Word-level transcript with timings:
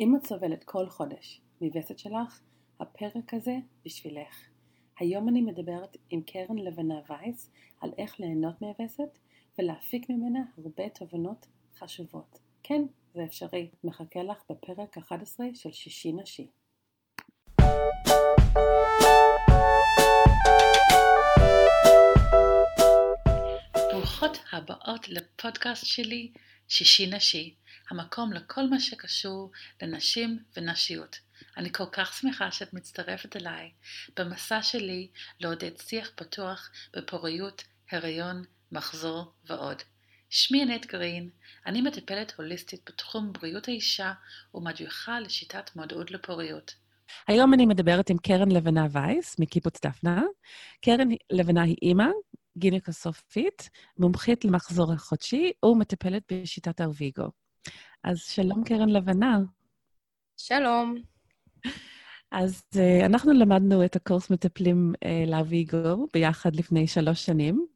אם 0.00 0.16
את 0.16 0.26
סובלת 0.26 0.64
כל 0.64 0.88
חודש 0.88 1.40
מווסת 1.60 1.98
שלך, 1.98 2.40
הפרק 2.80 3.34
הזה 3.34 3.56
בשבילך. 3.84 4.48
היום 4.98 5.28
אני 5.28 5.40
מדברת 5.40 5.96
עם 6.10 6.22
קרן 6.22 6.58
לבנה 6.58 6.94
וייס 7.08 7.50
על 7.80 7.92
איך 7.98 8.20
ליהנות 8.20 8.62
מהווסת 8.62 9.18
ולהפיק 9.58 10.10
ממנה 10.10 10.40
הרבה 10.58 10.88
תובנות 10.88 11.46
חשובות. 11.78 12.38
כן, 12.62 12.82
זה 13.14 13.24
אפשרי. 13.24 13.70
מחכה 13.84 14.22
לך 14.22 14.42
בפרק 14.50 14.98
11 14.98 15.46
של 15.54 15.72
שישי 15.72 16.12
נשי. 16.12 16.50
ברוכות 23.92 24.38
הבאות 24.52 25.08
לפודקאסט 25.08 25.86
שלי, 25.86 26.32
שישי 26.68 27.06
נשי, 27.06 27.54
המקום 27.90 28.32
לכל 28.32 28.66
מה 28.70 28.80
שקשור 28.80 29.50
לנשים 29.82 30.38
ונשיות. 30.56 31.18
אני 31.56 31.72
כל 31.72 31.86
כך 31.92 32.12
שמחה 32.12 32.50
שאת 32.50 32.72
מצטרפת 32.72 33.36
אליי 33.36 33.70
במסע 34.16 34.62
שלי 34.62 35.08
לעודד 35.40 35.76
שיח 35.78 36.10
פתוח 36.14 36.70
בפוריות, 36.96 37.64
הריון, 37.90 38.44
מחזור 38.72 39.32
ועוד. 39.44 39.82
שמי 40.30 40.62
ענת 40.62 40.86
גרין, 40.86 41.30
אני 41.66 41.82
מטפלת 41.82 42.32
הוליסטית 42.36 42.80
בתחום 42.86 43.32
בריאות 43.32 43.68
האישה 43.68 44.12
ומדריכה 44.54 45.20
לשיטת 45.20 45.76
מודעות 45.76 46.10
לפוריות. 46.10 46.74
היום 47.26 47.54
אני 47.54 47.66
מדברת 47.66 48.10
עם 48.10 48.18
קרן 48.18 48.50
לבנה 48.50 48.86
וייס 48.90 49.38
מקיבוץ 49.38 49.80
דפנה. 49.86 50.22
קרן 50.80 51.08
לבנה 51.32 51.62
היא 51.62 51.76
אימא, 51.82 52.08
גינקוסופית, 52.58 53.70
מומחית 53.98 54.44
למחזור 54.44 54.92
החודשי 54.92 55.52
ומטפלת 55.64 56.32
בשיטת 56.32 56.80
ארוויגו. 56.80 57.28
אז 58.04 58.20
שלום, 58.20 58.64
קרן 58.64 58.88
לבנה. 58.88 59.38
שלום. 60.36 60.94
אז 62.30 62.62
uh, 62.74 63.06
אנחנו 63.06 63.32
למדנו 63.32 63.84
את 63.84 63.96
הקורס 63.96 64.30
מטפלים 64.30 64.92
uh, 64.94 65.30
לארוויגו 65.30 66.06
ביחד 66.12 66.56
לפני 66.56 66.86
שלוש 66.86 67.26
שנים, 67.26 67.66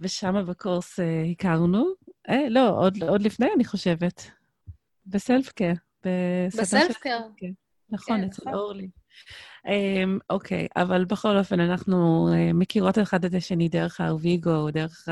ושם 0.00 0.46
בקורס 0.46 1.00
uh, 1.00 1.02
הכרנו. 1.32 1.86
אה, 2.28 2.48
לא, 2.48 2.70
עוד, 2.70 3.02
עוד 3.02 3.22
לפני, 3.22 3.46
אני 3.56 3.64
חושבת. 3.64 4.30
בסלפקר. 5.06 5.72
בסלפקר. 6.04 7.18
נכון, 7.90 8.24
אצל 8.24 8.44
כן, 8.44 8.50
נכון. 8.50 8.54
אורלי. 8.54 8.88
Um, 9.68 9.70
אוקיי, 10.30 10.66
אבל 10.76 11.04
בכל 11.04 11.38
אופן, 11.38 11.60
אנחנו 11.60 12.28
uh, 12.32 12.52
מכירות 12.54 12.98
אחד 12.98 13.24
את 13.24 13.34
השני 13.34 13.68
דרך 13.68 14.00
הארוויגו, 14.00 14.70
דרך 14.70 15.08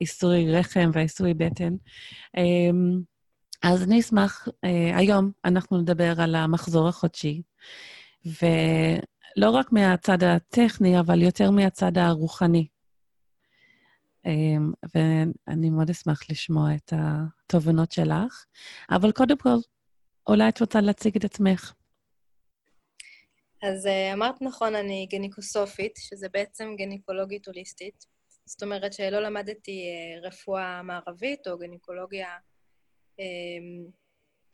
העיסוי 0.00 0.52
רחם 0.52 0.90
והעיסוי 0.92 1.34
בטן. 1.34 1.74
Um, 2.36 3.02
אז 3.62 3.82
אני 3.82 4.00
אשמח, 4.00 4.48
uh, 4.48 4.68
היום 4.96 5.30
אנחנו 5.44 5.78
נדבר 5.78 6.20
על 6.20 6.34
המחזור 6.34 6.88
החודשי, 6.88 7.42
ולא 8.24 9.50
רק 9.50 9.72
מהצד 9.72 10.22
הטכני, 10.22 11.00
אבל 11.00 11.22
יותר 11.22 11.50
מהצד 11.50 11.98
הרוחני. 11.98 12.66
Um, 14.26 14.30
ואני 14.94 15.70
מאוד 15.70 15.90
אשמח 15.90 16.20
לשמוע 16.30 16.74
את 16.74 16.92
התובנות 16.96 17.92
שלך. 17.92 18.44
אבל 18.90 19.12
קודם 19.12 19.38
כל, 19.38 19.56
אולי 20.26 20.48
את 20.48 20.60
רוצה 20.60 20.80
להציג 20.80 21.16
את 21.16 21.24
עצמך. 21.24 21.72
אז 23.62 23.86
אה, 23.86 24.12
אמרת 24.12 24.42
נכון, 24.42 24.74
אני 24.74 25.06
גניקוסופית, 25.10 25.96
שזה 25.96 26.28
בעצם 26.28 26.74
גניקולוגית 26.76 27.46
הוליסטית. 27.46 28.06
זאת 28.44 28.62
אומרת 28.62 28.92
שלא 28.92 29.20
למדתי 29.20 29.84
אה, 29.88 30.28
רפואה 30.28 30.82
מערבית 30.82 31.48
או 31.48 31.58
גניקולוגיה, 31.58 32.28
אמ, 33.18 33.86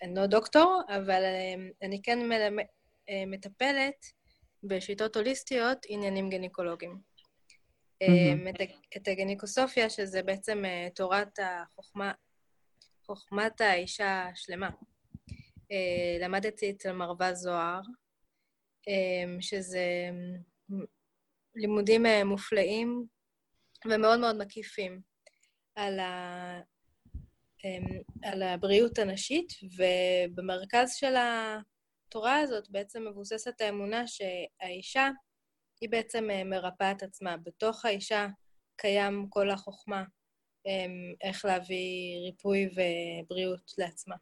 אני 0.02 0.14
לא 0.14 0.26
דוקטור, 0.26 0.82
אבל 0.88 1.22
אמ, 1.24 1.70
אני 1.82 2.02
כן 2.02 2.32
אה, 2.32 3.26
מטפלת 3.26 4.06
בשיטות 4.62 5.16
הוליסטיות 5.16 5.78
עניינים 5.88 6.30
גניקולוגיים. 6.30 7.16
Mm-hmm. 8.04 8.64
את 8.96 9.08
הגניקוסופיה, 9.08 9.90
שזה 9.90 10.22
בעצם 10.22 10.62
תורת 10.94 11.38
החוכמה, 11.38 12.12
חוכמת 13.06 13.60
האישה 13.60 14.28
השלמה. 14.32 14.70
למדתי 16.20 16.70
אצל 16.70 16.92
מרווה 16.92 17.34
זוהר, 17.34 17.80
שזה 19.40 20.10
אמ, 20.10 20.84
לימודים 21.54 22.06
אה, 22.06 22.24
מופלאים 22.24 23.06
ומאוד 23.84 24.20
מאוד 24.20 24.36
מקיפים 24.38 25.00
על, 25.74 25.98
ה... 25.98 26.60
אמ, 27.64 28.00
על 28.22 28.42
הבריאות 28.42 28.98
הנשית, 28.98 29.52
ובמרכז 29.76 30.94
של 30.94 31.14
התורה 31.16 32.38
הזאת 32.38 32.70
בעצם 32.70 33.06
מבוססת 33.08 33.60
האמונה 33.60 34.04
שהאישה 34.06 35.08
היא 35.80 35.90
בעצם 35.90 36.30
אה, 36.30 36.44
מרפאה 36.44 36.92
את 36.92 37.02
עצמה. 37.02 37.36
בתוך 37.36 37.84
האישה 37.84 38.26
קיים 38.76 39.26
כל 39.28 39.50
החוכמה 39.50 40.04
איך 41.22 41.44
להביא 41.44 42.18
ריפוי 42.26 42.68
ובריאות 42.68 43.72
לעצמה. 43.78 44.16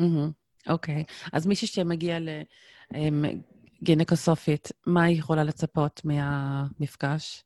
Mm-hmm. 0.00 0.43
אוקיי. 0.68 1.04
אז 1.32 1.46
מישהי 1.46 1.68
שמגיע 1.68 2.18
לגינקוסופית, 3.82 4.68
מה 4.86 5.04
היא 5.04 5.18
יכולה 5.18 5.44
לצפות 5.44 6.00
מהמפגש? 6.04 7.44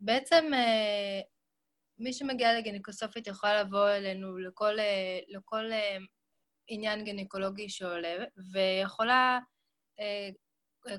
בעצם 0.00 0.44
אה, 0.54 1.20
מי 1.98 2.12
שמגיע 2.12 2.58
לגינקוסופית 2.58 3.26
יכול 3.26 3.50
לבוא 3.50 3.90
אלינו 3.90 4.38
לכל, 4.38 4.78
אה, 4.78 5.18
לכל 5.28 5.72
אה, 5.72 5.96
עניין 6.68 7.04
גינקולוגי 7.04 7.68
שעולה, 7.68 8.24
ויכולה, 8.52 9.38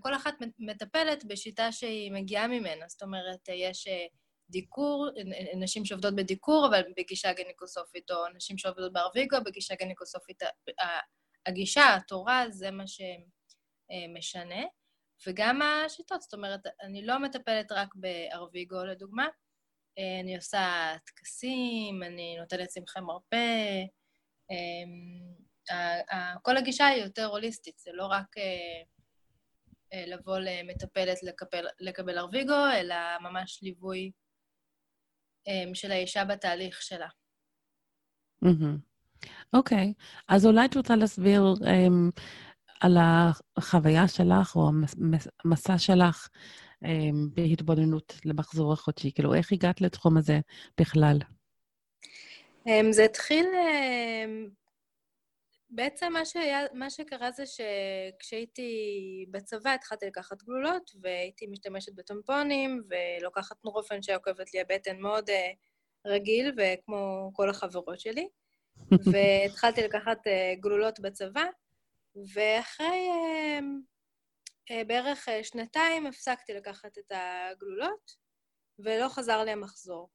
כל 0.01 0.15
אחת 0.15 0.33
מטפלת 0.59 1.25
בשיטה 1.25 1.71
שהיא 1.71 2.11
מגיעה 2.11 2.47
ממנה. 2.47 2.85
זאת 2.87 3.01
אומרת, 3.01 3.49
יש 3.49 3.87
דיקור, 4.49 5.09
נשים 5.59 5.85
שעובדות 5.85 6.15
בדיקור, 6.15 6.67
אבל 6.69 6.81
בגישה 6.97 7.33
גניקוסופית, 7.33 8.11
או 8.11 8.17
נשים 8.35 8.57
שעובדות 8.57 8.93
בארוויגו 8.93 9.37
בגישה 9.45 9.75
גניקוסופית. 9.75 10.43
הגישה, 11.45 11.95
התורה, 11.95 12.45
זה 12.49 12.71
מה 12.71 12.83
שמשנה. 12.87 14.63
וגם 15.27 15.61
השיטות, 15.61 16.21
זאת 16.21 16.33
אומרת, 16.33 16.59
אני 16.81 17.05
לא 17.05 17.19
מטפלת 17.19 17.71
רק 17.71 17.95
בארוויגו, 17.95 18.83
לדוגמה, 18.83 19.27
אני 20.21 20.35
עושה 20.35 20.93
טקסים, 21.05 22.03
אני 22.03 22.37
נותנת 22.39 22.67
צמחי 22.67 22.99
מרפא. 22.99 23.83
אמ, 24.51 25.43
כל 26.41 26.57
הגישה 26.57 26.85
היא 26.85 27.03
יותר 27.03 27.25
הוליסטית, 27.25 27.79
זה 27.79 27.91
לא 27.93 28.05
רק 28.05 28.37
אה, 28.37 28.81
אה, 29.93 30.05
לבוא 30.05 30.37
למטפלת 30.39 31.17
לקבל, 31.79 32.17
ארוויגו, 32.17 32.65
אלא 32.73 32.95
ממש 33.21 33.59
ליווי 33.61 34.11
של 35.73 35.91
האישה 35.91 36.25
בתהליך 36.25 36.81
שלה. 36.81 37.07
אוקיי, 39.53 39.93
אז 40.27 40.45
אולי 40.45 40.65
את 40.65 40.77
רוצה 40.77 40.95
להסביר 40.95 41.53
um, 41.61 42.21
על 42.79 42.97
החוויה 43.57 44.07
שלך 44.07 44.55
או 44.55 44.69
המסע 45.45 45.77
שלך 45.77 46.27
um, 46.83 46.87
בהתבוננות 47.33 48.19
למחזור 48.25 48.73
החודשי, 48.73 49.11
כאילו, 49.11 49.33
איך 49.33 49.51
הגעת 49.51 49.81
לתחום 49.81 50.17
הזה 50.17 50.39
בכלל? 50.79 51.17
Um, 52.67 52.91
זה 52.91 53.03
התחיל 53.03 53.45
um, 53.45 54.62
בעצם 55.75 56.13
מה, 56.13 56.25
שהיה, 56.25 56.59
מה 56.73 56.89
שקרה 56.89 57.31
זה 57.31 57.43
שכשהייתי 57.45 58.71
בצבא 59.31 59.69
התחלתי 59.73 60.05
לקחת 60.05 60.43
גלולות, 60.43 60.91
והייתי 61.01 61.47
משתמשת 61.47 61.93
בטומפונים, 61.93 62.83
ולוקחת 62.89 63.55
נורופן 63.63 64.01
שעוקבת 64.01 64.53
לי 64.53 64.61
הבטן 64.61 64.99
מאוד 64.99 65.29
uh, 65.29 65.33
רגיל, 66.07 66.55
וכמו 66.57 67.31
כל 67.33 67.49
החברות 67.49 67.99
שלי. 67.99 68.27
והתחלתי 69.13 69.81
לקחת 69.81 70.17
uh, 70.27 70.59
גלולות 70.59 70.99
בצבא, 70.99 71.45
ואחרי 72.33 73.09
uh, 73.09 73.63
uh, 74.71 74.87
בערך 74.87 75.27
uh, 75.29 75.43
שנתיים 75.43 76.05
הפסקתי 76.05 76.53
לקחת 76.53 76.97
את 76.97 77.11
הגלולות, 77.11 78.11
ולא 78.79 79.09
חזר 79.09 79.43
לי 79.43 79.51
המחזור. 79.51 80.09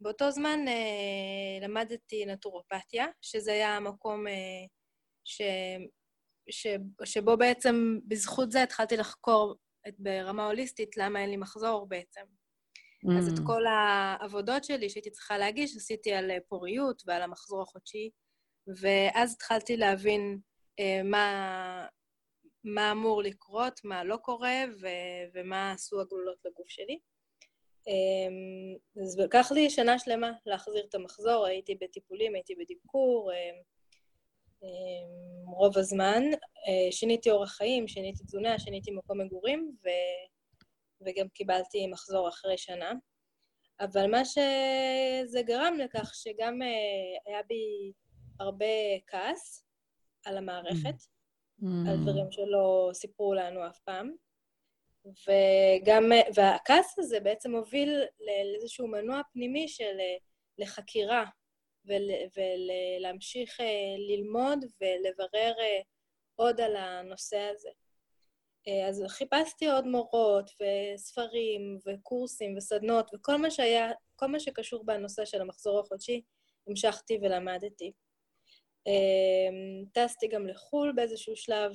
באותו 0.00 0.30
זמן 0.30 0.60
אה, 0.68 1.66
למדתי 1.66 2.26
נטורופתיה, 2.26 3.06
שזה 3.22 3.52
היה 3.52 3.76
המקום 3.76 4.26
אה, 4.26 4.32
ש, 5.24 5.42
ש, 6.50 6.66
שבו 7.04 7.36
בעצם 7.36 7.98
בזכות 8.08 8.52
זה 8.52 8.62
התחלתי 8.62 8.96
לחקור 8.96 9.56
את, 9.88 9.94
ברמה 9.98 10.46
הוליסטית 10.46 10.96
למה 10.96 11.20
אין 11.20 11.30
לי 11.30 11.36
מחזור 11.36 11.88
בעצם. 11.88 12.20
Mm. 12.20 13.18
אז 13.18 13.28
את 13.28 13.38
mm. 13.38 13.46
כל 13.46 13.62
העבודות 13.66 14.64
שלי 14.64 14.90
שהייתי 14.90 15.10
צריכה 15.10 15.38
להגיש, 15.38 15.76
עשיתי 15.76 16.12
על 16.12 16.30
פוריות 16.48 17.02
ועל 17.06 17.22
המחזור 17.22 17.62
החודשי, 17.62 18.10
ואז 18.80 19.34
התחלתי 19.34 19.76
להבין 19.76 20.38
אה, 20.80 21.02
מה, 21.04 21.86
מה 22.64 22.92
אמור 22.92 23.22
לקרות, 23.22 23.80
מה 23.84 24.04
לא 24.04 24.16
קורה, 24.16 24.64
ו, 24.80 24.86
ומה 25.34 25.72
עשו 25.72 26.00
הגלולות 26.00 26.38
לגוף 26.44 26.68
שלי. 26.68 26.98
אמ, 27.86 28.76
אז 29.02 29.18
לקח 29.18 29.52
לי 29.52 29.70
שנה 29.70 29.98
שלמה 29.98 30.32
להחזיר 30.46 30.84
את 30.88 30.94
המחזור, 30.94 31.46
הייתי 31.46 31.74
בטיפולים, 31.74 32.34
הייתי 32.34 32.54
בדיקור, 32.54 33.32
אמ, 33.32 33.62
אמ, 34.62 35.48
רוב 35.54 35.78
הזמן. 35.78 36.22
אה, 36.68 36.92
שיניתי 36.92 37.30
אורח 37.30 37.52
חיים, 37.52 37.88
שיניתי 37.88 38.24
תזונה, 38.24 38.58
שיניתי 38.58 38.90
מקום 38.90 39.20
מגורים, 39.20 39.76
ו... 39.84 39.88
וגם 41.06 41.28
קיבלתי 41.28 41.86
מחזור 41.86 42.28
אחרי 42.28 42.58
שנה. 42.58 42.92
אבל 43.80 44.10
מה 44.10 44.24
שזה 44.24 45.42
גרם 45.42 45.78
לכך 45.78 46.14
שגם 46.14 46.62
אה, 46.62 46.68
היה 47.26 47.42
בי 47.48 47.92
הרבה 48.40 48.66
כעס 49.06 49.64
על 50.24 50.36
המערכת, 50.36 50.94
mm. 51.62 51.66
על 51.88 51.96
דברים 52.02 52.30
שלא 52.30 52.90
סיפרו 52.92 53.34
לנו 53.34 53.66
אף 53.66 53.78
פעם. 53.78 54.25
וגם, 55.06 56.12
והכעס 56.34 56.98
הזה 56.98 57.20
בעצם 57.20 57.54
הוביל 57.54 58.02
לאיזשהו 58.20 58.88
מנוע 58.88 59.20
פנימי 59.32 59.68
של 59.68 59.98
לחקירה 60.58 61.24
ול, 61.86 62.10
ולהמשיך 62.36 63.60
אה, 63.60 63.96
ללמוד 64.08 64.64
ולברר 64.80 65.54
אה, 65.60 65.80
עוד 66.36 66.60
על 66.60 66.76
הנושא 66.76 67.38
הזה. 67.38 67.70
אה, 68.68 68.88
אז 68.88 69.04
חיפשתי 69.08 69.66
עוד 69.66 69.86
מורות 69.86 70.50
וספרים 70.60 71.78
וקורסים 71.86 72.56
וסדנות 72.56 73.10
וכל 73.14 73.36
מה 73.36 73.50
שהיה, 73.50 73.90
כל 74.16 74.26
מה 74.26 74.40
שקשור 74.40 74.84
בנושא 74.84 75.24
של 75.24 75.40
המחזור 75.40 75.80
החודשי, 75.80 76.22
המשכתי 76.66 77.18
ולמדתי. 77.22 77.92
טסתי 79.92 80.28
גם 80.28 80.46
לחו"ל 80.46 80.92
באיזשהו 80.96 81.36
שלב 81.36 81.72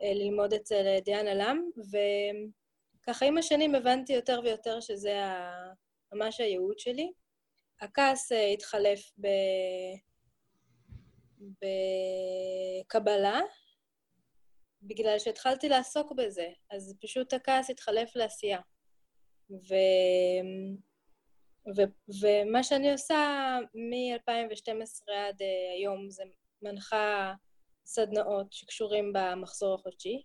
ללמוד 0.00 0.54
אצל 0.54 0.98
דיאנה 1.04 1.34
לם, 1.34 1.70
וככה 3.02 3.26
עם 3.26 3.38
השנים 3.38 3.74
הבנתי 3.74 4.12
יותר 4.12 4.40
ויותר 4.44 4.80
שזה 4.80 5.20
ממש 6.12 6.40
הייעוד 6.40 6.78
שלי. 6.78 7.12
הכעס 7.80 8.32
אה, 8.32 8.46
התחלף 8.46 9.12
ב... 9.20 9.26
בקבלה, 12.82 13.40
בגלל 14.82 15.18
שהתחלתי 15.18 15.68
לעסוק 15.68 16.12
בזה, 16.12 16.48
אז 16.70 16.94
פשוט 17.00 17.32
הכעס 17.32 17.70
התחלף 17.70 18.16
לעשייה. 18.16 18.60
ו... 19.50 19.74
ו... 21.76 21.82
ומה 22.20 22.62
שאני 22.62 22.92
עושה 22.92 23.48
מ-2012 23.74 25.12
עד 25.12 25.42
היום 25.76 26.10
זה 26.10 26.24
מנחה 26.62 27.34
סדנאות 27.86 28.52
שקשורים 28.52 29.12
במחזור 29.14 29.74
החודשי. 29.74 30.22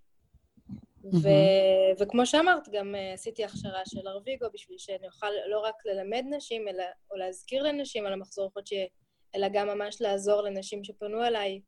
ו- 1.04 2.00
וכמו 2.00 2.26
שאמרת, 2.26 2.70
גם 2.70 2.96
uh, 2.96 3.14
עשיתי 3.14 3.46
הכשרה 3.46 3.82
של 3.86 4.08
ארוויגו 4.08 4.46
בשביל 4.54 4.78
שאני 4.78 5.08
אוכל 5.08 5.32
לא 5.50 5.60
רק 5.60 5.76
ללמד 5.86 6.24
נשים, 6.30 6.68
אלא, 6.68 6.84
או 7.12 7.16
להזכיר 7.18 7.64
לנשים 7.64 8.06
על 8.06 8.14
המחזור 8.14 8.48
החודשי, 8.48 8.88
אלא 9.36 9.48
גם 9.54 9.68
ממש 9.68 10.02
לעזור 10.02 10.42
לנשים 10.42 10.84
שפנו 10.84 11.26
אליי 11.26 11.62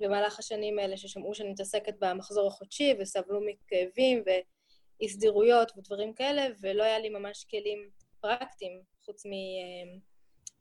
במהלך 0.00 0.38
השנים 0.38 0.78
האלה, 0.78 0.96
ששמעו 0.96 1.34
שאני 1.34 1.50
מתעסקת 1.50 1.94
במחזור 1.98 2.46
החודשי, 2.46 2.94
וסבלו 3.00 3.40
מכאבים 3.40 4.22
ואי 4.26 5.08
סדירויות 5.08 5.72
ודברים 5.76 6.14
כאלה, 6.14 6.46
ולא 6.60 6.82
היה 6.82 6.98
לי 6.98 7.08
ממש 7.08 7.44
כלים 7.50 7.90
פרקטיים, 8.20 8.82
חוץ 9.04 9.24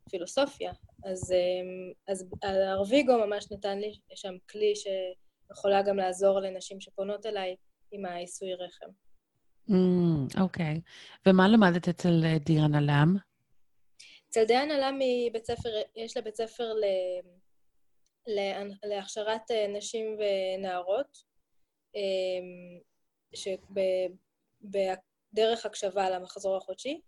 מפילוסופיה. 0.09 0.71
אז, 1.05 1.31
um, 1.31 1.93
אז 2.07 2.25
ארוויגו 2.43 3.17
ממש 3.17 3.51
נתן 3.51 3.79
לי 3.79 3.93
שם 4.15 4.33
כלי 4.49 4.73
שיכולה 4.75 5.81
גם 5.81 5.97
לעזור 5.97 6.39
לנשים 6.39 6.81
שפונות 6.81 7.25
אליי, 7.25 7.55
עם 7.91 8.05
העיסוי 8.05 8.53
רחם. 8.53 8.85
Mm, 9.69 10.41
אוקיי. 10.41 10.75
Mm, 10.75 10.77
okay. 10.77 11.29
ומה 11.29 11.47
למדת 11.47 11.87
אצל 11.87 12.21
אה, 12.25 12.37
דיאנה 12.39 12.81
לם? 12.81 13.15
אצל 14.29 14.45
דיאנה 14.45 14.77
לם 14.77 14.99
בית 15.33 15.45
ספר, 15.45 15.69
יש 15.95 16.17
לה 16.17 16.23
בית 16.23 16.35
ספר 16.35 16.73
ל... 16.73 16.83
להכשרת 18.83 19.51
אה, 19.51 19.67
נשים 19.67 20.17
ונערות, 20.19 21.17
אמ, 21.95 22.79
שבדרך 25.33 25.65
הקשבה 25.65 26.09
למחזור 26.09 26.57
החודשי, 26.57 27.01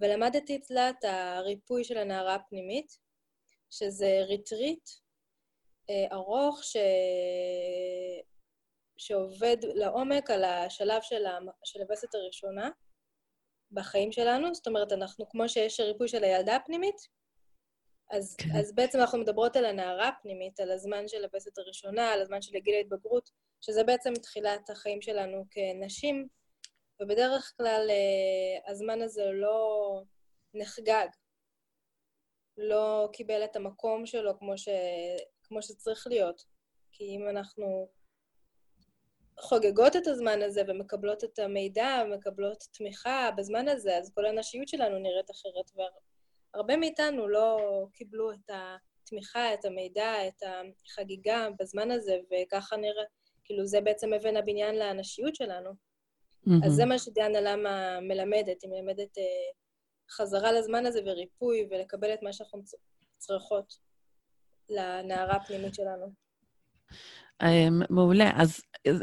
ולמדתי 0.00 0.56
אצלה 0.56 0.90
את 0.90 1.04
הריפוי 1.04 1.84
של 1.84 1.98
הנערה 1.98 2.34
הפנימית, 2.34 2.98
שזה 3.70 4.20
ריטריט 4.28 4.88
אה, 5.90 6.06
ארוך 6.12 6.64
ש... 6.64 6.76
שעובד 8.96 9.56
לעומק 9.62 10.30
על 10.30 10.44
השלב 10.44 11.02
של, 11.02 11.24
של 11.64 11.80
הווסת 11.80 12.14
הראשונה 12.14 12.70
בחיים 13.72 14.12
שלנו. 14.12 14.54
זאת 14.54 14.66
אומרת, 14.66 14.92
אנחנו, 14.92 15.28
כמו 15.28 15.48
שיש 15.48 15.80
ריפוי 15.80 16.08
של 16.08 16.24
הילדה 16.24 16.56
הפנימית, 16.56 16.96
אז, 18.10 18.36
כן. 18.36 18.48
אז 18.58 18.74
בעצם 18.74 19.00
אנחנו 19.00 19.18
מדברות 19.18 19.56
על 19.56 19.64
הנערה 19.64 20.08
הפנימית, 20.08 20.60
על 20.60 20.70
הזמן 20.70 21.08
של 21.08 21.24
הווסת 21.24 21.58
הראשונה, 21.58 22.12
על 22.12 22.22
הזמן 22.22 22.42
של 22.42 22.58
גיל 22.58 22.74
ההתבגרות, 22.74 23.30
שזה 23.60 23.84
בעצם 23.84 24.14
תחילת 24.14 24.70
החיים 24.70 25.02
שלנו 25.02 25.44
כנשים, 25.50 26.28
ובדרך 27.00 27.54
כלל 27.56 27.86
אה, 27.90 28.70
הזמן 28.70 29.02
הזה 29.02 29.24
לא 29.32 30.02
נחגג, 30.54 31.08
לא 32.56 33.08
קיבל 33.12 33.44
את 33.44 33.56
המקום 33.56 34.06
שלו 34.06 34.38
כמו, 34.38 34.58
ש, 34.58 34.68
כמו 35.42 35.62
שצריך 35.62 36.06
להיות. 36.06 36.44
כי 36.92 37.04
אם 37.04 37.28
אנחנו 37.28 37.88
חוגגות 39.40 39.96
את 39.96 40.06
הזמן 40.06 40.42
הזה 40.42 40.62
ומקבלות 40.68 41.24
את 41.24 41.38
המידע 41.38 42.02
ומקבלות 42.04 42.64
תמיכה 42.72 43.30
בזמן 43.36 43.68
הזה, 43.68 43.96
אז 43.96 44.12
כל 44.14 44.26
הנשיות 44.26 44.68
שלנו 44.68 44.98
נראית 44.98 45.30
אחרת. 45.30 45.88
והרבה 46.54 46.76
מאיתנו 46.76 47.28
לא 47.28 47.58
קיבלו 47.92 48.32
את 48.32 48.50
התמיכה, 49.04 49.54
את 49.54 49.64
המידע, 49.64 50.28
את 50.28 50.42
החגיגה 50.86 51.48
בזמן 51.58 51.90
הזה, 51.90 52.18
וככה 52.30 52.76
נראה, 52.76 53.04
כאילו 53.44 53.66
זה 53.66 53.80
בעצם 53.80 54.14
אבן 54.14 54.36
הבניין 54.36 54.74
לנשיות 54.74 55.34
שלנו. 55.34 55.87
Mm-hmm. 56.48 56.66
אז 56.66 56.72
זה 56.72 56.84
מה 56.84 56.98
שדיאנה 56.98 57.40
למה 57.40 58.00
מלמדת, 58.00 58.62
היא 58.62 58.70
מלמדת 58.70 59.18
אה, 59.18 59.22
חזרה 60.10 60.52
לזמן 60.52 60.86
הזה 60.86 61.00
וריפוי 61.06 61.68
ולקבל 61.70 62.14
את 62.14 62.22
מה 62.22 62.32
שאנחנו 62.32 62.62
צריכות 63.18 63.74
לנערה 64.68 65.36
הפנימית 65.36 65.74
שלנו. 65.74 66.06
אמ, 67.42 67.80
מעולה. 67.90 68.30
אז 68.36 68.60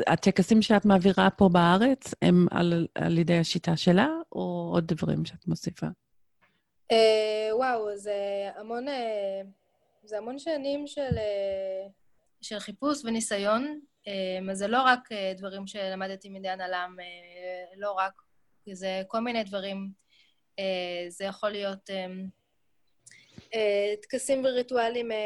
הטקסים 0.07 0.61
שאת 0.61 0.85
מעבירה 0.85 1.29
פה 1.29 1.49
בארץ 1.49 2.13
הם 2.21 2.47
על, 2.51 2.87
על 2.95 3.17
ידי 3.17 3.37
השיטה 3.37 3.77
שלה, 3.77 4.07
או 4.31 4.71
עוד 4.73 4.87
דברים 4.87 5.25
שאת 5.25 5.47
מוסיפה? 5.47 5.87
Uh, 6.93 7.55
וואו, 7.55 7.97
זה 7.97 8.49
המון, 8.55 8.87
uh, 8.87 8.91
זה 10.03 10.17
המון 10.17 10.39
שנים 10.39 10.87
של, 10.87 11.01
uh, 11.01 11.91
של 12.41 12.59
חיפוש 12.59 13.05
וניסיון. 13.05 13.79
Uh, 14.05 14.53
זה 14.53 14.67
לא 14.67 14.81
רק 14.81 15.11
uh, 15.11 15.37
דברים 15.37 15.67
שלמדתי 15.67 16.29
מדיין 16.29 16.61
עלם, 16.61 16.95
uh, 16.99 17.73
לא 17.77 17.91
רק, 17.91 18.13
זה 18.71 19.01
כל 19.07 19.19
מיני 19.19 19.43
דברים. 19.43 19.89
Uh, 20.59 20.63
זה 21.09 21.25
יכול 21.25 21.49
להיות... 21.49 21.89
אה, 23.55 23.93
טקסים 24.01 24.45
וריטואלים 24.45 25.11
אה, 25.11 25.17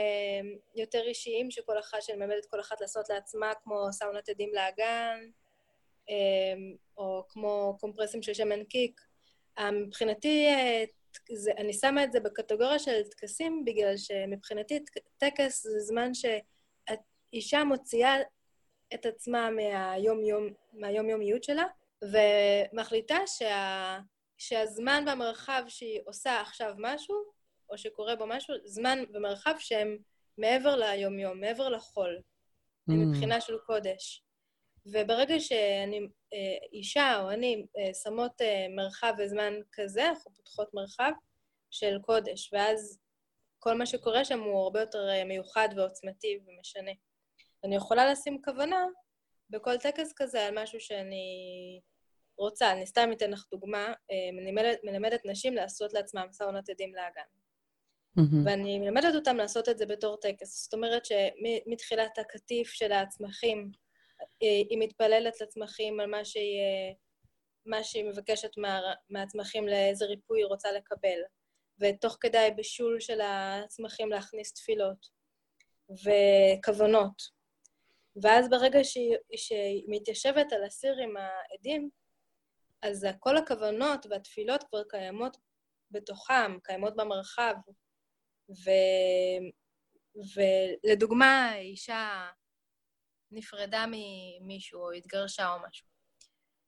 יותר 0.76 1.02
אישיים 1.08 1.52
שכל 1.52 1.80
אחת, 1.80 2.02
שמלמדת 2.02 2.46
כל 2.46 2.60
אחת 2.60 2.82
לעשות 2.82 3.10
לעצמה, 3.10 3.52
כמו 3.64 3.88
סאונת 3.92 4.30
עדים 4.30 4.52
לאגן, 4.54 5.20
אה, 6.10 6.16
או 6.98 7.24
כמו 7.30 7.78
קומפרסים 7.80 8.22
של 8.22 8.34
שמן 8.34 8.64
קיק. 8.64 9.02
מבחינתי, 9.72 10.48
זה, 11.32 11.52
אני 11.58 11.74
שמה 11.74 12.04
את 12.04 12.12
זה 12.12 12.20
בקטגוריה 12.20 12.80
של 12.80 13.04
טקסים, 13.04 13.66
בגלל 13.66 13.98
שמבחינתי 13.98 14.80
טקס 15.18 15.64
זה 15.64 15.80
זמן 15.80 16.12
שאישה 16.14 17.64
מוציאה 17.64 18.16
את 18.94 19.06
עצמה 19.06 19.50
מהיום-יום, 19.50 20.48
מהיומיומיות 20.74 21.44
שלה, 21.44 21.66
ומחליטה 22.02 23.18
שה, 23.28 24.00
שהזמן 24.38 25.04
והמרחב 25.08 25.64
שהיא 25.68 26.00
עושה 26.06 26.42
עכשיו 26.42 26.74
משהו, 26.78 27.16
או 27.70 27.78
שקורה 27.78 28.16
בו 28.16 28.26
משהו, 28.28 28.56
זמן 28.66 29.04
ומרחב 29.14 29.54
שהם 29.60 29.98
מעבר 30.38 30.76
ליומיום, 30.76 31.40
מעבר 31.40 31.70
לחול, 31.70 32.22
mm. 32.90 32.94
מבחינה 32.94 33.42
של 33.42 33.58
קודש. 33.66 34.24
וברגע 34.86 35.40
שאני, 35.40 36.00
אה, 36.34 36.68
אישה 36.74 37.22
או 37.22 37.32
אני, 37.32 37.66
אה, 37.78 37.94
שמות 37.94 38.42
אה, 38.42 38.66
מרחב 38.76 39.14
וזמן 39.20 39.54
כזה, 39.72 40.10
אנחנו 40.10 40.32
פותחות 40.34 40.74
מרחב 40.74 41.12
של 41.72 42.00
קודש, 42.02 42.54
ואז 42.54 43.00
כל 43.60 43.74
מה 43.74 43.86
שקורה 43.86 44.26
שם 44.26 44.40
הוא 44.40 44.64
הרבה 44.64 44.80
יותר 44.80 45.08
מיוחד 45.26 45.70
ועוצמתי 45.76 46.40
ומשנה. 46.48 46.92
אני 47.64 47.76
יכולה 47.76 48.12
לשים 48.12 48.42
כוונה 48.42 48.86
בכל 49.50 49.78
טקס 49.78 50.14
כזה 50.16 50.46
על 50.46 50.64
משהו 50.64 50.80
שאני 50.80 51.80
רוצה. 52.38 52.72
אני 52.72 52.86
סתם 52.86 53.10
אתן 53.14 53.32
לך 53.32 53.46
דוגמה, 53.52 53.94
אני 54.12 54.32
מלמדת, 54.32 54.80
מלמדת 54.84 55.22
נשים 55.26 55.54
לעשות 55.54 55.94
לעצמם 55.94 56.28
סאונות 56.32 56.70
עדים 56.70 56.96
לאגן. 56.96 57.22
Mm-hmm. 58.20 58.46
ואני 58.46 58.80
מלמדת 58.80 59.16
אותם 59.16 59.38
לעשות 59.38 59.70
את 59.70 59.78
זה 59.78 59.86
בתור 59.86 60.18
טקס. 60.18 60.64
זאת 60.64 60.74
אומרת 60.74 61.04
שמתחילת 61.06 62.18
הקטיף 62.18 62.70
של 62.70 62.92
הצמחים, 62.92 63.72
אה, 64.22 64.62
היא 64.70 64.80
מתפללת 64.80 65.42
לצמחים 65.42 66.00
על 66.00 66.10
מה 66.10 66.26
שהיא, 66.26 66.62
מה 67.66 67.84
שהיא 67.84 68.06
מבקשת 68.06 68.58
מה, 68.58 68.82
מהצמחים 69.10 69.68
לאיזה 69.68 70.06
ריפוי 70.06 70.40
היא 70.40 70.46
רוצה 70.46 70.72
לקבל, 70.72 71.20
ותוך 71.80 72.18
כדי 72.22 72.38
הבישול 72.48 73.00
של 73.00 73.20
הצמחים 73.24 74.10
להכניס 74.10 74.54
תפילות 74.54 75.08
וכוונות. 75.90 77.39
ואז 78.22 78.50
ברגע 78.50 78.80
שהיא, 78.84 79.18
שהיא 79.36 79.84
מתיישבת 79.88 80.54
על 80.54 80.64
הסיר 80.64 80.96
עם 81.04 81.14
העדים, 81.18 81.90
אז 82.82 83.08
כל 83.20 83.38
הכוונות 83.38 84.06
והתפילות 84.10 84.64
כבר 84.64 84.84
קיימות 84.84 85.38
בתוכם, 85.92 86.60
קיימות 86.64 86.96
במרחב. 86.96 87.56
ו... 88.50 88.70
ולדוגמה, 90.36 91.56
אישה 91.56 92.30
נפרדה 93.32 93.86
ממישהו 93.92 94.82
או 94.82 94.92
התגרשה 94.92 95.54
או 95.54 95.60
משהו, 95.68 95.88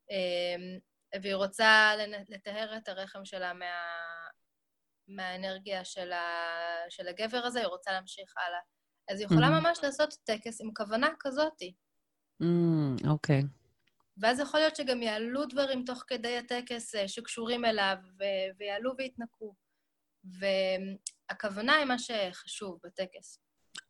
אמ, 0.10 0.80
והיא 1.22 1.36
רוצה 1.36 1.92
לטהר 2.30 2.78
את 2.78 2.90
הרחם 2.90 3.26
שלה 3.26 3.54
מה... 3.54 3.66
מהאנרגיה 5.08 5.86
של, 5.86 6.12
ה... 6.12 6.26
של 6.90 7.08
הגבר 7.08 7.38
הזה, 7.38 7.60
היא 7.60 7.68
רוצה 7.68 7.92
להמשיך 7.92 8.34
הלאה. 8.38 8.60
אז 9.10 9.20
היא 9.20 9.26
יכולה 9.26 9.48
mm-hmm. 9.48 9.62
ממש 9.62 9.80
לעשות 9.84 10.14
טקס 10.24 10.62
עם 10.62 10.74
כוונה 10.74 11.08
כזאתי. 11.20 11.74
אוקיי. 13.08 13.42
Mm, 13.42 13.44
okay. 13.44 13.62
ואז 14.18 14.40
יכול 14.40 14.60
להיות 14.60 14.76
שגם 14.76 15.02
יעלו 15.02 15.46
דברים 15.46 15.84
תוך 15.86 16.04
כדי 16.08 16.38
הטקס 16.38 16.96
אה, 16.96 17.08
שקשורים 17.08 17.66
אליו, 17.66 17.96
ו- 18.20 18.58
ויעלו 18.60 18.92
ויתנקו. 18.98 19.56
והכוונה 20.24 21.76
היא 21.76 21.86
מה 21.86 22.00
שחשוב 22.00 22.80
בטקס. 22.84 23.40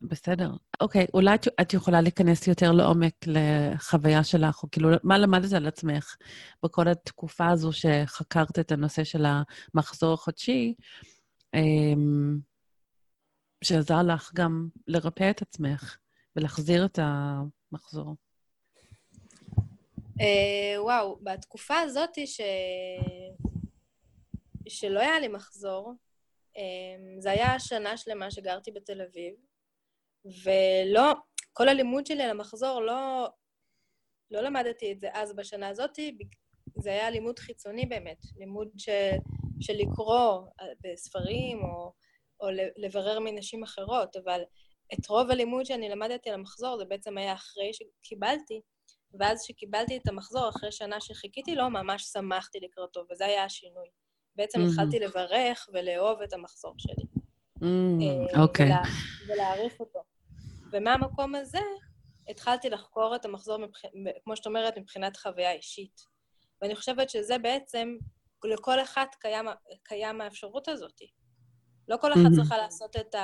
בסדר. 0.00 0.50
אוקיי, 0.80 1.06
אולי 1.14 1.34
את, 1.34 1.46
את 1.60 1.74
יכולה 1.74 2.00
להיכנס 2.00 2.46
יותר 2.46 2.72
לעומק 2.72 3.14
לחוויה 3.26 4.24
שלך, 4.24 4.62
או 4.62 4.68
כאילו, 4.70 4.88
מה 5.02 5.18
למדת 5.18 5.52
על 5.52 5.66
עצמך 5.66 6.16
בכל 6.62 6.88
התקופה 6.88 7.48
הזו 7.48 7.70
שחקרת 7.72 8.58
את 8.58 8.72
הנושא 8.72 9.04
של 9.04 9.24
המחזור 9.74 10.14
החודשי, 10.14 10.74
אמ, 11.54 12.38
שעזר 13.62 14.02
לך 14.14 14.30
גם 14.34 14.68
לרפא 14.86 15.30
את 15.30 15.42
עצמך 15.42 15.96
ולהחזיר 16.36 16.84
את 16.84 16.98
המחזור? 17.02 18.16
Uh, 19.98 20.78
וואו, 20.78 21.18
בתקופה 21.22 21.78
הזאת 21.78 22.10
ש... 22.26 22.40
שלא 24.68 25.00
היה 25.00 25.20
לי 25.20 25.28
מחזור, 25.28 25.94
um, 26.56 26.60
זה 27.20 27.30
היה 27.30 27.60
שנה 27.60 27.96
שלמה 27.96 28.30
שגרתי 28.30 28.70
בתל 28.70 29.02
אביב, 29.02 29.34
ולא, 30.24 31.12
כל 31.52 31.68
הלימוד 31.68 32.06
שלי 32.06 32.22
על 32.22 32.30
המחזור, 32.30 32.80
לא, 32.80 33.28
לא 34.30 34.40
למדתי 34.40 34.92
את 34.92 35.00
זה 35.00 35.08
אז 35.12 35.36
בשנה 35.36 35.68
הזאת, 35.68 35.98
זה 36.76 36.90
היה 36.90 37.10
לימוד 37.10 37.38
חיצוני 37.38 37.86
באמת, 37.86 38.18
לימוד 38.36 38.68
ש, 38.78 38.88
של 39.60 39.72
לקרוא 39.76 40.46
אה, 40.60 40.66
בספרים 40.80 41.62
או, 41.62 41.92
או 42.42 42.48
לברר 42.76 43.18
מנשים 43.20 43.62
אחרות, 43.62 44.16
אבל 44.16 44.40
את 44.94 45.06
רוב 45.06 45.30
הלימוד 45.30 45.66
שאני 45.66 45.88
למדתי 45.88 46.30
על 46.30 46.34
המחזור 46.34 46.78
זה 46.78 46.84
בעצם 46.84 47.18
היה 47.18 47.32
אחרי 47.32 47.70
שקיבלתי, 47.72 48.60
ואז 49.18 49.42
כשקיבלתי 49.44 49.96
את 49.96 50.08
המחזור, 50.08 50.48
אחרי 50.48 50.72
שנה 50.72 51.00
שחיכיתי 51.00 51.54
לו, 51.54 51.70
ממש 51.70 52.02
שמחתי 52.02 52.60
לקראתו, 52.60 53.04
וזה 53.10 53.26
היה 53.26 53.44
השינוי. 53.44 53.88
בעצם 54.36 54.60
mm-hmm. 54.60 54.70
התחלתי 54.70 54.98
לברך 54.98 55.68
ולאהוב 55.72 56.22
את 56.22 56.32
המחזור 56.32 56.74
שלי. 56.78 57.04
Mm-hmm. 57.58 58.38
אוקיי. 58.38 58.70
Mm, 58.70 58.72
okay. 58.72 58.82
ולה, 58.82 58.82
ולהעריך 59.28 59.80
אותו. 59.80 60.00
ומהמקום 60.72 61.34
הזה 61.34 61.60
התחלתי 62.28 62.70
לחקור 62.70 63.16
את 63.16 63.24
המחזור, 63.24 63.56
מבח... 63.56 63.80
כמו 64.24 64.36
שאת 64.36 64.46
אומרת, 64.46 64.78
מבחינת 64.78 65.16
חוויה 65.16 65.52
אישית. 65.52 66.06
ואני 66.62 66.76
חושבת 66.76 67.10
שזה 67.10 67.38
בעצם, 67.38 67.96
לכל 68.44 68.80
אחד 68.80 69.06
קיים, 69.20 69.46
קיים 69.82 70.20
האפשרות 70.20 70.68
הזאת. 70.68 71.00
לא 71.88 71.96
כל 71.96 72.12
אחת. 72.12 72.32
צריכה 72.36 72.56
לעשות 72.56 72.96
את. 72.96 73.14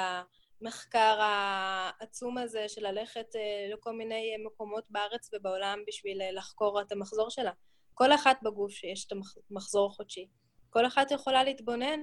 המחקר 0.60 1.18
העצום 1.20 2.38
הזה 2.38 2.68
של 2.68 2.86
ללכת 2.86 3.36
אה, 3.36 3.74
לכל 3.74 3.92
מיני 3.92 4.36
מקומות 4.46 4.84
בארץ 4.90 5.30
ובעולם 5.32 5.78
בשביל 5.86 6.22
אה, 6.22 6.32
לחקור 6.32 6.80
את 6.80 6.92
המחזור 6.92 7.30
שלה. 7.30 7.52
כל 7.94 8.12
אחת 8.12 8.36
בגוף 8.42 8.72
שיש 8.72 9.06
את 9.06 9.12
המחזור 9.50 9.86
החודשי. 9.86 10.28
כל 10.70 10.86
אחת 10.86 11.10
יכולה 11.10 11.44
להתבונן 11.44 12.00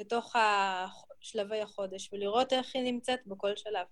בתוך 0.00 0.36
שלבי 1.20 1.60
החודש 1.60 2.12
ולראות 2.12 2.52
איך 2.52 2.74
היא 2.74 2.82
נמצאת 2.82 3.20
בכל 3.26 3.56
שלב. 3.56 3.86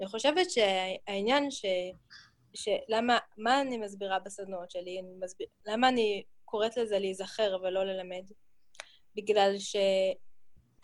אני 0.00 0.06
חושבת 0.06 0.46
שהעניין 0.50 1.50
ש... 1.50 1.64
שלמה, 2.54 3.18
מה 3.36 3.60
אני 3.60 3.78
מסבירה 3.78 4.18
בסדנאות 4.18 4.70
שלי? 4.70 5.00
אני 5.00 5.14
מסביר, 5.20 5.46
למה 5.66 5.88
אני 5.88 6.22
קוראת 6.44 6.76
לזה 6.76 6.98
להיזכר 6.98 7.56
ולא 7.62 7.84
ללמד? 7.84 8.24
בגלל 9.16 9.58
ש... 9.58 9.76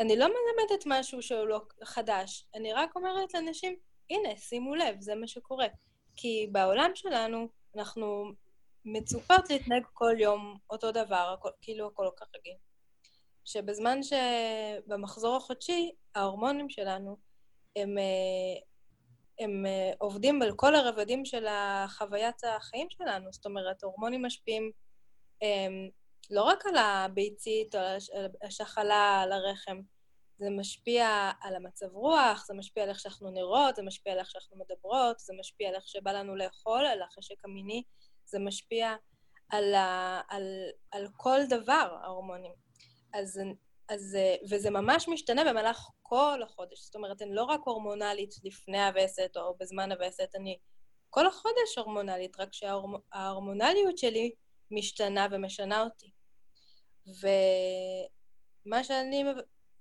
אני 0.01 0.17
לא 0.17 0.27
מלמדת 0.27 0.85
משהו 0.87 1.23
שהוא 1.23 1.47
לא 1.47 1.61
חדש, 1.85 2.47
אני 2.55 2.73
רק 2.73 2.97
אומרת 2.97 3.35
לאנשים, 3.35 3.77
הנה, 4.11 4.37
שימו 4.37 4.75
לב, 4.75 5.01
זה 5.01 5.15
מה 5.15 5.27
שקורה. 5.27 5.67
כי 6.17 6.49
בעולם 6.53 6.91
שלנו, 6.95 7.49
אנחנו 7.77 8.33
מצופות 8.85 9.51
להתנהג 9.51 9.83
כל 9.93 10.15
יום 10.19 10.59
אותו 10.71 10.93
דבר, 10.93 11.35
הכל, 11.39 11.49
כאילו 11.63 11.87
הכל 11.87 12.09
כך 12.17 12.27
רגיל. 12.37 12.57
שבזמן 13.45 13.99
שבמחזור 14.03 15.37
החודשי, 15.37 15.93
ההורמונים 16.15 16.71
שלנו, 16.71 17.17
הם, 17.77 17.99
אה, 17.99 18.61
הם 19.45 19.67
אה, 19.67 19.93
עובדים 19.99 20.43
על 20.43 20.53
כל 20.57 20.75
הרבדים 20.75 21.25
של 21.25 21.47
חוויית 21.89 22.45
החיים 22.45 22.87
שלנו. 22.91 23.33
זאת 23.33 23.47
אומרת, 23.47 23.83
הורמונים 23.83 24.25
משפיעים 24.25 24.71
הם, 25.43 25.91
לא 26.31 26.43
רק 26.43 26.67
על 26.67 26.77
הביצית 26.77 27.75
או 27.75 27.81
על 27.81 28.29
השחלה, 28.43 29.21
על 29.23 29.33
הרחם, 29.33 29.81
זה 30.39 30.51
משפיע 30.51 31.31
על 31.41 31.57
המצב 31.57 31.87
רוח, 31.93 32.47
זה 32.47 32.55
משפיע 32.55 32.83
על 32.83 32.89
איך 32.89 33.01
שאנחנו 33.01 33.31
נראות, 33.31 33.77
זה 33.77 33.83
משפיע 33.83 34.13
על 34.13 34.19
איך 34.19 34.31
שאנחנו 34.31 34.57
מדברות, 34.57 35.19
זה 35.19 35.33
משפיע 35.41 35.69
על 35.69 35.75
איך 35.75 35.89
שבא 35.89 36.13
לנו 36.13 36.37
לאכול, 36.37 36.87
על 36.87 37.03
החשק 37.03 37.45
המיני, 37.45 37.83
זה 38.25 38.39
משפיע 38.39 38.95
על, 39.49 39.75
ה, 39.75 40.21
על, 40.29 40.43
על 40.91 41.09
כל 41.17 41.41
דבר, 41.49 41.97
ההורמונים. 42.03 42.53
אז, 43.15 43.41
אז, 43.89 44.19
וזה 44.51 44.71
ממש 44.71 45.09
משתנה 45.09 45.45
במהלך 45.45 45.89
כל 46.03 46.41
החודש. 46.43 46.81
זאת 46.81 46.95
אומרת, 46.95 47.23
אני 47.23 47.35
לא 47.35 47.43
רק 47.43 47.61
הורמונלית 47.65 48.35
לפני 48.45 48.83
הווסת 48.85 49.37
או 49.37 49.57
בזמן 49.61 49.93
הווסת, 49.93 50.29
אני 50.35 50.59
כל 51.11 51.27
החודש 51.27 51.79
הורמונלית, 51.79 52.41
רק 52.41 52.49
שההורמונליות 52.53 53.99
שלי 53.99 54.33
משתנה 54.71 55.27
ומשנה 55.31 55.83
אותי. 55.83 56.11
ומה 57.07 58.85
שאני 58.85 59.25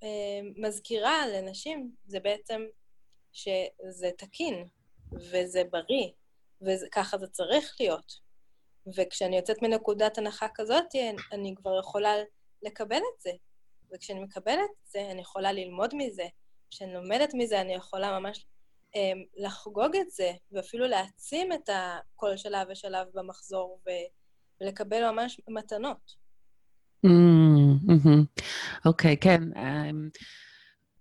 אה, 0.03 0.39
מזכירה 0.55 1.27
לנשים 1.27 1.91
זה 2.05 2.19
בעצם 2.19 2.61
שזה 3.31 4.09
תקין 4.17 4.67
וזה 5.13 5.63
בריא, 5.71 6.09
וככה 6.61 7.17
זה 7.17 7.27
צריך 7.27 7.75
להיות. 7.79 8.13
וכשאני 8.97 9.37
יוצאת 9.37 9.61
מנקודת 9.61 10.17
הנחה 10.17 10.47
כזאת, 10.55 10.85
אני 11.31 11.53
כבר 11.55 11.79
יכולה 11.79 12.13
לקבל 12.61 12.97
את 12.97 13.21
זה. 13.21 13.31
וכשאני 13.93 14.19
מקבלת 14.19 14.69
את 14.83 14.91
זה, 14.91 15.11
אני 15.11 15.21
יכולה 15.21 15.51
ללמוד 15.51 15.93
מזה. 15.93 16.25
כשאני 16.69 16.93
לומדת 16.93 17.33
מזה, 17.33 17.61
אני 17.61 17.73
יכולה 17.73 18.19
ממש 18.19 18.45
אה, 18.95 19.11
לחגוג 19.35 19.95
את 19.95 20.11
זה, 20.11 20.31
ואפילו 20.51 20.87
להעצים 20.87 21.53
את 21.53 21.69
כל 22.15 22.37
שלב 22.37 22.67
ושלב 22.71 23.07
במחזור, 23.13 23.81
ולקבל 24.61 25.11
ממש 25.11 25.41
מתנות. 25.47 26.22
אוקיי, 28.85 29.17
כן. 29.17 29.43
אמ, 29.57 30.09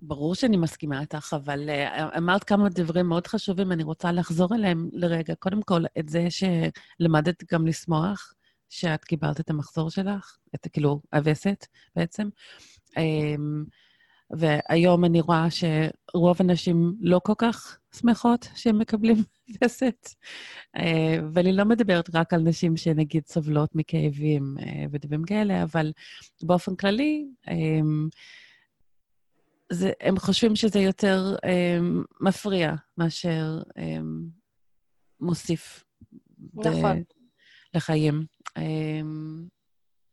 ברור 0.02 0.34
שאני 0.34 0.56
מסכימה 0.56 1.00
איתך, 1.00 1.34
אבל 1.36 1.70
אה, 1.70 2.18
אמרת 2.18 2.44
כמה 2.44 2.68
דברים 2.68 3.06
מאוד 3.06 3.26
חשובים, 3.26 3.72
אני 3.72 3.82
רוצה 3.82 4.12
לחזור 4.12 4.54
אליהם 4.54 4.88
לרגע. 4.92 5.34
קודם 5.34 5.62
כל, 5.62 5.84
את 5.98 6.08
זה 6.08 6.26
שלמדת 6.30 7.52
גם 7.52 7.66
לשמוח, 7.66 8.34
שאת 8.68 9.04
קיבלת 9.04 9.40
את 9.40 9.50
המחזור 9.50 9.90
שלך, 9.90 10.36
את 10.54 10.66
כאילו, 10.72 11.00
הווסת 11.12 11.66
בעצם. 11.96 12.28
אמ, 12.96 13.64
והיום 14.30 15.04
אני 15.04 15.20
רואה 15.20 15.46
שרוב 15.50 16.36
הנשים 16.40 16.94
לא 17.00 17.20
כל 17.24 17.34
כך 17.38 17.78
שמחות 17.96 18.48
שהם 18.54 18.78
מקבלים 18.78 19.16
וסת. 19.64 20.08
אה, 20.76 21.16
ואני 21.32 21.52
לא 21.52 21.64
מדברת 21.64 22.14
רק 22.14 22.34
על 22.34 22.40
נשים 22.40 22.76
שנגיד 22.76 23.26
סובלות 23.26 23.74
מכאבים 23.74 24.56
אה, 24.60 24.84
ודברים 24.90 25.24
כאלה, 25.24 25.62
אבל 25.62 25.92
באופן 26.42 26.76
כללי, 26.76 27.26
אמ, 27.50 28.08
זה, 29.72 29.92
הם 30.00 30.18
חושבים 30.18 30.56
שזה 30.56 30.78
יותר 30.78 31.36
um, 31.36 32.04
מפריע 32.20 32.74
מאשר 32.98 33.62
um, 33.68 33.82
מוסיף 35.20 35.84
נכון. 36.54 37.02
לחיים. 37.74 38.24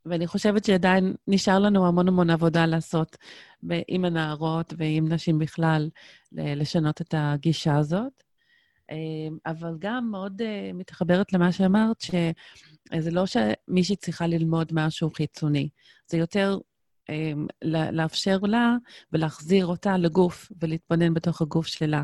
ואני 0.06 0.28
חושבת 0.28 0.66
שעדיין 0.66 1.16
נשאר 1.28 1.60
לנו 1.60 1.88
המון 1.88 2.08
המון 2.08 2.30
עבודה 2.30 2.66
לעשות 2.66 3.18
עם 3.88 4.06
הנערות 4.06 4.74
ועם 4.78 5.14
נשים 5.14 5.40
בכלל, 5.40 5.90
לשנות 6.32 7.02
את 7.02 7.14
הגישה 7.18 7.78
הזאת. 7.78 8.24
אבל 9.46 9.76
גם 9.80 10.12
מאוד 10.12 10.42
מתחברת 10.74 11.34
למה 11.34 11.52
שאמרת, 11.52 12.02
שזה 12.02 13.12
לא 13.12 13.24
שמישהי 13.26 13.96
צריכה 13.96 14.28
ללמוד 14.28 14.68
משהו 14.72 15.10
חיצוני, 15.10 15.70
זה 16.08 16.18
יותר 16.18 16.58
לאפשר 17.92 18.38
לה 18.38 18.76
ולהחזיר 19.14 19.66
אותה 19.66 19.98
לגוף 19.98 20.52
ולהתבונן 20.62 21.14
בתוך 21.14 21.42
הגוף 21.42 21.68
שלה. 21.68 22.04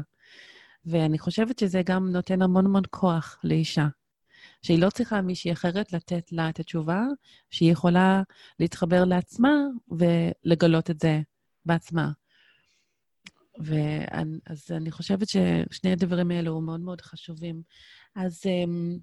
ואני 0.85 1.19
חושבת 1.19 1.59
שזה 1.59 1.81
גם 1.85 2.11
נותן 2.11 2.41
המון 2.41 2.65
המון 2.65 2.83
כוח 2.89 3.39
לאישה. 3.43 3.87
שהיא 4.65 4.79
לא 4.79 4.89
צריכה 4.89 5.21
מישהי 5.21 5.51
אחרת 5.51 5.93
לתת 5.93 6.31
לה 6.31 6.49
את 6.49 6.59
התשובה, 6.59 7.01
שהיא 7.49 7.71
יכולה 7.71 8.21
להתחבר 8.59 9.05
לעצמה 9.05 9.53
ולגלות 9.91 10.89
את 10.89 10.99
זה 10.99 11.19
בעצמה. 11.65 12.11
ואז 13.59 14.71
אני 14.71 14.91
חושבת 14.91 15.27
ששני 15.29 15.91
הדברים 15.91 16.31
האלו 16.31 16.61
מאוד 16.61 16.79
מאוד 16.79 17.01
חשובים. 17.01 17.61
אז 18.15 18.41
אמ, 18.45 18.97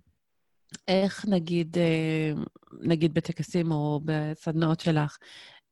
איך 0.88 1.24
נגיד, 1.28 1.78
אה, 1.78 2.32
נגיד 2.80 3.14
בטקסים 3.14 3.72
או 3.72 4.00
בסדנאות 4.04 4.80
שלך, 4.80 5.18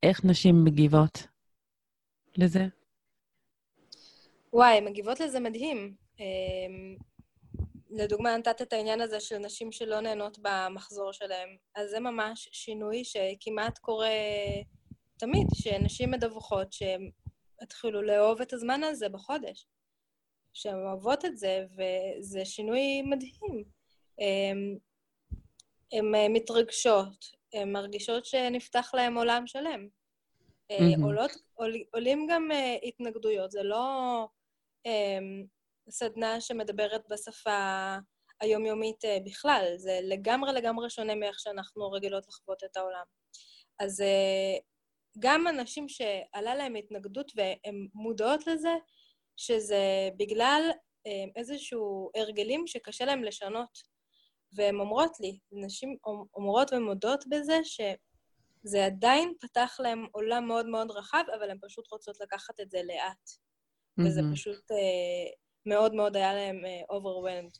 איך 0.03 0.25
נשים 0.25 0.65
מגיבות 0.65 1.27
לזה? 2.37 2.67
וואי, 4.53 4.81
מגיבות 4.81 5.21
לזה 5.21 5.41
מדהים. 5.41 5.95
לדוגמה, 7.91 8.37
נתת 8.37 8.63
את 8.63 8.73
העניין 8.73 9.01
הזה 9.01 9.21
של 9.21 9.39
נשים 9.39 9.73
שלא 9.73 10.01
נהנות 10.01 10.39
במחזור 10.43 11.13
שלהן, 11.13 11.57
אז 11.75 11.91
זה 11.91 12.01
ממש 12.01 12.49
שינוי 12.53 13.03
שכמעט 13.05 13.79
קורה 13.79 14.09
תמיד, 15.19 15.47
שנשים 15.55 16.11
מדווחות 16.11 16.73
שהן 16.73 17.11
התחילו 17.61 18.03
לאהוב 18.03 18.41
את 18.41 18.53
הזמן 18.53 18.83
הזה 18.85 19.09
בחודש, 19.09 19.67
שהן 20.55 20.75
אוהבות 20.87 21.25
את 21.25 21.39
זה, 21.39 21.65
וזה 21.71 22.45
שינוי 22.45 23.03
מדהים. 23.03 23.65
הן 25.93 26.33
מתרגשות, 26.33 27.27
הן 27.55 27.73
מרגישות 27.73 28.25
שנפתח 28.25 28.91
להן 28.95 29.17
עולם 29.17 29.47
שלם. 29.47 29.89
Mm-hmm. 30.73 31.03
עולות, 31.03 31.31
עול, 31.55 31.75
עולים 31.93 32.27
גם 32.31 32.49
uh, 32.51 32.87
התנגדויות, 32.87 33.51
זה 33.51 33.63
לא 33.63 34.27
סדנה 35.89 36.41
שמדברת 36.41 37.03
בשפה 37.11 37.97
היומיומית 38.41 39.05
uh, 39.05 39.09
בכלל, 39.27 39.73
זה 39.77 39.99
לגמרי 40.03 40.53
לגמרי 40.53 40.91
שונה 40.91 41.15
מאיך 41.15 41.41
שאנחנו 41.41 41.91
רגילות 41.91 42.29
לחוות 42.29 42.65
את 42.65 42.77
העולם. 42.77 43.05
אז 43.81 44.01
uh, 44.01 44.63
גם 45.19 45.49
אנשים 45.49 45.89
שעלה 45.89 46.55
להם 46.55 46.75
התנגדות 46.75 47.33
והן 47.37 47.89
מודעות 47.95 48.47
לזה, 48.47 48.75
שזה 49.37 50.09
בגלל 50.17 50.71
uh, 50.71 51.31
איזשהו 51.37 52.11
הרגלים 52.17 52.67
שקשה 52.67 53.05
להם 53.05 53.25
לשנות. 53.25 53.91
והן 54.57 54.81
אומרות 54.81 55.21
לי, 55.21 55.39
נשים 55.53 55.97
אומרות 56.35 56.73
ומודות 56.73 57.25
בזה 57.29 57.59
שזה 57.65 58.87
עדיין 58.87 59.35
פתח 59.41 59.77
להם 59.79 60.07
עולם 60.13 60.49
מאוד 60.49 60.67
מאוד 60.67 60.91
רחב, 60.91 61.25
אבל 61.39 61.51
הן 61.51 61.59
פשוט 61.63 61.93
רוצות 61.93 62.21
לקחת 62.21 62.61
את 62.61 62.71
זה 62.71 62.79
לאט. 62.85 63.29
Mm-hmm. 63.29 64.07
וזה 64.07 64.21
פשוט 64.33 64.71
uh, 64.71 65.35
מאוד 65.67 65.95
מאוד 65.95 66.17
היה 66.17 66.35
להם 66.35 66.61
uh, 66.65 66.93
overwhelmed. 66.93 67.59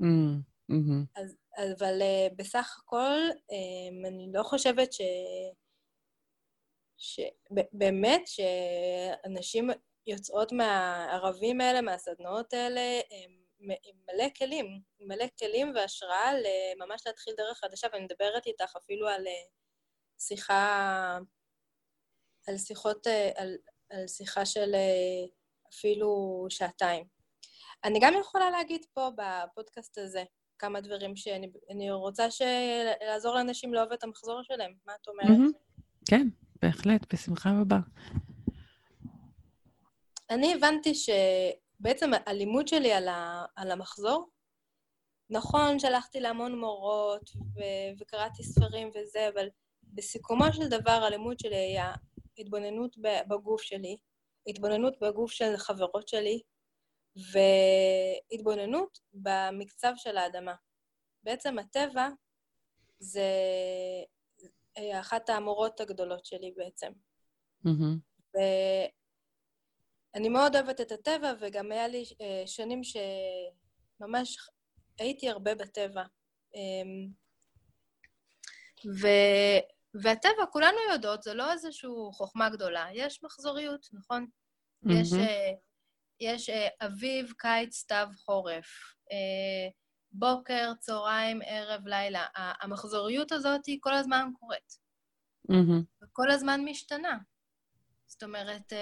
Mm-hmm. 0.00 1.20
אז, 1.22 1.36
אבל 1.58 2.02
uh, 2.02 2.34
בסך 2.36 2.76
הכל, 2.78 3.18
um, 3.30 4.08
אני 4.08 4.30
לא 4.32 4.42
חושבת 4.42 4.92
ש... 4.92 5.00
שבאמת, 6.96 8.22
שאנשים 8.26 9.70
יוצאות 10.06 10.52
מהערבים 10.52 11.60
האלה, 11.60 11.80
מהסדנאות 11.80 12.52
האלה, 12.52 13.00
הם 13.10 13.42
עם 13.60 13.96
מלא 14.08 14.28
כלים, 14.38 14.80
עם 14.98 15.08
מלא 15.08 15.24
כלים 15.38 15.72
והשראה 15.74 16.32
ממש 16.78 17.02
להתחיל 17.06 17.34
דרך 17.36 17.58
חדשה, 17.58 17.86
ואני 17.92 18.04
מדברת 18.04 18.46
איתך 18.46 18.76
אפילו 18.76 19.08
על 19.08 19.24
שיחה, 20.18 21.18
על 22.48 22.58
שיחות, 22.58 23.06
על, 23.34 23.56
על 23.90 24.06
שיחה 24.06 24.46
של 24.46 24.74
אפילו 25.72 26.46
שעתיים. 26.48 27.11
אני 27.84 27.98
גם 28.02 28.14
יכולה 28.20 28.50
להגיד 28.50 28.86
פה 28.94 29.08
בפודקאסט 29.16 29.98
הזה 29.98 30.24
כמה 30.58 30.80
דברים 30.80 31.16
שאני 31.16 31.90
רוצה 31.90 32.26
לעזור 33.06 33.34
לאנשים 33.34 33.74
לאהוב 33.74 33.92
את 33.92 34.04
המחזור 34.04 34.42
שלהם. 34.42 34.72
מה 34.86 34.92
את 35.02 35.08
אומרת? 35.08 35.26
Mm-hmm. 35.28 35.82
כן, 36.08 36.28
בהחלט, 36.62 37.14
בשמחה 37.14 37.50
רבה. 37.60 37.78
אני 40.30 40.54
הבנתי 40.54 40.94
ש... 40.94 41.10
בעצם 41.80 42.10
הלימוד 42.26 42.68
שלי 42.68 42.92
על, 42.92 43.08
ה, 43.08 43.44
על 43.56 43.70
המחזור, 43.70 44.28
נכון, 45.30 45.78
שלחתי 45.78 46.20
להמון 46.20 46.58
מורות 46.58 47.30
ו- 47.34 48.00
וקראתי 48.00 48.42
ספרים 48.42 48.90
וזה, 48.94 49.28
אבל 49.34 49.48
בסיכומו 49.82 50.52
של 50.52 50.68
דבר 50.68 50.90
הלימוד 50.90 51.38
שלי 51.38 51.56
היה 51.56 51.92
התבוננות 52.38 52.96
בגוף 53.28 53.62
שלי, 53.62 53.96
התבוננות 54.46 54.98
בגוף 55.00 55.30
של 55.30 55.56
חברות 55.56 56.08
שלי, 56.08 56.40
והתבוננות 57.16 58.98
במקצב 59.12 59.92
של 59.96 60.16
האדמה. 60.16 60.54
בעצם 61.22 61.58
הטבע 61.58 62.08
זה 62.98 63.26
אחת 65.00 65.30
המורות 65.30 65.80
הגדולות 65.80 66.24
שלי 66.26 66.52
בעצם. 66.56 66.92
Mm-hmm. 67.66 68.38
אני 70.14 70.28
מאוד 70.28 70.56
אוהבת 70.56 70.80
את 70.80 70.92
הטבע, 70.92 71.32
וגם 71.40 71.72
היה 71.72 71.88
לי 71.88 72.04
אה, 72.20 72.42
שנים 72.46 72.80
שממש 72.84 74.36
הייתי 74.98 75.28
הרבה 75.28 75.54
בטבע. 75.54 76.02
אמ, 76.54 77.08
ו... 78.86 79.06
והטבע, 80.02 80.46
כולנו 80.52 80.78
יודעות, 80.92 81.22
זה 81.22 81.34
לא 81.34 81.52
איזושהי 81.52 81.90
חוכמה 82.12 82.50
גדולה. 82.50 82.86
יש 82.94 83.24
מחזוריות, 83.24 83.88
נכון? 83.92 84.26
Mm-hmm. 84.26 84.92
יש, 84.92 85.12
אה, 85.12 85.52
יש 86.22 86.50
אה, 86.50 86.68
אביב, 86.86 87.32
קיץ, 87.38 87.74
סתיו, 87.74 88.08
חורף. 88.24 88.66
בוקר, 90.12 90.72
צהריים, 90.80 91.40
ערב, 91.46 91.86
לילה. 91.86 92.26
המחזוריות 92.34 93.32
הזאת 93.32 93.66
היא 93.66 93.78
כל 93.80 93.94
הזמן 93.94 94.30
קורית. 94.38 94.78
Mm-hmm. 95.50 96.04
וכל 96.04 96.30
הזמן 96.30 96.60
משתנה. 96.64 97.18
זאת 98.06 98.22
אומרת, 98.22 98.72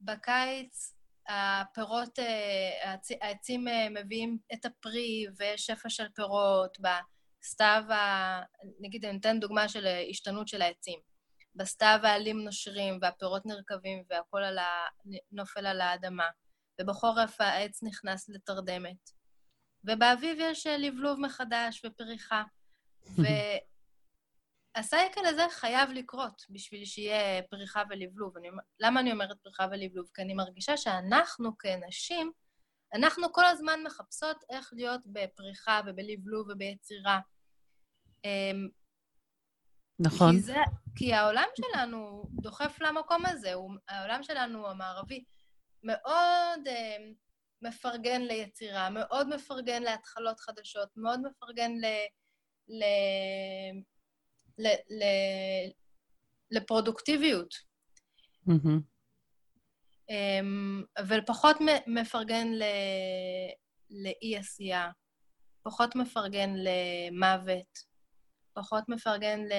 בקיץ 0.00 0.98
הפירות, 1.28 2.18
אה, 2.18 2.94
העצים 3.20 3.68
אה, 3.68 3.88
מביאים 3.90 4.38
את 4.52 4.64
הפרי 4.64 5.26
ויש 5.38 5.66
שפע 5.66 5.88
של 5.88 6.08
פירות, 6.14 6.78
בסתיו, 6.80 7.82
נגיד 8.80 9.04
אני 9.04 9.18
אתן 9.18 9.40
דוגמה 9.40 9.68
של 9.68 9.86
השתנות 10.10 10.48
של 10.48 10.62
העצים. 10.62 10.98
בסתיו 11.54 11.98
העלים 12.02 12.44
נושרים 12.44 12.98
והפירות 13.02 13.46
נרקבים 13.46 14.04
והכול 14.10 14.44
על 14.44 14.58
ה... 14.58 14.66
נופל 15.32 15.66
על 15.66 15.80
האדמה. 15.80 16.28
ובחורף 16.80 17.40
העץ 17.40 17.82
נכנס 17.82 18.28
לתרדמת. 18.28 19.10
ובאביב 19.84 20.38
יש 20.40 20.66
אה, 20.66 20.76
לבלוב 20.76 21.20
מחדש 21.20 21.84
ופריחה. 21.84 22.42
ו... 23.18 23.22
הסייקל 24.74 25.26
הזה 25.26 25.42
חייב 25.50 25.90
לקרות 25.90 26.42
בשביל 26.50 26.84
שיהיה 26.84 27.42
פריחה 27.42 27.82
ולבלוב. 27.90 28.36
אני, 28.36 28.48
למה 28.80 29.00
אני 29.00 29.12
אומרת 29.12 29.36
פריחה 29.42 29.66
ולבלוב? 29.70 30.06
כי 30.14 30.22
אני 30.22 30.34
מרגישה 30.34 30.76
שאנחנו 30.76 31.58
כנשים, 31.58 32.32
אנחנו 32.94 33.32
כל 33.32 33.44
הזמן 33.44 33.82
מחפשות 33.86 34.44
איך 34.50 34.70
להיות 34.72 35.00
בפריחה 35.06 35.80
ובלבלוב 35.86 36.48
וביצירה. 36.48 37.20
נכון. 40.00 40.32
כי, 40.32 40.40
זה, 40.40 40.56
כי 40.96 41.14
העולם 41.14 41.46
שלנו 41.56 42.24
דוחף 42.42 42.78
למקום 42.80 43.26
הזה, 43.26 43.54
הוא, 43.54 43.70
העולם 43.88 44.22
שלנו 44.22 44.68
המערבי 44.68 45.24
מאוד 45.82 46.60
uh, 46.66 46.70
מפרגן 47.62 48.22
ליצירה, 48.22 48.90
מאוד 48.90 49.28
מפרגן 49.34 49.82
להתחלות 49.82 50.40
חדשות, 50.40 50.88
מאוד 50.96 51.20
מפרגן 51.20 51.70
ל... 51.70 51.84
ל 52.68 52.84
ל, 54.58 54.66
ל, 54.66 55.04
לפרודוקטיביות. 56.50 57.54
Mm-hmm. 58.48 58.82
אבל 60.98 61.20
פחות 61.26 61.56
מפרגן 61.86 62.48
ל, 62.52 62.62
לאי-עשייה, 63.90 64.90
פחות 65.62 65.96
מפרגן 65.96 66.50
למוות, 66.56 67.78
פחות 68.58 68.88
מפרגן 68.88 69.40
ל, 69.40 69.52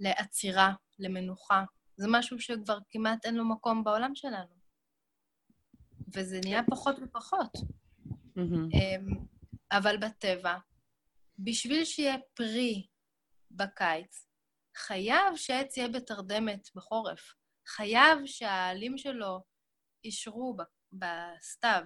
לעצירה, 0.00 0.72
למנוחה. 0.98 1.64
זה 1.96 2.06
משהו 2.10 2.40
שכבר 2.40 2.78
כמעט 2.90 3.26
אין 3.26 3.34
לו 3.34 3.48
מקום 3.48 3.84
בעולם 3.84 4.14
שלנו. 4.14 4.58
וזה 6.14 6.40
נהיה 6.44 6.62
פחות 6.70 6.96
ופחות. 7.02 7.52
Mm-hmm. 7.56 9.16
אבל 9.72 9.96
בטבע, 9.96 10.56
בשביל 11.38 11.84
שיהיה 11.84 12.16
פרי 12.34 12.86
בקיץ, 13.50 14.26
חייב 14.76 15.36
שעץ 15.36 15.76
יהיה 15.76 15.88
בתרדמת 15.88 16.68
בחורף. 16.74 17.34
חייב 17.66 18.18
שהעלים 18.26 18.98
שלו 18.98 19.44
אישרו 20.04 20.56
בסתיו, 20.92 21.82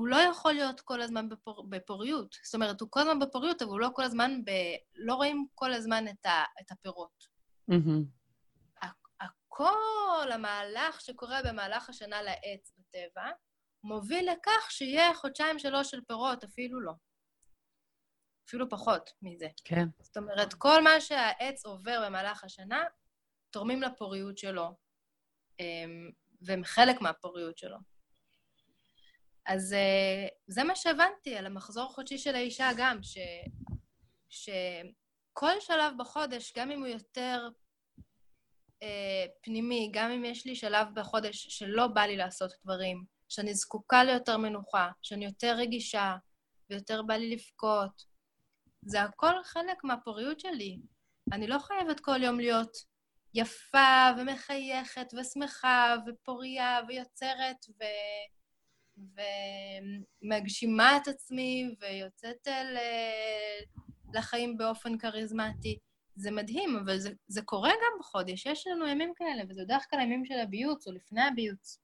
הוא 0.00 0.08
לא 0.08 0.16
יכול 0.16 0.52
להיות 0.52 0.80
כל 0.80 1.00
הזמן 1.00 1.28
בפור, 1.28 1.66
בפוריות. 1.68 2.36
זאת 2.44 2.54
אומרת, 2.54 2.80
הוא 2.80 2.88
כל 2.90 3.00
הזמן 3.00 3.18
בפוריות, 3.18 3.62
אבל 3.62 3.70
הוא 3.70 3.80
לא 3.80 3.90
כל 3.94 4.02
הזמן 4.02 4.44
ב... 4.44 4.50
לא 4.94 5.14
רואים 5.14 5.46
כל 5.54 5.72
הזמן 5.72 6.08
את, 6.08 6.26
ה, 6.26 6.44
את 6.60 6.70
הפירות. 6.70 7.26
Mm-hmm. 7.70 8.20
כל 9.48 10.32
המהלך 10.32 11.00
שקורה 11.00 11.40
במהלך 11.44 11.88
השנה 11.88 12.22
לעץ 12.22 12.72
בטבע, 12.78 13.30
מוביל 13.82 14.30
לכך 14.32 14.70
שיהיה 14.70 15.14
חודשיים-שלוש 15.14 15.90
של 15.90 16.00
פירות, 16.08 16.44
אפילו 16.44 16.80
לא. 16.80 16.92
אפילו 18.48 18.68
פחות 18.68 19.10
מזה. 19.22 19.48
כן. 19.64 19.84
זאת 20.02 20.16
אומרת, 20.16 20.54
כל 20.54 20.82
מה 20.82 21.00
שהעץ 21.00 21.66
עובר 21.66 22.02
במהלך 22.06 22.44
השנה, 22.44 22.84
תורמים 23.50 23.82
לפוריות 23.82 24.38
שלו, 24.38 24.76
אמ, 25.60 26.10
והם 26.40 26.64
חלק 26.64 27.00
מהפוריות 27.00 27.58
שלו. 27.58 27.76
אז 29.52 29.72
אה, 29.72 30.26
זה 30.46 30.64
מה 30.64 30.76
שהבנתי 30.76 31.36
על 31.36 31.46
המחזור 31.46 31.90
החודשי 31.90 32.18
של 32.18 32.34
האישה 32.34 32.70
גם, 32.76 33.02
ש... 33.02 33.18
שכל 34.28 35.60
שלב 35.60 35.92
בחודש, 35.98 36.52
גם 36.56 36.70
אם 36.70 36.78
הוא 36.78 36.86
יותר 36.86 37.48
אה, 38.82 39.26
פנימי, 39.42 39.90
גם 39.92 40.10
אם 40.10 40.24
יש 40.24 40.46
לי 40.46 40.56
שלב 40.56 40.86
בחודש 40.94 41.46
שלא 41.48 41.86
בא 41.86 42.00
לי 42.00 42.16
לעשות 42.16 42.52
דברים, 42.64 43.04
שאני 43.28 43.54
זקוקה 43.54 44.04
ליותר 44.04 44.36
מנוחה, 44.36 44.90
שאני 45.02 45.24
יותר 45.24 45.54
רגישה 45.56 46.16
ויותר 46.70 47.02
בא 47.02 47.14
לי 47.14 47.30
לבכות, 47.30 48.02
זה 48.82 49.02
הכל 49.02 49.42
חלק 49.44 49.84
מהפוריות 49.84 50.40
שלי. 50.40 50.78
אני 51.32 51.46
לא 51.46 51.58
חייבת 51.58 52.00
כל 52.00 52.22
יום 52.22 52.40
להיות 52.40 52.76
יפה 53.34 54.10
ומחייכת 54.18 55.06
ושמחה 55.18 55.94
ופוריה 56.06 56.80
ויוצרת 56.88 57.56
ו... 57.80 57.84
ומגשימה 60.22 60.96
את 60.96 61.08
עצמי 61.08 61.74
ויוצאת 61.80 62.48
אל... 62.48 62.76
לחיים 64.14 64.56
באופן 64.56 64.98
כריזמטי. 64.98 65.78
זה 66.16 66.30
מדהים, 66.30 66.76
אבל 66.76 66.98
זה, 66.98 67.10
זה 67.28 67.42
קורה 67.42 67.70
גם 67.70 67.98
בחודש. 68.00 68.46
יש 68.46 68.66
לנו 68.66 68.86
ימים 68.86 69.12
כאלה, 69.16 69.42
וזה 69.48 69.62
בדרך 69.64 69.86
כלל 69.90 70.00
ימים 70.00 70.24
של 70.24 70.38
הביוץ 70.38 70.86
או 70.86 70.92
לפני 70.92 71.22
הביוץ. 71.22 71.78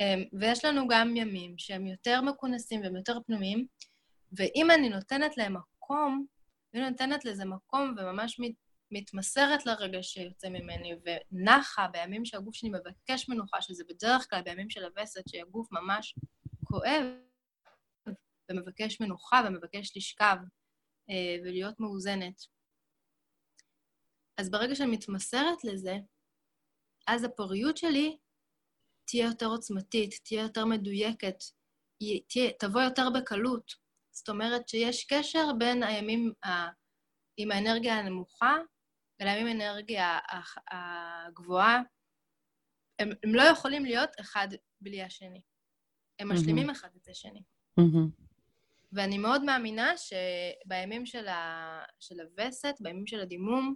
אמ, 0.00 0.24
ויש 0.40 0.64
לנו 0.64 0.88
גם 0.88 1.16
ימים 1.16 1.54
שהם 1.58 1.86
יותר 1.86 2.20
מכונסים 2.20 2.80
והם 2.80 2.96
יותר 2.96 3.18
פנומים, 3.26 3.66
ואם 4.32 4.70
אני 4.70 4.88
נותנת 4.88 5.36
להם 5.36 5.56
מקום, 5.56 6.26
אם 6.74 6.80
אני 6.80 6.90
נותנת 6.90 7.24
לזה 7.24 7.44
מקום 7.44 7.94
וממש 7.98 8.40
מתמסרת 8.90 9.66
לרגע 9.66 10.02
שיוצא 10.02 10.48
ממני, 10.48 10.92
ונחה 11.04 11.88
בימים 11.88 12.24
שהגוף 12.24 12.54
שלי 12.54 12.70
מבקש 12.70 13.28
מנוחה, 13.28 13.62
שזה 13.62 13.84
בדרך 13.88 14.30
כלל 14.30 14.42
בימים 14.42 14.70
של 14.70 14.84
הווסת, 14.84 15.28
שהגוף 15.28 15.72
ממש 15.72 16.14
כואב, 16.64 17.04
ומבקש 18.50 19.00
מנוחה 19.00 19.42
ומבקש 19.46 19.96
לשכב 19.96 20.36
אה, 21.10 21.36
ולהיות 21.44 21.80
מאוזנת. 21.80 22.42
אז 24.38 24.50
ברגע 24.50 24.74
שאני 24.74 24.90
מתמסרת 24.90 25.64
לזה, 25.64 25.96
אז 27.06 27.24
הפוריות 27.24 27.76
שלי 27.76 28.18
תהיה 29.06 29.26
יותר 29.26 29.46
עוצמתית, 29.46 30.14
תהיה 30.24 30.42
יותר 30.42 30.64
מדויקת, 30.64 31.36
תהיה, 32.28 32.50
תבוא 32.58 32.80
יותר 32.80 33.08
בקלות. 33.14 33.72
זאת 34.10 34.28
אומרת 34.28 34.68
שיש 34.68 35.04
קשר 35.04 35.44
בין 35.58 35.82
הימים 35.82 36.32
ה, 36.44 36.48
עם 37.36 37.50
האנרגיה 37.50 37.94
הנמוכה 37.98 38.56
ולימים 39.20 39.46
עם 39.46 39.60
האנרגיה 39.60 40.18
הגבוהה. 40.70 41.80
הם, 42.98 43.10
הם 43.24 43.34
לא 43.34 43.42
יכולים 43.42 43.84
להיות 43.84 44.10
אחד 44.20 44.48
בלי 44.80 45.02
השני. 45.02 45.42
הם 46.18 46.32
משלימים 46.32 46.70
mm-hmm. 46.70 46.72
אחד 46.72 46.88
את 47.02 47.08
השני. 47.08 47.42
Mm-hmm. 47.80 48.24
ואני 48.92 49.18
מאוד 49.18 49.44
מאמינה 49.44 49.92
שבימים 49.96 51.06
של, 51.06 51.28
ה, 51.28 51.82
של 52.00 52.20
הווסת, 52.20 52.74
בימים 52.80 53.06
של 53.06 53.20
הדימום, 53.20 53.74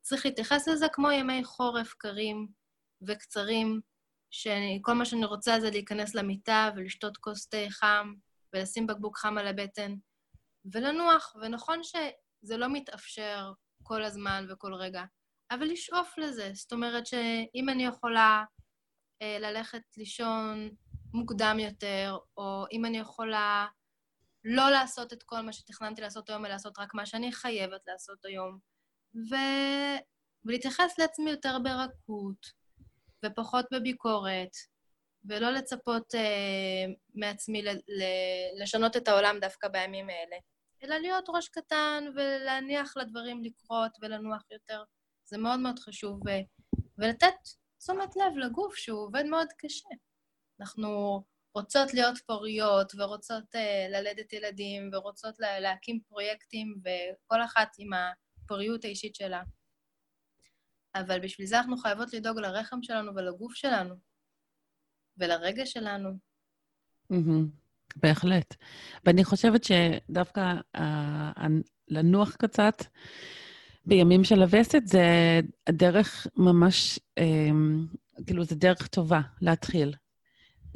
צריך 0.00 0.26
להתייחס 0.26 0.68
לזה 0.68 0.86
כמו 0.92 1.10
ימי 1.10 1.44
חורף 1.44 1.94
קרים 1.94 2.48
וקצרים, 3.06 3.80
שכל 4.30 4.94
מה 4.94 5.04
שאני 5.04 5.24
רוצה 5.24 5.60
זה 5.60 5.70
להיכנס 5.70 6.14
למיטה 6.14 6.70
ולשתות 6.76 7.16
כוס 7.16 7.46
תה 7.46 7.70
חם 7.70 8.14
ולשים 8.52 8.86
בקבוק 8.86 9.18
חם 9.18 9.38
על 9.38 9.46
הבטן 9.46 9.94
ולנוח. 10.72 11.36
ונכון 11.40 11.80
שזה 11.82 12.56
לא 12.56 12.66
מתאפשר 12.72 13.52
כל 13.88 14.04
הזמן 14.04 14.46
וכל 14.48 14.74
רגע, 14.74 15.02
אבל 15.50 15.66
לשאוף 15.66 16.18
לזה. 16.18 16.50
זאת 16.54 16.72
אומרת 16.72 17.06
שאם 17.06 17.68
אני 17.68 17.84
יכולה 17.84 18.44
אה, 19.22 19.38
ללכת 19.38 19.82
לישון 19.96 20.70
מוקדם 21.12 21.56
יותר, 21.60 22.16
או 22.36 22.64
אם 22.72 22.84
אני 22.84 22.98
יכולה 22.98 23.66
לא 24.44 24.70
לעשות 24.70 25.12
את 25.12 25.22
כל 25.22 25.40
מה 25.40 25.52
שתכננתי 25.52 26.00
לעשות 26.00 26.30
היום, 26.30 26.44
אלא 26.44 26.52
לעשות 26.52 26.78
רק 26.78 26.94
מה 26.94 27.06
שאני 27.06 27.32
חייבת 27.32 27.80
לעשות 27.86 28.24
היום, 28.24 28.58
ו... 29.30 29.34
ולהתייחס 30.44 30.98
לעצמי 30.98 31.30
יותר 31.30 31.58
ברכות, 31.64 32.46
ופחות 33.24 33.66
בביקורת, 33.72 34.52
ולא 35.24 35.50
לצפות 35.50 36.14
אה, 36.14 36.84
מעצמי 37.14 37.62
ל... 37.62 37.68
ל... 37.68 38.02
לשנות 38.62 38.96
את 38.96 39.08
העולם 39.08 39.36
דווקא 39.40 39.68
בימים 39.68 40.08
האלה, 40.08 40.36
אלא 40.82 40.96
להיות 40.96 41.24
ראש 41.28 41.48
קטן 41.48 42.04
ולהניח 42.14 42.96
לדברים 42.96 43.44
לקרות 43.44 43.92
ולנוח 44.00 44.42
יותר. 44.50 44.82
זה 45.24 45.38
מאוד 45.38 45.60
מאוד 45.60 45.78
חשוב, 45.78 46.20
ו... 46.26 46.30
ולתת 46.98 47.34
תשומת 47.78 48.16
לב 48.16 48.36
לגוף 48.36 48.74
שהוא 48.74 49.00
עובד 49.00 49.24
מאוד 49.24 49.48
קשה. 49.58 49.88
אנחנו 50.60 51.22
רוצות 51.54 51.94
להיות 51.94 52.18
פוריות 52.26 52.92
ורוצות 52.98 53.54
uh, 53.54 53.92
ללדת 53.92 54.32
ילדים 54.32 54.90
ורוצות 54.92 55.38
לה, 55.38 55.60
להקים 55.60 56.00
פרויקטים, 56.08 56.74
וכל 56.80 57.44
אחת 57.44 57.68
עם 57.78 57.90
הפוריות 57.92 58.84
האישית 58.84 59.14
שלה. 59.14 59.42
אבל 60.94 61.20
בשביל 61.20 61.46
זה 61.46 61.58
אנחנו 61.58 61.76
חייבות 61.76 62.12
לדאוג 62.12 62.38
לרחם 62.38 62.82
שלנו 62.82 63.14
ולגוף 63.14 63.54
שלנו, 63.54 63.94
ולרגש 65.16 65.72
שלנו. 65.72 66.10
בהחלט. 68.02 68.54
ואני 69.04 69.24
חושבת 69.24 69.64
שדווקא 69.64 70.54
uh, 70.76 70.80
לנוח 71.88 72.36
קצת 72.36 72.84
בימים 73.86 74.24
של 74.24 74.42
הווסת 74.42 74.82
זה 74.84 75.40
דרך 75.68 76.26
ממש, 76.36 76.98
um, 77.20 78.22
כאילו, 78.26 78.44
זה 78.44 78.56
דרך 78.56 78.86
טובה 78.86 79.20
להתחיל. 79.40 79.94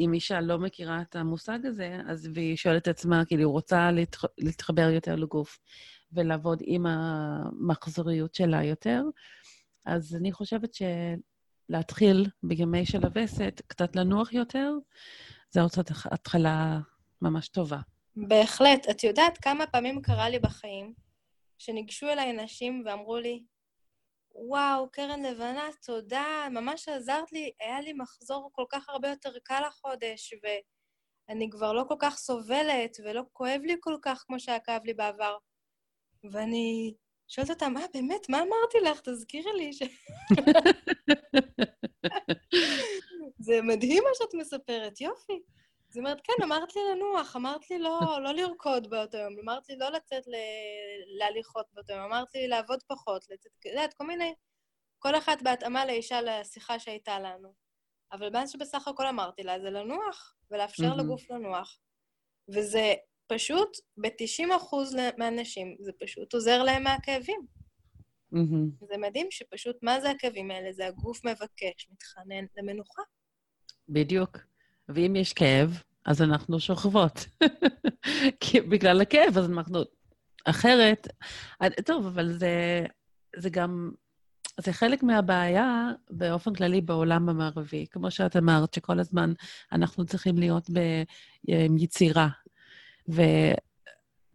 אם 0.01 0.13
אישה 0.13 0.41
לא 0.41 0.59
מכירה 0.59 1.03
את 1.03 1.17
המושג 1.17 1.59
הזה, 1.67 2.01
אז 2.07 2.29
והיא 2.35 2.57
שואלת 2.57 2.83
את 2.83 2.89
עצמה, 2.89 3.25
כאילו, 3.25 3.43
היא 3.43 3.47
רוצה 3.47 3.91
להתח... 3.91 4.25
להתחבר 4.39 4.91
יותר 4.91 5.17
לגוף 5.17 5.59
ולעבוד 6.13 6.63
עם 6.65 6.87
המחזוריות 6.87 8.35
שלה 8.35 8.65
יותר, 8.65 9.03
אז 9.87 10.17
אני 10.17 10.33
חושבת 10.33 10.71
שלהתחיל 10.75 12.27
בימי 12.43 12.87
של 12.87 13.05
הווסת, 13.05 13.63
קצת 13.67 13.97
לנוח 13.97 14.33
יותר, 14.33 14.73
זו 15.51 15.61
עוד 15.61 15.71
התחלה 16.05 16.81
ממש 17.23 17.49
טובה. 17.49 17.79
בהחלט. 18.17 18.89
את 18.91 19.05
יודעת 19.05 19.39
כמה 19.39 19.67
פעמים 19.67 20.03
קרה 20.03 20.29
לי 20.29 20.39
בחיים 20.39 20.95
שניגשו 21.59 22.09
אליי 22.09 22.33
נשים 22.33 22.83
ואמרו 22.87 23.17
לי, 23.17 23.43
וואו, 24.35 24.91
קרן 24.91 25.23
לבנה, 25.23 25.69
תודה, 25.87 26.49
ממש 26.51 26.89
עזרת 26.89 27.33
לי, 27.33 27.53
היה 27.61 27.81
לי 27.81 27.93
מחזור 27.93 28.51
כל 28.53 28.65
כך 28.69 28.89
הרבה 28.89 29.09
יותר 29.09 29.33
קל 29.43 29.63
החודש, 29.67 30.35
ואני 31.29 31.51
כבר 31.51 31.73
לא 31.73 31.85
כל 31.89 31.95
כך 31.99 32.17
סובלת, 32.17 32.97
ולא 33.05 33.23
כואב 33.33 33.61
לי 33.65 33.77
כל 33.81 33.97
כך 34.03 34.25
כמו 34.27 34.41
שהיה 34.41 34.61
כאב 34.61 34.85
לי 34.85 34.95
בעבר. 34.95 35.37
ואני 36.33 36.95
שואלת 37.29 37.51
אותם, 37.51 37.77
אה, 37.77 37.83
באמת, 37.95 38.29
מה 38.29 38.39
אמרתי 38.39 38.91
לך? 38.91 39.01
תזכירי 39.01 39.53
לי 39.57 39.73
ש... 39.73 39.83
זה 43.47 43.63
מדהים 43.63 44.03
מה 44.05 44.11
שאת 44.15 44.35
מספרת, 44.35 45.01
יופי. 45.01 45.43
אז 45.93 45.97
היא 45.97 46.03
אומרת, 46.03 46.21
כן, 46.25 46.43
אמרת 46.43 46.77
לי 46.77 46.83
לנוח, 46.93 47.37
אמרת 47.37 47.71
לי 47.71 47.79
לא, 47.79 48.01
לא 48.23 48.33
לרקוד 48.33 48.91
באותו 48.91 49.17
יום, 49.17 49.39
אמרת 49.39 49.69
לי 49.69 49.77
לא 49.77 49.89
לצאת 49.89 50.27
ל... 50.27 50.35
להליכות 51.19 51.67
באותו 51.73 51.93
יום, 51.93 52.03
אמרת 52.03 52.35
לי 52.35 52.49
לעבוד 52.49 52.83
פחות, 52.83 53.25
לצאת, 53.31 53.53
את 53.61 53.67
יודעת, 53.67 53.95
כל 53.95 54.07
מיני... 54.07 54.35
כל 54.99 55.17
אחת 55.17 55.43
בהתאמה 55.43 55.87
לאישה 55.87 56.21
לשיחה 56.21 56.79
שהייתה 56.79 57.19
לנו. 57.19 57.55
אבל 58.13 58.33
מה 58.33 58.47
שבסך 58.47 58.89
הכל 58.89 59.07
אמרתי 59.07 59.43
לה 59.43 59.61
זה 59.61 59.71
לנוח, 59.71 60.35
ולאפשר 60.51 60.93
mm-hmm. 60.93 61.03
לגוף 61.03 61.31
לנוח. 61.31 61.79
וזה 62.49 62.95
פשוט, 63.27 63.77
ב-90% 63.97 64.77
מהנשים, 65.19 65.77
זה 65.81 65.93
פשוט 66.01 66.35
עוזר 66.35 66.63
להם 66.63 66.83
מהכאבים. 66.83 67.41
Mm-hmm. 68.35 68.87
זה 68.87 68.97
מדהים 68.99 69.27
שפשוט, 69.31 69.77
מה 69.83 70.01
זה 70.01 70.11
הכאבים 70.11 70.51
האלה? 70.51 70.73
זה 70.73 70.87
הגוף 70.87 71.25
מבקש, 71.25 71.89
מתחנן 71.91 72.45
למנוחה. 72.57 73.03
בדיוק. 73.89 74.52
ואם 74.89 75.17
יש 75.17 75.33
כאב, 75.33 75.83
אז 76.07 76.23
אנחנו 76.23 76.61
שוכבות. 76.61 77.27
כי 78.41 78.61
בגלל 78.61 79.01
הכאב, 79.01 79.39
אז 79.39 79.51
אנחנו... 79.51 79.83
אחרת... 80.45 81.09
טוב, 81.85 82.07
אבל 82.07 82.33
זה, 82.33 82.85
זה 83.37 83.51
גם... 83.51 83.91
זה 84.61 84.73
חלק 84.73 85.03
מהבעיה 85.03 85.91
באופן 86.11 86.55
כללי 86.55 86.81
בעולם 86.81 87.29
המערבי. 87.29 87.87
כמו 87.91 88.11
שאת 88.11 88.37
אמרת, 88.37 88.75
שכל 88.75 89.01
הזמן 89.01 89.33
אנחנו 89.73 90.05
צריכים 90.05 90.39
להיות 90.39 90.71
ביצירה. 91.49 92.29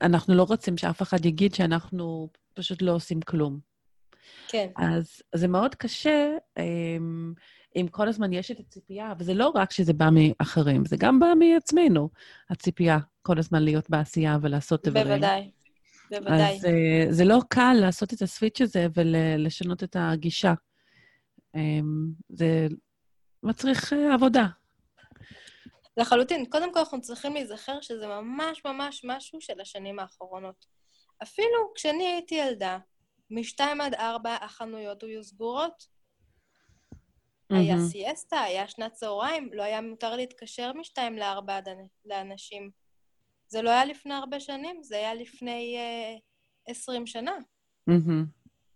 ואנחנו 0.01 0.35
לא 0.35 0.43
רוצים 0.43 0.77
שאף 0.77 1.01
אחד 1.01 1.25
יגיד 1.25 1.53
שאנחנו 1.53 2.29
פשוט 2.53 2.81
לא 2.81 2.91
עושים 2.91 3.21
כלום. 3.21 3.59
כן. 4.47 4.67
אז 4.75 5.21
זה 5.35 5.47
מאוד 5.47 5.75
קשה 5.75 6.29
אמ, 6.59 7.33
אם 7.77 7.87
כל 7.87 8.07
הזמן 8.07 8.33
יש 8.33 8.51
את 8.51 8.59
הציפייה, 8.59 9.13
וזה 9.19 9.33
לא 9.33 9.51
רק 9.55 9.71
שזה 9.71 9.93
בא 9.93 10.09
מאחרים, 10.11 10.85
זה 10.85 10.95
גם 10.99 11.19
בא 11.19 11.27
מעצמנו, 11.39 12.09
הציפייה 12.49 12.97
כל 13.21 13.39
הזמן 13.39 13.63
להיות 13.63 13.89
בעשייה 13.89 14.37
ולעשות 14.41 14.87
דברים. 14.87 15.07
בוודאי, 15.07 15.51
בוודאי. 16.11 16.55
אז 16.55 16.65
uh, 16.65 16.67
זה 17.09 17.25
לא 17.25 17.39
קל 17.49 17.73
לעשות 17.81 18.13
את 18.13 18.21
הסוויץ' 18.21 18.61
הזה 18.61 18.87
ולשנות 18.95 19.83
את 19.83 19.95
הגישה. 19.99 20.53
Um, 21.55 21.59
זה 22.29 22.67
מצריך 23.43 23.93
uh, 23.93 24.13
עבודה. 24.13 24.45
לחלוטין. 25.97 26.45
קודם 26.45 26.73
כל, 26.73 26.79
אנחנו 26.79 27.01
צריכים 27.01 27.33
להיזכר 27.33 27.81
שזה 27.81 28.07
ממש 28.07 28.61
ממש 28.65 29.01
משהו 29.05 29.41
של 29.41 29.61
השנים 29.61 29.99
האחרונות. 29.99 30.65
אפילו 31.23 31.71
כשאני 31.75 32.03
הייתי 32.03 32.35
ילדה, 32.35 32.77
משתיים 33.31 33.81
עד 33.81 33.93
ארבע 33.93 34.35
החנויות 34.41 35.03
היו 35.03 35.23
סגורות. 35.23 35.96
היה 37.49 37.75
סיאסטה, 37.91 38.39
היה 38.39 38.67
שנת 38.67 38.93
צהריים, 38.93 39.49
לא 39.53 39.63
היה 39.63 39.81
מותר 39.81 40.15
להתקשר 40.15 40.73
משתיים 40.73 41.17
לארבע 41.17 41.59
לאנשים. 42.05 42.71
זה 43.47 43.61
לא 43.61 43.69
היה 43.69 43.85
לפני 43.85 44.13
הרבה 44.13 44.39
שנים, 44.39 44.83
זה 44.83 44.95
היה 44.95 45.13
לפני 45.13 45.77
עשרים 46.67 47.03
uh, 47.03 47.05
שנה. 47.05 47.37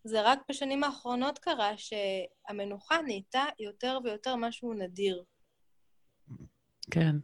זה 0.04 0.22
רק 0.22 0.40
בשנים 0.50 0.84
האחרונות 0.84 1.40
קרה 1.40 1.72
שהמנוחה 1.78 3.02
נהייתה 3.02 3.46
יותר 3.60 4.00
ויותר 4.04 4.36
משהו 4.36 4.74
נדיר. 4.74 5.24
כן. 6.92 7.16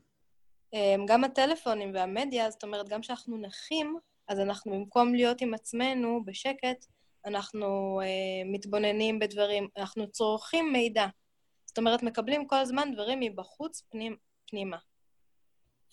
Um, 0.76 1.08
גם 1.08 1.24
הטלפונים 1.24 1.94
והמדיה, 1.94 2.52
זאת 2.52 2.64
אומרת, 2.64 2.90
גם 2.90 3.02
כשאנחנו 3.02 3.38
נחים, 3.38 3.98
אז 4.28 4.40
אנחנו 4.40 4.72
במקום 4.72 5.16
להיות 5.16 5.42
עם 5.42 5.54
עצמנו 5.54 6.26
בשקט, 6.26 6.86
אנחנו 7.26 8.00
uh, 8.02 8.52
מתבוננים 8.54 9.20
בדברים, 9.20 9.68
אנחנו 9.78 10.12
צורכים 10.12 10.74
מידע. 10.74 11.08
זאת 11.78 11.80
אומרת, 11.80 12.04
מקבלים 12.04 12.48
כל 12.48 12.56
הזמן 12.56 12.94
דברים 12.94 13.20
מבחוץ 13.20 13.82
פנים, 13.90 14.18
פנימה. 14.48 14.78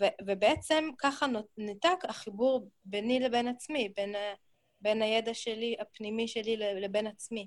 ו- 0.01 0.16
ובעצם 0.27 0.90
ככה 0.99 1.27
ניתק 1.59 2.05
החיבור 2.09 2.70
ביני 2.85 3.20
לבין 3.20 3.49
עצמי, 3.49 3.88
בין, 3.97 4.14
בין 4.81 5.03
הידע 5.03 5.35
שלי, 5.35 5.77
הפנימי 5.81 6.29
שלי 6.29 6.57
לבין 6.57 7.07
עצמי. 7.07 7.47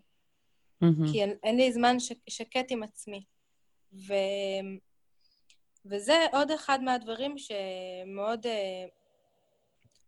Mm-hmm. 0.84 1.12
כי 1.12 1.22
אין, 1.22 1.38
אין 1.44 1.58
לי 1.58 1.72
זמן 1.72 2.00
ש- 2.00 2.12
שקט 2.30 2.66
עם 2.70 2.84
עצמי. 2.84 3.26
ו... 3.94 4.14
וזה 5.86 6.26
עוד 6.32 6.52
אחד 6.52 6.84
מהדברים 6.84 7.36
שמאוד 7.38 8.46
uh, 8.46 8.50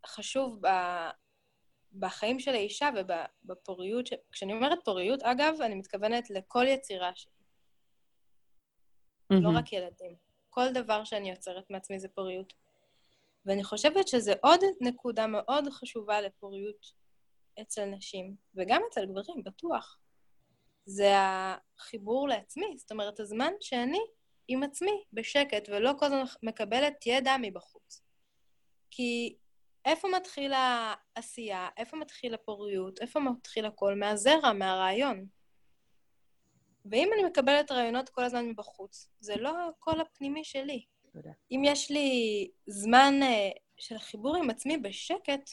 חשוב 0.08 0.58
ב... 0.62 0.68
בחיים 2.00 2.40
של 2.40 2.52
האישה 2.52 2.90
ובפוריות, 2.96 4.08
ש... 4.08 4.14
כשאני 4.32 4.54
אומרת 4.54 4.80
פוריות, 4.86 5.24
אגב, 5.24 5.62
אני 5.62 5.76
מתכוונת 5.76 6.30
לכל 6.30 6.66
יצירה 6.68 7.12
שלי. 7.16 7.39
Mm-hmm. 9.34 9.44
לא 9.44 9.58
רק 9.58 9.74
ילדים. 9.74 10.16
כל 10.50 10.72
דבר 10.74 11.04
שאני 11.04 11.30
יוצרת 11.30 11.70
מעצמי 11.70 12.00
זה 12.00 12.08
פוריות. 12.10 12.54
ואני 13.46 13.64
חושבת 13.64 14.08
שזה 14.08 14.34
עוד 14.42 14.60
נקודה 14.82 15.28
מאוד 15.28 15.70
חשובה 15.70 16.22
לפוריות 16.22 16.94
אצל 17.62 17.86
נשים, 17.86 18.36
וגם 18.56 18.82
אצל 18.90 19.06
גברים, 19.06 19.44
בטוח. 19.44 20.00
זה 20.86 21.14
החיבור 21.16 22.28
לעצמי, 22.28 22.78
זאת 22.78 22.92
אומרת, 22.92 23.20
הזמן 23.20 23.54
שאני 23.62 24.02
עם 24.48 24.64
עצמי, 24.64 25.04
בשקט, 25.14 25.70
ולא 25.70 25.92
כל 26.00 26.06
הזמן 26.06 26.24
מקבלת 26.44 27.08
ידע 27.08 27.36
מבחוץ. 27.42 28.02
כי 28.92 29.36
איפה 29.86 30.08
מתחיל 30.16 30.54
העשייה? 30.54 31.70
איפה 31.78 31.98
מתחיל 31.98 32.34
הפוריות? 32.34 33.02
איפה 33.02 33.20
מתחיל 33.20 33.66
הכל? 33.66 33.96
מהזרע, 33.96 34.54
מהרעיון. 34.54 35.26
ואם 36.92 37.10
אני 37.14 37.24
מקבלת 37.24 37.72
רעיונות 37.72 38.10
כל 38.10 38.24
הזמן 38.24 38.46
מבחוץ, 38.46 39.10
זה 39.20 39.36
לא 39.36 39.70
הקול 39.70 40.02
הפנימי 40.02 40.44
שלי. 40.44 40.86
תודה. 41.14 41.32
אם 41.52 41.62
יש 41.66 41.92
לי 41.92 42.50
זמן 42.68 43.14
uh, 43.22 43.60
של 43.78 44.00
חיבור 44.00 44.36
עם 44.36 44.50
עצמי 44.50 44.78
בשקט, 44.78 45.50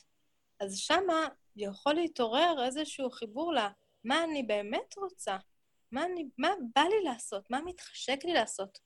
אז 0.61 0.79
שמה 0.79 1.29
יכול 1.57 1.95
להתעורר 1.95 2.65
איזשהו 2.65 3.11
חיבור 3.11 3.53
למה 3.53 4.25
אני 4.25 4.43
באמת 4.43 4.95
רוצה, 4.97 5.37
מה, 5.93 6.05
אני, 6.05 6.25
מה 6.39 6.49
בא 6.75 6.81
לי 6.81 7.03
לעשות, 7.05 7.51
מה 7.51 7.61
מתחשק 7.65 8.19
לי 8.25 8.33
לעשות, 8.33 8.79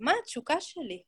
מה 0.00 0.12
התשוקה 0.22 0.60
שלי. 0.60 1.02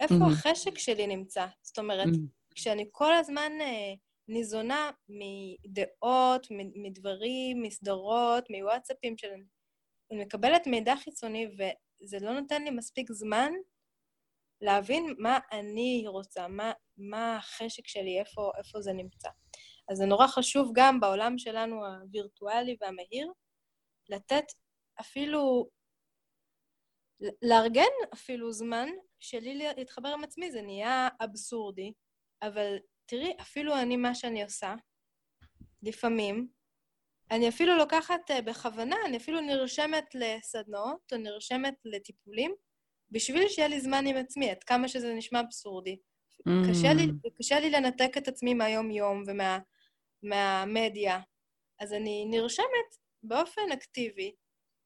איפה 0.00 0.14
mm-hmm. 0.14 0.32
החשק 0.32 0.78
שלי 0.78 1.06
נמצא? 1.06 1.46
זאת 1.62 1.78
אומרת, 1.78 2.06
mm-hmm. 2.06 2.54
כשאני 2.54 2.88
כל 2.92 3.14
הזמן 3.14 3.52
uh, 3.60 3.98
ניזונה 4.28 4.90
מדעות, 5.08 6.46
מדברים, 6.74 7.62
מסדרות, 7.62 8.44
מוואטסאפים 8.50 9.18
של... 9.18 9.28
אני 10.12 10.24
מקבלת 10.24 10.66
מידע 10.66 10.94
חיצוני 10.96 11.46
וזה 11.46 12.18
לא 12.20 12.40
נותן 12.40 12.62
לי 12.62 12.70
מספיק 12.70 13.12
זמן 13.12 13.52
להבין 14.60 15.14
מה 15.18 15.38
אני 15.52 16.04
רוצה, 16.06 16.48
מה, 16.48 16.72
מה 16.96 17.36
החשק 17.36 17.88
שלי, 17.88 18.20
איפה, 18.20 18.50
איפה 18.58 18.80
זה 18.80 18.92
נמצא. 18.92 19.28
אז 19.88 19.96
זה 19.96 20.06
נורא 20.06 20.26
חשוב 20.26 20.70
גם 20.74 21.00
בעולם 21.00 21.38
שלנו 21.38 21.86
הווירטואלי 21.86 22.76
והמהיר, 22.80 23.32
לתת 24.08 24.44
אפילו, 25.00 25.68
לארגן 27.42 27.92
אפילו 28.12 28.52
זמן 28.52 28.88
שלי 29.20 29.58
להתחבר 29.76 30.08
עם 30.08 30.24
עצמי, 30.24 30.52
זה 30.52 30.62
נהיה 30.62 31.08
אבסורדי, 31.24 31.92
אבל 32.42 32.76
תראי, 33.06 33.32
אפילו 33.40 33.78
אני, 33.78 33.96
מה 33.96 34.14
שאני 34.14 34.42
עושה, 34.42 34.74
לפעמים, 35.82 36.48
אני 37.30 37.48
אפילו 37.48 37.76
לוקחת 37.76 38.30
uh, 38.30 38.42
בכוונה, 38.42 38.96
אני 39.06 39.16
אפילו 39.16 39.40
נרשמת 39.40 40.14
לסדנאות 40.14 41.12
או 41.12 41.18
נרשמת 41.18 41.74
לטיפולים, 41.84 42.54
בשביל 43.10 43.48
שיהיה 43.48 43.68
לי 43.68 43.80
זמן 43.80 44.06
עם 44.06 44.16
עצמי, 44.16 44.50
עד 44.50 44.64
כמה 44.64 44.88
שזה 44.88 45.14
נשמע 45.14 45.40
אבסורדי. 45.40 45.96
Mm. 46.48 46.70
קשה, 46.70 46.92
לי, 46.92 47.06
קשה 47.38 47.60
לי 47.60 47.70
לנתק 47.70 48.16
את 48.18 48.28
עצמי 48.28 48.54
מהיום-יום 48.54 49.22
ומהמדיה, 50.22 51.14
ומה, 51.14 51.22
אז 51.80 51.92
אני 51.92 52.26
נרשמת 52.30 52.96
באופן 53.22 53.72
אקטיבי 53.72 54.34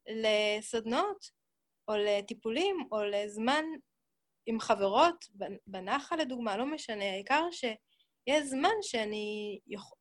לסדנאות 0.08 1.30
או 1.88 1.94
לטיפולים 1.96 2.76
או 2.92 3.04
לזמן 3.04 3.64
עם 4.46 4.60
חברות, 4.60 5.24
בנחל 5.66 6.16
לדוגמה, 6.16 6.56
לא 6.56 6.66
משנה, 6.66 7.04
העיקר 7.04 7.48
ש... 7.50 7.64
יש 8.26 8.44
זמן 8.44 8.74
שאני 8.82 9.58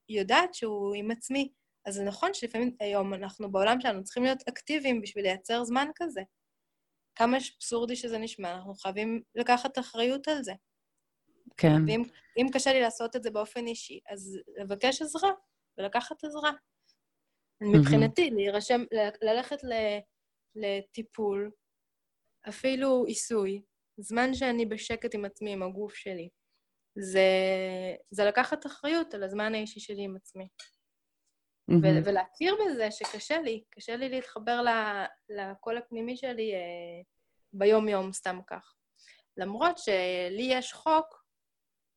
יודעת 0.10 0.54
שהוא 0.54 0.96
עם 0.96 1.12
עצמי. 1.12 1.52
אז 1.86 1.94
זה 1.94 2.04
נכון 2.04 2.34
שלפעמים 2.34 2.76
היום 2.80 3.14
אנחנו 3.14 3.52
בעולם 3.52 3.82
שלנו 3.82 4.04
צריכים 4.04 4.24
להיות 4.24 4.44
אקטיביים 4.50 5.02
בשביל 5.02 5.24
לייצר 5.24 5.64
זמן 5.64 5.88
כזה. 5.96 6.22
כמה 7.16 7.38
אבסורדי 7.38 7.96
שזה 7.96 8.18
נשמע, 8.18 8.56
אנחנו 8.56 8.76
חייבים 8.76 9.22
לקחת 9.36 9.80
אחריות 9.80 10.28
על 10.28 10.44
זה. 10.44 10.54
כן. 11.58 11.76
ואם 12.38 12.48
קשה 12.54 12.74
לי 12.74 12.82
לעשות 12.82 13.16
את 13.16 13.24
זה 13.24 13.32
באופן 13.32 13.68
אישי, 13.68 14.00
אז 14.10 14.40
לבקש 14.58 15.02
עזרה 15.02 15.32
ולקחת 15.78 16.24
עזרה. 16.24 16.52
מבחינתי, 17.62 18.30
להירשם, 18.30 18.84
ללכת 19.22 19.58
לטיפול, 20.56 21.52
אפילו 22.50 23.06
עיסוי, 23.06 23.62
זמן 23.98 24.34
שאני 24.34 24.66
בשקט 24.66 25.16
עם 25.16 25.26
עצמי, 25.26 25.54
עם 25.54 25.64
הגוף 25.64 25.94
שלי. 25.94 26.30
זה, 26.98 27.30
זה 28.12 28.26
לקחת 28.26 28.66
אחריות 28.66 29.14
על 29.14 29.24
הזמן 29.24 29.54
האישי 29.54 29.80
שלי 29.80 30.04
עם 30.04 30.16
עצמי. 30.16 30.48
Mm-hmm. 31.72 31.76
ו- 31.84 32.06
ולהכיר 32.06 32.56
בזה 32.66 32.92
שקשה 32.92 33.42
לי, 33.42 33.64
קשה 33.70 33.96
לי 33.96 34.10
להתחבר 34.10 34.62
לקול 35.30 35.78
הפנימי 35.78 36.18
שלי 36.18 36.54
אה, 36.54 37.02
ביום-יום 37.54 38.14
סתם 38.14 38.40
כך. 38.48 38.76
למרות 39.38 39.78
שלי 39.78 40.48
יש 40.50 40.74
חוק 40.74 41.26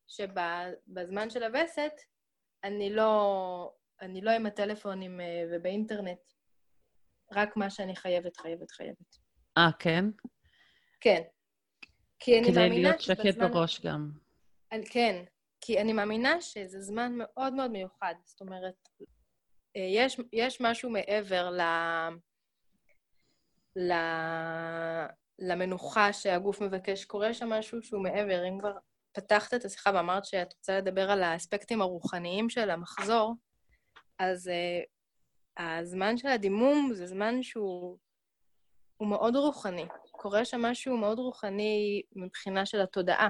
שבזמן 0.07 1.29
של 1.29 1.43
הווסת 1.43 1.91
אני 2.63 2.93
לא, 2.93 3.73
אני 4.01 4.21
לא 4.21 4.31
עם 4.31 4.45
הטלפונים 4.45 5.21
אה, 5.21 5.43
ובאינטרנט, 5.51 6.19
רק 7.31 7.57
מה 7.57 7.69
שאני 7.69 7.95
חייבת, 7.95 8.37
חייבת, 8.37 8.71
חייבת. 8.71 9.17
אה, 9.57 9.69
כן? 9.79 10.05
כן. 11.01 11.21
כי 12.19 12.39
אני 12.39 12.51
מאמינה 12.51 12.99
שבזמן... 12.99 13.15
כדי 13.15 13.23
להיות 13.23 13.37
שקט 13.37 13.53
בראש 13.53 13.81
גם. 13.81 14.11
אני, 14.71 14.85
כן, 14.85 15.23
כי 15.61 15.81
אני 15.81 15.93
מאמינה 15.93 16.41
שזה 16.41 16.81
זמן 16.81 17.13
מאוד 17.15 17.53
מאוד 17.53 17.71
מיוחד. 17.71 18.13
זאת 18.23 18.41
אומרת, 18.41 18.89
אה, 19.75 19.81
יש, 19.81 20.19
יש 20.33 20.61
משהו 20.61 20.89
מעבר 20.89 21.49
ל, 21.49 21.61
ל, 23.75 23.93
למנוחה 25.39 26.13
שהגוף 26.13 26.61
מבקש. 26.61 27.05
קורה 27.05 27.33
שם 27.33 27.49
משהו 27.49 27.83
שהוא 27.83 28.03
מעבר. 28.03 28.47
אם 28.47 28.59
כבר 28.59 28.77
פתחת 29.11 29.53
את 29.53 29.65
השיחה 29.65 29.91
ואמרת 29.93 30.25
שאת 30.25 30.53
רוצה 30.53 30.77
לדבר 30.77 31.11
על 31.11 31.23
האספקטים 31.23 31.81
הרוחניים 31.81 32.49
של 32.49 32.69
המחזור, 32.69 33.35
אז 34.19 34.47
uh, 34.47 35.63
הזמן 35.63 36.17
של 36.17 36.27
הדימום 36.27 36.89
זה 36.93 37.07
זמן 37.07 37.43
שהוא 37.43 37.97
מאוד 39.01 39.35
רוחני. 39.35 39.85
קורה 40.11 40.45
שם 40.45 40.61
משהו 40.61 40.97
מאוד 40.97 41.19
רוחני 41.19 42.01
מבחינה 42.15 42.65
של 42.65 42.81
התודעה. 42.81 43.29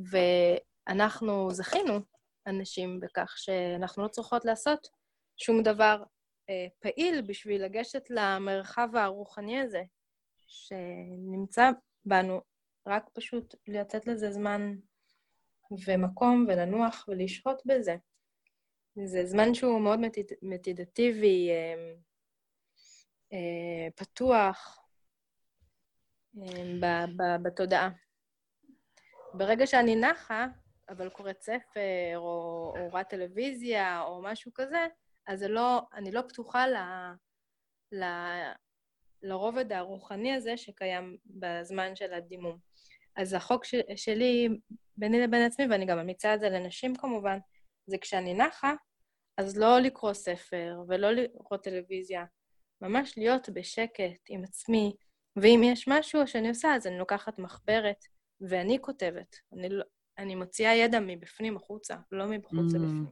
ואנחנו 0.00 1.50
זכינו, 1.50 2.00
אנשים, 2.46 3.00
בכך 3.00 3.34
שאנחנו 3.36 4.02
לא 4.02 4.08
צריכות 4.08 4.44
לעשות 4.44 4.88
שום 5.36 5.62
דבר 5.62 6.02
אה, 6.50 6.66
פעיל 6.80 7.22
בשביל 7.22 7.64
לגשת 7.64 8.04
למרחב 8.10 8.88
הרוחני 8.96 9.60
הזה, 9.60 9.82
שנמצא 10.46 11.70
בנו, 12.04 12.40
רק 12.86 13.10
פשוט 13.14 13.54
לתת 13.68 14.06
לזה 14.06 14.32
זמן 14.32 14.74
ומקום 15.86 16.46
ולנוח 16.48 17.04
ולשהות 17.08 17.62
בזה. 17.66 17.96
זה 19.04 19.26
זמן 19.26 19.54
שהוא 19.54 19.80
מאוד 19.80 20.00
מדיטטיבי, 20.42 21.50
אה, 21.50 21.92
אה, 23.32 23.90
פתוח 23.96 24.78
אה, 26.42 27.38
בתודעה. 27.42 27.90
ברגע 29.38 29.66
שאני 29.66 29.96
נחה, 29.96 30.46
אבל 30.88 31.08
קוראת 31.08 31.40
ספר, 31.42 32.16
או, 32.16 32.74
או 32.78 32.88
רואה 32.90 33.04
טלוויזיה, 33.04 34.02
או 34.02 34.22
משהו 34.22 34.52
כזה, 34.54 34.86
אז 35.26 35.42
לא, 35.42 35.80
אני 35.94 36.12
לא 36.12 36.22
פתוחה 36.28 36.66
ל, 36.66 36.76
ל, 37.92 38.04
לרובד 39.22 39.72
הרוחני 39.72 40.34
הזה 40.34 40.56
שקיים 40.56 41.16
בזמן 41.26 41.96
של 41.96 42.14
הדימום. 42.14 42.58
אז 43.16 43.32
החוק 43.32 43.64
ש, 43.64 43.74
שלי 43.96 44.48
ביני 44.96 45.20
לבין 45.20 45.42
עצמי, 45.42 45.66
ואני 45.70 45.86
גם 45.86 45.98
ממליצה 45.98 46.34
את 46.34 46.40
זה 46.40 46.48
לנשים 46.48 46.96
כמובן, 46.96 47.38
זה 47.86 47.98
כשאני 47.98 48.34
נחה, 48.34 48.74
אז 49.36 49.58
לא 49.58 49.78
לקרוא 49.78 50.12
ספר 50.12 50.82
ולא 50.88 51.10
לראות 51.10 51.64
טלוויזיה, 51.64 52.24
ממש 52.80 53.18
להיות 53.18 53.48
בשקט 53.48 54.20
עם 54.28 54.44
עצמי, 54.44 54.96
ואם 55.36 55.60
יש 55.64 55.88
משהו 55.88 56.26
שאני 56.26 56.48
עושה, 56.48 56.74
אז 56.74 56.86
אני 56.86 56.98
לוקחת 56.98 57.38
מחברת 57.38 58.04
ואני 58.40 58.78
כותבת. 58.80 59.36
אני, 59.52 59.68
לא, 59.68 59.84
אני 60.18 60.34
מוציאה 60.34 60.74
ידע 60.74 61.00
מבפנים 61.00 61.56
החוצה, 61.56 61.96
לא 62.12 62.26
מבחוץ 62.26 62.72
mm-hmm. 62.72 62.78
לבפנים. 62.78 63.06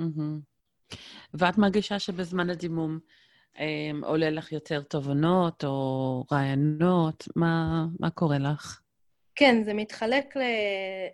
Mm-hmm. 0.00 0.96
ואת 1.34 1.58
מרגישה 1.58 1.98
שבזמן 1.98 2.50
הדימום 2.50 2.98
אה, 3.58 3.90
עולה 4.02 4.30
לך 4.30 4.52
יותר 4.52 4.82
תובנות 4.82 5.64
או 5.64 6.24
רעיונות? 6.32 7.24
מה, 7.36 7.86
מה 8.00 8.10
קורה 8.10 8.38
לך? 8.38 8.80
כן, 9.34 9.64
זה 9.64 9.74
מתחלק 9.74 10.36
ל... 10.36 10.40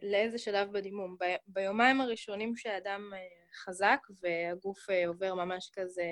לאיזה 0.03 0.39
שלב 0.39 0.73
בדימום. 0.73 1.17
ב... 1.21 1.25
ביומיים 1.47 2.01
הראשונים 2.01 2.57
שהאדם 2.57 3.11
אה, 3.15 3.19
חזק 3.65 3.99
והגוף 4.23 4.91
אה, 4.91 5.09
עובר 5.09 5.35
ממש 5.35 5.71
כזה 5.75 6.05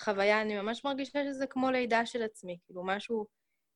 חוויה, 0.00 0.42
אני 0.42 0.56
ממש 0.56 0.84
מרגישה 0.84 1.24
שזה 1.24 1.46
כמו 1.46 1.70
לידה 1.70 2.06
של 2.06 2.22
עצמי. 2.22 2.58
כאילו, 2.66 2.82
משהו, 2.84 3.26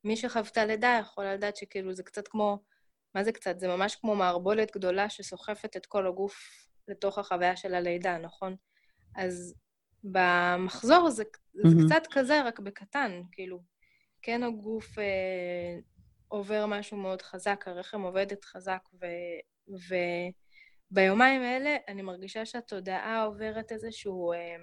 מי 0.05 0.17
שחוותה 0.17 0.65
לידה 0.65 0.99
יכול 1.01 1.25
לדעת 1.25 1.57
שכאילו 1.57 1.95
זה 1.95 2.03
קצת 2.03 2.29
כמו, 2.29 2.59
מה 3.15 3.25
זה 3.25 3.33
קצת? 3.33 3.59
זה 3.59 3.69
ממש 3.69 3.97
כמו 3.97 4.15
מערבולת 4.15 4.77
גדולה 4.77 5.11
שסוחפת 5.11 5.77
את 5.77 5.87
כל 5.87 6.07
הגוף 6.07 6.67
לתוך 6.89 7.19
החוויה 7.19 7.57
של 7.57 7.75
הלידה, 7.75 8.19
נכון? 8.19 8.57
אז 9.17 9.55
במחזור 10.05 11.11
זה, 11.11 11.25
זה 11.55 11.63
mm-hmm. 11.69 11.87
קצת 11.87 12.03
כזה, 12.13 12.43
רק 12.43 12.61
בקטן, 12.61 13.23
כאילו. 13.33 13.63
כן 14.23 14.43
הגוף 14.43 14.99
אה, 14.99 15.79
עובר 16.29 16.67
משהו 16.67 16.97
מאוד 16.97 17.23
חזק, 17.23 17.65
הרחם 17.67 18.01
עובדת 18.01 18.45
חזק, 18.45 18.89
ו... 19.01 19.07
וביומיים 20.93 21.43
האלה 21.43 21.77
אני 21.89 22.03
מרגישה 22.03 22.47
שהתודעה 22.47 23.25
עוברת 23.25 23.73
איזשהו... 23.73 24.33
אה, 24.33 24.57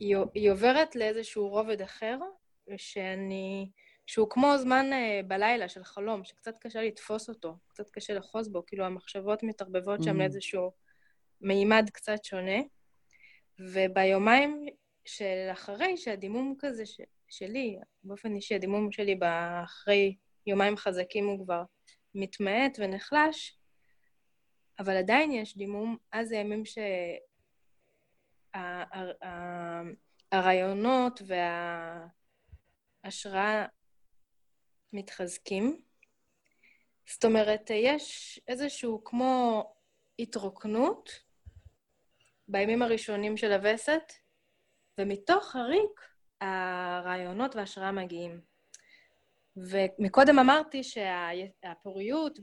היא, 0.00 0.16
היא 0.34 0.50
עוברת 0.50 0.96
לאיזשהו 0.96 1.48
רובד 1.48 1.82
אחר, 1.82 2.18
שאני... 2.76 3.70
שהוא 4.06 4.30
כמו 4.30 4.58
זמן 4.58 4.92
אה, 4.92 5.20
בלילה 5.26 5.68
של 5.68 5.84
חלום, 5.84 6.24
שקצת 6.24 6.58
קשה 6.58 6.82
לתפוס 6.82 7.28
אותו, 7.28 7.56
קצת 7.68 7.90
קשה 7.90 8.14
לחוז 8.14 8.48
בו, 8.48 8.66
כאילו 8.66 8.84
המחשבות 8.84 9.42
מתערבבות 9.42 10.02
שם 10.02 10.16
mm. 10.16 10.18
לאיזשהו 10.18 10.72
מימד 11.40 11.90
קצת 11.92 12.24
שונה. 12.24 12.58
וביומיים 13.58 14.66
של 15.04 15.48
אחרי, 15.52 15.96
שהדימום 15.96 16.54
כזה 16.58 16.86
ש... 16.86 17.00
שלי, 17.28 17.78
באופן 18.04 18.34
אישי, 18.34 18.54
הדימום 18.54 18.92
שלי 18.92 19.18
אחרי 19.64 20.16
יומיים 20.46 20.76
חזקים 20.76 21.26
הוא 21.26 21.44
כבר 21.44 21.62
מתמעט 22.14 22.78
ונחלש, 22.78 23.58
אבל 24.78 24.96
עדיין 24.96 25.32
יש 25.32 25.56
דימום, 25.56 25.96
אז 26.12 26.28
זה 26.28 26.36
ימים 26.36 26.62
שהרעיונות 30.32 31.22
וההשראה 33.04 33.66
מתחזקים. 34.94 35.80
זאת 37.10 37.24
אומרת, 37.24 37.70
יש 37.70 38.40
איזשהו 38.48 39.04
כמו 39.04 39.64
התרוקנות 40.18 41.10
בימים 42.48 42.82
הראשונים 42.82 43.36
של 43.36 43.52
הווסת, 43.52 44.12
ומתוך 44.98 45.56
הריק 45.56 46.00
הרעיונות 46.40 47.56
וההשראה 47.56 47.92
מגיעים. 47.92 48.40
ומקודם 49.56 50.38
אמרתי 50.38 50.82
שהפוריות 50.82 52.38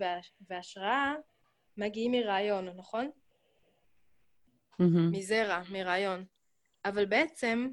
וההשראה 0.50 1.14
מגיעים 1.78 2.12
מרעיון, 2.12 2.70
נכון? 2.70 3.12
Mm-hmm. 4.82 5.12
מזרע, 5.12 5.62
מרעיון. 5.72 6.26
אבל 6.86 7.06
בעצם 7.06 7.70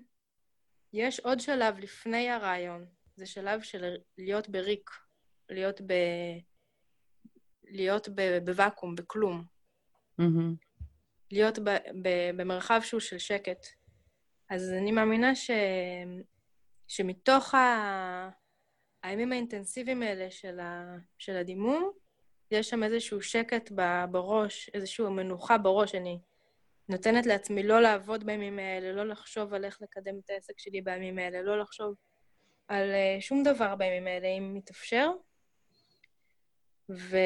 יש 0.92 1.20
עוד 1.20 1.40
שלב 1.40 1.78
לפני 1.78 2.30
הרעיון. 2.30 2.86
זה 3.18 3.26
שלב 3.26 3.62
של 3.62 3.96
להיות 4.18 4.48
בריק, 4.48 4.90
להיות 5.50 5.80
ב... 5.80 5.92
להיות 7.64 8.08
ב... 8.14 8.38
בוואקום, 8.44 8.94
בכלום. 8.94 9.44
Mm-hmm. 10.20 10.84
להיות 11.30 11.58
ב... 11.58 11.68
ב... 12.02 12.08
במרחב 12.36 12.80
שהוא 12.82 13.00
של 13.00 13.18
שקט. 13.18 13.66
אז 14.50 14.72
אני 14.72 14.92
מאמינה 14.92 15.34
ש... 15.34 15.50
שמתוך 16.88 17.54
ה... 17.54 18.30
הימים 19.02 19.32
האינטנסיביים 19.32 20.02
האלה 20.02 20.30
של, 20.30 20.60
ה... 20.60 20.96
של 21.18 21.36
הדימום, 21.36 21.92
יש 22.50 22.70
שם 22.70 22.82
איזשהו 22.82 23.22
שקט 23.22 23.72
בראש, 24.10 24.70
איזושהי 24.74 25.04
מנוחה 25.04 25.58
בראש. 25.58 25.94
אני 25.94 26.20
נותנת 26.88 27.26
לעצמי 27.26 27.62
לא 27.62 27.80
לעבוד 27.80 28.24
בימים 28.24 28.58
האלה, 28.58 28.92
לא 28.92 29.08
לחשוב 29.08 29.54
על 29.54 29.64
איך 29.64 29.82
לקדם 29.82 30.18
את 30.24 30.30
העסק 30.30 30.58
שלי 30.58 30.80
בימים 30.82 31.18
האלה, 31.18 31.42
לא 31.42 31.58
לחשוב 31.58 31.94
על 32.68 32.90
uh, 32.90 33.20
שום 33.20 33.42
דבר 33.42 33.74
בימים 33.74 34.06
האלה, 34.06 34.28
אם 34.28 34.54
מתאפשר. 34.54 35.10
ו... 36.90 37.16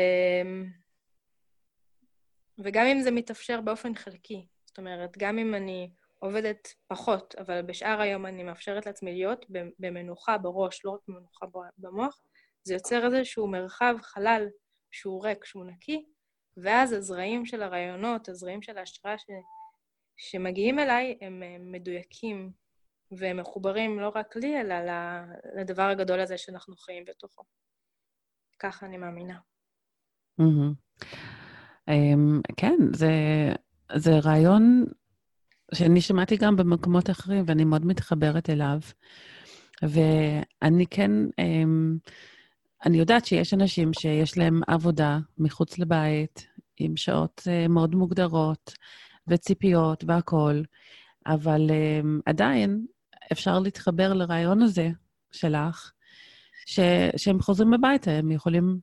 וגם 2.59 2.87
אם 2.87 3.01
זה 3.01 3.11
מתאפשר 3.11 3.61
באופן 3.61 3.95
חלקי, 3.95 4.47
זאת 4.65 4.79
אומרת, 4.79 5.19
גם 5.19 5.39
אם 5.39 5.55
אני 5.55 5.91
עובדת 6.19 6.69
פחות, 6.87 7.35
אבל 7.35 7.63
בשאר 7.63 8.01
היום 8.01 8.27
אני 8.27 8.43
מאפשרת 8.43 8.87
לעצמי 8.87 9.13
להיות 9.13 9.47
במנוחה 9.79 10.39
בראש, 10.39 10.85
לא 10.85 10.91
רק 10.91 11.01
במנוחה 11.09 11.47
במוח, 11.79 12.23
זה 12.63 12.75
יוצר 12.75 13.07
איזשהו 13.07 13.49
מרחב 13.49 13.95
חלל 14.03 14.49
שהוא 14.91 15.25
ריק, 15.25 15.45
שהוא 15.45 15.65
נקי, 15.65 16.05
ואז 16.57 16.93
הזרעים 16.93 17.47
של 17.47 17.63
הרעיונות, 17.63 18.29
הזרעים 18.29 18.63
של 18.63 18.79
ההשראה 18.79 19.19
ש... 19.19 19.25
שמגיעים 20.17 20.79
אליי, 20.79 21.19
הם 21.21 21.43
מדויקים 21.73 22.51
והם 23.19 23.37
מחוברים 23.37 24.01
לא 24.01 24.13
רק 24.15 24.37
לי, 24.37 24.61
אלא 24.61 24.75
לדבר 25.61 25.83
הגדול 25.83 26.21
הזה 26.21 26.39
שאנחנו 26.39 26.77
חיים 26.77 27.05
בתוכו. 27.05 27.43
ככה 28.59 28.87
אני 28.87 28.97
מאמינה. 28.97 29.39
כן, 32.57 32.77
זה 33.95 34.19
רעיון 34.19 34.85
שאני 35.75 36.01
שמעתי 36.01 36.37
גם 36.37 36.57
במקומות 36.57 37.11
אחרים, 37.11 37.45
ואני 37.47 37.65
מאוד 37.65 37.87
מתחברת 37.87 38.51
אליו. 38.51 38.79
ואני 39.83 40.87
כן, 40.87 41.11
אמ, 41.39 41.97
אני 42.85 42.99
יודעת 42.99 43.25
שיש 43.25 43.55
אנשים 43.55 43.93
שיש 43.93 44.39
להם 44.39 44.61
עבודה 44.67 45.19
מחוץ 45.39 45.79
לבית, 45.79 46.47
עם 46.77 46.97
שעות 46.97 47.43
אה, 47.47 47.69
מאוד 47.69 47.95
מוגדרות, 47.95 48.75
וציפיות 49.29 50.05
והכול, 50.07 50.65
אבל 51.27 51.71
אמ, 51.71 52.21
עדיין 52.27 52.87
אפשר 53.33 53.59
להתחבר 53.59 54.13
לרעיון 54.13 54.63
הזה 54.63 54.89
שלך, 55.33 55.93
ש, 56.67 56.81
שהם 57.17 57.41
חוזרים 57.41 57.75
הביתה, 57.75 58.11
הם 58.11 58.31
יכולים 58.31 58.81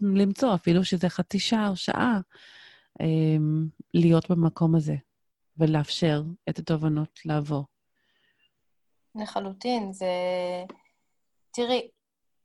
למצוא, 0.00 0.54
אפילו 0.54 0.84
שזה 0.84 1.08
חצי 1.08 1.38
שעה 1.38 1.68
או 1.68 1.76
שעה, 1.76 2.20
אמ, 3.00 3.66
להיות 3.94 4.30
במקום 4.30 4.74
הזה. 4.74 4.94
ולאפשר 5.56 6.22
את 6.48 6.58
התובנות 6.58 7.20
לעבור. 7.24 7.64
לחלוטין, 9.14 9.92
זה... 9.92 10.06
תראי, 11.50 11.90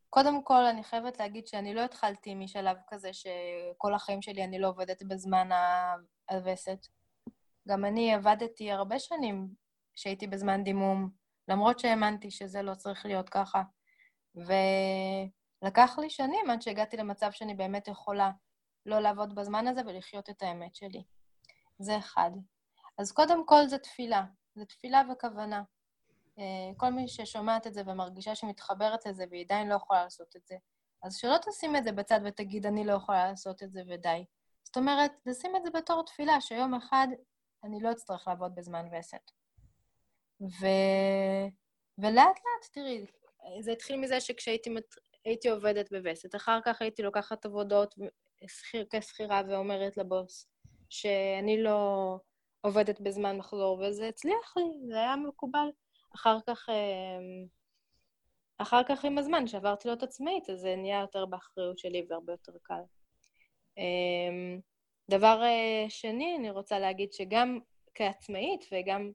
קודם 0.09 0.43
כל 0.43 0.65
אני 0.65 0.83
חייבת 0.83 1.19
להגיד 1.19 1.47
שאני 1.47 1.73
לא 1.73 1.81
התחלתי 1.81 2.35
משלב 2.35 2.77
כזה 2.87 3.09
שכל 3.13 3.93
החיים 3.93 4.21
שלי 4.21 4.43
אני 4.43 4.59
לא 4.59 4.67
עובדת 4.67 5.03
בזמן 5.03 5.49
הווסת. 6.31 6.87
גם 7.67 7.85
אני 7.85 8.13
עבדתי 8.13 8.71
הרבה 8.71 8.99
שנים 8.99 9.47
כשהייתי 9.99 10.27
בזמן 10.27 10.63
דימום, 10.63 11.09
למרות 11.47 11.79
שהאמנתי 11.79 12.31
שזה 12.31 12.61
לא 12.61 12.75
צריך 12.75 13.05
להיות 13.05 13.29
ככה. 13.29 13.63
ולקח 14.35 15.99
לי 15.99 16.09
שנים 16.09 16.49
עד 16.49 16.61
שהגעתי 16.61 16.97
למצב 16.97 17.31
שאני 17.31 17.53
באמת 17.53 17.87
יכולה 17.87 18.31
לא 18.85 18.99
לעבוד 18.99 19.35
בזמן 19.35 19.67
הזה 19.67 19.81
ולחיות 19.85 20.29
את 20.29 20.43
האמת 20.43 20.75
שלי. 20.75 21.03
זה 21.79 21.97
אחד. 21.97 22.31
אז 22.97 23.11
קודם 23.11 23.45
כל 23.45 23.67
זה 23.67 23.77
תפילה, 23.77 24.23
זה 24.55 24.65
תפילה 24.65 25.01
וכוונה. 25.11 25.63
אה, 26.39 26.71
כל 26.77 26.89
מי 26.89 27.07
ששומעת 27.07 27.67
את 27.67 27.73
זה 27.73 27.81
ומרגישה 27.85 28.35
שמתחברת 28.35 29.05
לזה 29.05 29.25
והיא 29.29 29.45
עדיין 29.45 29.69
לא 29.69 29.75
יכולה 29.75 30.03
לעשות 30.03 30.35
את 30.35 30.45
זה, 30.45 30.55
אז 31.03 31.15
שלא 31.15 31.35
תשים 31.37 31.75
את 31.75 31.83
זה 31.83 31.91
בצד 31.91 32.19
ותגיד, 32.25 32.65
אני 32.65 32.85
לא 32.85 32.93
יכולה 32.93 33.29
לעשות 33.29 33.63
את 33.63 33.71
זה 33.71 33.81
ודי. 33.87 34.25
זאת 34.63 34.77
אומרת, 34.77 35.11
לשים 35.25 35.55
את 35.55 35.63
זה 35.63 35.69
בתור 35.69 36.03
תפילה, 36.05 36.41
שיום 36.41 36.73
אחד 36.73 37.07
אני 37.63 37.79
לא 37.81 37.91
אצטרך 37.91 38.27
לעבוד 38.27 38.55
בזמן 38.55 38.85
וסת. 38.91 39.38
ו... 40.41 40.65
ולאט 41.97 42.15
לאט, 42.15 42.71
תראי, 42.71 43.05
זה 43.59 43.71
התחיל 43.71 43.99
מזה 43.99 44.21
שכשהייתי 44.21 44.69
מת... 44.69 44.95
עובדת 45.51 45.91
בווסת, 45.91 46.35
אחר 46.35 46.59
כך 46.65 46.81
הייתי 46.81 47.03
לוקחת 47.03 47.45
עבודות 47.45 47.95
כשכירה 48.89 49.41
ואומרת 49.49 49.97
לבוס 49.97 50.47
שאני 50.89 51.63
לא 51.63 52.17
עובדת 52.61 53.01
בזמן 53.01 53.37
מחזור, 53.37 53.79
וזה 53.81 54.07
הצליח 54.07 54.53
לי, 54.57 54.87
זה 54.87 54.97
היה 54.97 55.15
מקובל. 55.15 55.69
אחר 56.15 56.37
כך, 56.47 56.69
אמ, 56.69 57.45
אחר 58.57 58.83
כך 58.83 59.05
עם 59.05 59.17
הזמן, 59.17 59.47
שעברתי 59.47 59.87
להיות 59.87 60.03
עצמאית, 60.03 60.49
אז 60.49 60.59
זה 60.59 60.75
נהיה 60.75 60.99
יותר 61.01 61.25
באחריות 61.25 61.77
שלי 61.77 62.05
והרבה 62.09 62.33
יותר 62.33 62.51
קל. 62.63 62.81
אמ, 63.77 64.59
דבר 65.09 65.41
אה, 65.43 65.85
שני, 65.89 66.35
אני 66.37 66.49
רוצה 66.49 66.79
להגיד 66.79 67.13
שגם 67.13 67.59
כעצמאית 67.93 68.65
וגם 68.71 69.11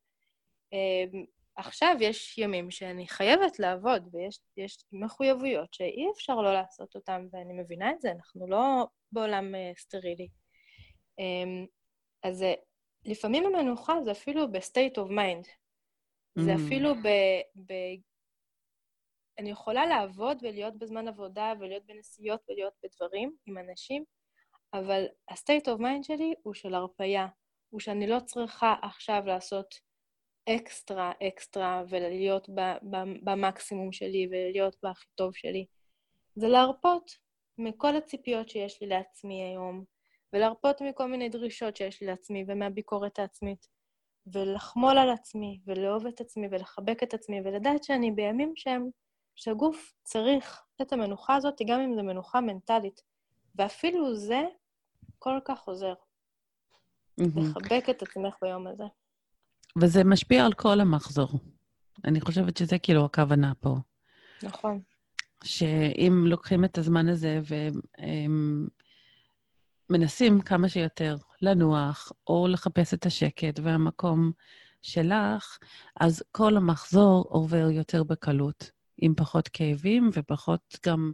עכשיו 1.56 1.96
יש 2.00 2.38
ימים 2.38 2.70
שאני 2.70 3.08
חייבת 3.08 3.58
לעבוד, 3.58 4.08
ויש 4.12 4.84
מחויבויות 4.92 5.74
שאי 5.74 6.10
אפשר 6.14 6.34
לא 6.34 6.52
לעשות 6.52 6.94
אותן, 6.94 7.26
ואני 7.32 7.52
מבינה 7.52 7.90
את 7.90 8.00
זה, 8.00 8.10
אנחנו 8.10 8.46
לא 8.48 8.86
בעולם 9.12 9.54
uh, 9.54 9.78
סטרילי. 9.80 10.28
Um, 11.20 11.66
אז 12.22 12.42
uh, 12.42 12.46
לפעמים 13.04 13.46
המנוחה 13.46 13.94
זה 14.04 14.12
אפילו 14.12 14.52
ב-state 14.52 14.96
of 14.96 15.10
mind. 15.10 15.48
Mm. 16.38 16.42
זה 16.42 16.54
אפילו 16.54 16.94
ב, 16.94 17.08
ב... 17.66 17.72
אני 19.38 19.50
יכולה 19.50 19.86
לעבוד 19.86 20.38
ולהיות 20.42 20.78
בזמן 20.78 21.08
עבודה 21.08 21.52
ולהיות 21.60 21.86
בנסיעות 21.86 22.40
ולהיות 22.48 22.72
בדברים 22.82 23.36
עם 23.46 23.58
אנשים, 23.58 24.04
אבל 24.74 25.04
ה-state 25.28 25.66
of 25.66 25.80
mind 25.80 26.02
שלי 26.02 26.34
הוא 26.42 26.54
של 26.54 26.74
הרפייה, 26.74 27.26
הוא 27.70 27.80
שאני 27.80 28.06
לא 28.06 28.20
צריכה 28.20 28.74
עכשיו 28.82 29.22
לעשות 29.26 29.74
אקסטרה 30.48 31.12
אקסטרה 31.28 31.82
ולהיות 31.88 32.48
במקסימום 33.24 33.92
שלי 33.92 34.28
ולהיות 34.30 34.76
בהכי 34.82 35.06
טוב 35.14 35.34
שלי. 35.34 35.66
זה 36.36 36.48
להרפות 36.48 37.10
מכל 37.58 37.96
הציפיות 37.96 38.48
שיש 38.48 38.80
לי 38.80 38.86
לעצמי 38.86 39.42
היום, 39.42 39.84
ולהרפות 40.32 40.80
מכל 40.80 41.06
מיני 41.06 41.28
דרישות 41.28 41.76
שיש 41.76 42.00
לי 42.00 42.06
לעצמי 42.06 42.44
ומהביקורת 42.48 43.18
העצמית, 43.18 43.68
ולחמול 44.26 44.98
על 44.98 45.10
עצמי, 45.10 45.60
ולאהוב 45.66 46.06
את 46.06 46.20
עצמי, 46.20 46.48
ולחבק 46.50 47.02
את 47.02 47.14
עצמי, 47.14 47.40
ולדעת 47.44 47.84
שאני 47.84 48.10
בימים 48.10 48.52
שהם, 48.56 48.88
שהגוף 49.34 49.92
צריך 50.02 50.62
את 50.82 50.92
המנוחה 50.92 51.34
הזאת, 51.34 51.60
גם 51.66 51.80
אם 51.80 51.94
זו 51.94 52.02
מנוחה 52.02 52.40
מנטלית. 52.40 53.02
ואפילו 53.54 54.14
זה 54.14 54.42
כל 55.18 55.38
כך 55.44 55.62
עוזר. 55.62 55.94
Mm-hmm. 57.20 57.40
לחבק 57.40 57.90
את 57.90 58.02
עצמך 58.02 58.36
ביום 58.42 58.66
הזה. 58.66 58.84
וזה 59.78 60.04
משפיע 60.04 60.46
על 60.46 60.52
כל 60.52 60.80
המחזור. 60.80 61.28
אני 62.04 62.20
חושבת 62.20 62.56
שזה 62.56 62.78
כאילו 62.78 63.04
הכוונה 63.04 63.52
פה. 63.60 63.76
נכון. 64.42 64.80
שאם 65.44 66.24
לוקחים 66.26 66.64
את 66.64 66.78
הזמן 66.78 67.08
הזה 67.08 67.40
ומנסים 69.90 70.40
כמה 70.40 70.68
שיותר 70.68 71.16
לנוח, 71.42 72.12
או 72.26 72.46
לחפש 72.48 72.94
את 72.94 73.06
השקט 73.06 73.60
והמקום 73.62 74.32
שלך, 74.82 75.58
אז 76.00 76.22
כל 76.32 76.56
המחזור 76.56 77.24
עובר 77.28 77.70
יותר 77.70 78.02
בקלות, 78.02 78.70
עם 78.98 79.14
פחות 79.14 79.48
כאבים 79.48 80.10
ופחות 80.12 80.78
גם 80.86 81.12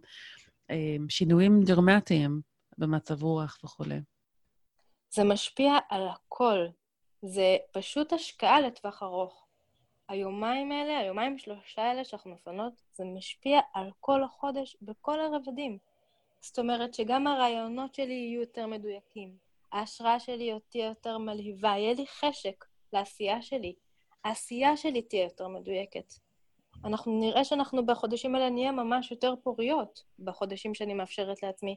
שינויים 1.09 1.63
דרמטיים 1.63 2.41
במצב 2.79 3.23
רוח 3.23 3.59
וכולי. 3.65 4.01
זה 5.11 5.25
משפיע 5.25 5.73
על 5.89 6.09
הכל. 6.09 6.67
זה 7.23 7.57
פשוט 7.73 8.13
השקעה 8.13 8.61
לטווח 8.61 9.03
ארוך. 9.03 9.47
היומיים 10.09 10.73
האלה, 10.73 10.99
היומיים 10.99 11.39
שלושה 11.39 11.83
האלה 11.83 12.05
שאנחנו 12.05 12.31
מפנות, 12.31 12.73
זה 12.93 13.05
משפיע 13.05 13.61
על 13.75 13.91
כל 14.01 14.23
החודש 14.23 14.77
בכל 14.83 15.21
הרבדים. 15.21 15.79
זאת 16.41 16.59
אומרת 16.59 16.95
שגם 16.95 17.27
הרעיונות 17.27 17.95
שלי 17.95 18.15
יהיו 18.15 18.41
יותר 18.41 18.67
מדויקים, 18.67 19.37
ההשראה 19.73 20.21
שלי 20.21 20.53
תהיה 20.69 20.87
יותר 20.87 21.19
מלהיבה, 21.19 21.69
יהיה 21.69 21.95
לי 21.95 22.07
חשק 22.07 22.65
לעשייה 22.93 23.43
שלי, 23.43 23.75
העשייה 24.25 24.77
שלי 24.77 25.03
תהיה 25.03 25.25
יותר 25.25 25.49
מדויקת. 25.49 26.15
אנחנו 26.85 27.21
נראה 27.21 27.45
שאנחנו 27.45 27.87
בחודשים 27.87 28.35
האלה 28.35 28.51
נהיה 28.51 28.73
ממש 28.73 29.11
יותר 29.11 29.35
פוריות, 29.43 30.03
בחודשים 30.19 30.75
שאני 30.75 30.95
מאפשרת 30.95 31.43
לעצמי. 31.43 31.77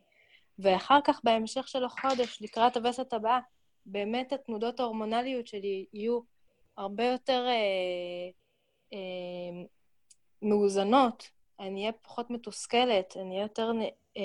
ואחר 0.60 1.00
כך, 1.04 1.20
בהמשך 1.24 1.68
של 1.68 1.86
החודש, 1.86 2.42
לקראת 2.42 2.78
הווסת 2.78 3.14
הבאה, 3.14 3.40
באמת 3.86 4.34
התנודות 4.34 4.80
ההורמונליות 4.80 5.48
שלי 5.48 5.86
יהיו 5.94 6.20
הרבה 6.78 7.06
יותר 7.06 7.46
אה, 7.48 8.30
אה, 8.94 9.66
מאוזנות, 10.42 11.30
אני 11.60 11.82
אהיה 11.82 11.92
פחות 11.92 12.30
מתוסכלת, 12.30 13.18
אני 13.18 13.36
אהיה 13.36 13.44
יותר... 13.44 13.72
אה, 14.18 14.22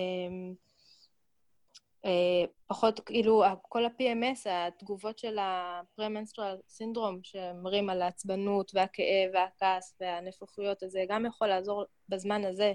אה, 2.05 2.45
פחות, 2.67 3.01
כאילו, 3.01 3.45
כל 3.63 3.85
ה-PMS, 3.85 4.51
התגובות 4.51 5.19
של 5.19 5.39
ה-Premenstrual 5.39 6.81
Syndrome, 6.81 7.21
שמראים 7.23 7.91
על 7.91 8.03
העצבנות 8.03 8.71
והכאב 8.75 9.31
והכעס 9.35 9.97
והנפוחיות, 10.01 10.83
אז 10.83 10.91
זה 10.91 11.05
גם 11.09 11.27
יכול 11.27 11.49
לעזור 11.49 11.85
בזמן 12.09 12.45
הזה, 12.45 12.73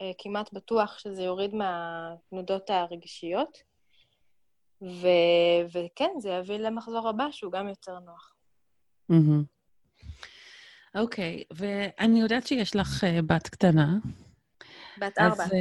אה, 0.00 0.10
כמעט 0.18 0.52
בטוח 0.52 0.98
שזה 0.98 1.22
יוריד 1.22 1.54
מהתנודות 1.54 2.70
הרגשיות. 2.70 3.69
ו... 4.82 5.06
וכן, 5.72 6.10
זה 6.18 6.30
יביא 6.30 6.58
למחזור 6.58 7.08
הבא 7.08 7.26
שהוא 7.30 7.52
גם 7.52 7.68
יותר 7.68 7.98
נוח. 7.98 8.34
אוקיי, 10.94 11.44
mm-hmm. 11.52 11.54
okay, 11.54 11.56
ואני 11.98 12.20
יודעת 12.20 12.46
שיש 12.46 12.76
לך 12.76 13.04
uh, 13.04 13.22
בת 13.22 13.48
קטנה. 13.48 13.98
בת 14.98 15.18
ארבע. 15.18 15.44
אז, 15.44 15.52
uh, 15.52 15.54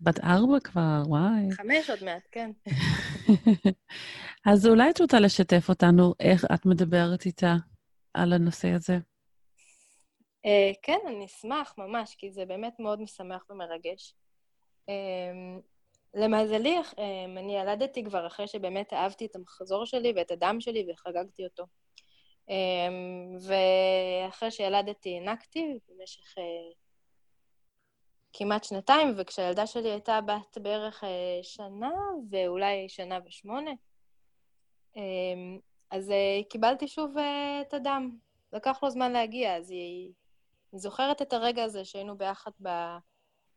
בת 0.00 0.20
ארבע 0.20 0.60
כבר, 0.60 1.02
וואי. 1.06 1.52
חמש 1.52 1.90
עוד 1.90 2.04
מעט, 2.04 2.22
כן. 2.32 2.50
אז 4.52 4.66
אולי 4.66 4.90
את 4.90 5.00
רוצה 5.00 5.20
לשתף 5.20 5.68
אותנו 5.68 6.14
איך 6.20 6.44
את 6.54 6.66
מדברת 6.66 7.26
איתה 7.26 7.54
על 8.14 8.32
הנושא 8.32 8.68
הזה? 8.68 8.98
Uh, 10.46 10.76
כן, 10.82 10.98
אני 11.06 11.26
אשמח 11.26 11.74
ממש, 11.78 12.14
כי 12.18 12.30
זה 12.30 12.44
באמת 12.44 12.72
מאוד 12.78 13.00
משמח 13.00 13.46
ומרגש. 13.50 14.14
Uh, 14.90 15.62
למזלי, 16.14 16.76
אמ, 16.78 17.38
אני 17.38 17.56
ילדתי 17.58 18.04
כבר 18.04 18.26
אחרי 18.26 18.48
שבאמת 18.48 18.92
אהבתי 18.92 19.26
את 19.26 19.36
המחזור 19.36 19.86
שלי 19.86 20.12
ואת 20.16 20.30
הדם 20.30 20.56
שלי 20.60 20.86
וחגגתי 20.90 21.44
אותו. 21.44 21.64
אמ, 22.48 23.36
ואחרי 23.46 24.50
שילדתי 24.50 25.14
הענקתי 25.14 25.78
במשך 25.88 26.38
אה, 26.38 26.72
כמעט 28.32 28.64
שנתיים, 28.64 29.14
וכשהילדה 29.16 29.66
שלי 29.66 29.90
הייתה 29.90 30.20
בת 30.20 30.58
בערך 30.58 31.04
אה, 31.04 31.38
שנה 31.42 31.90
ואולי 32.30 32.88
שנה 32.88 33.18
ושמונה, 33.26 33.70
אז 35.90 36.10
אה, 36.10 36.40
קיבלתי 36.50 36.88
שוב 36.88 37.14
את 37.60 37.74
הדם. 37.74 38.16
לקח 38.52 38.82
לו 38.82 38.90
זמן 38.90 39.12
להגיע, 39.12 39.56
אז 39.56 39.70
היא... 39.70 40.12
היא 40.72 40.80
זוכרת 40.80 41.22
את 41.22 41.32
הרגע 41.32 41.64
הזה 41.64 41.84
שהיינו 41.84 42.18
ביחד 42.18 42.50
ב... 42.62 42.68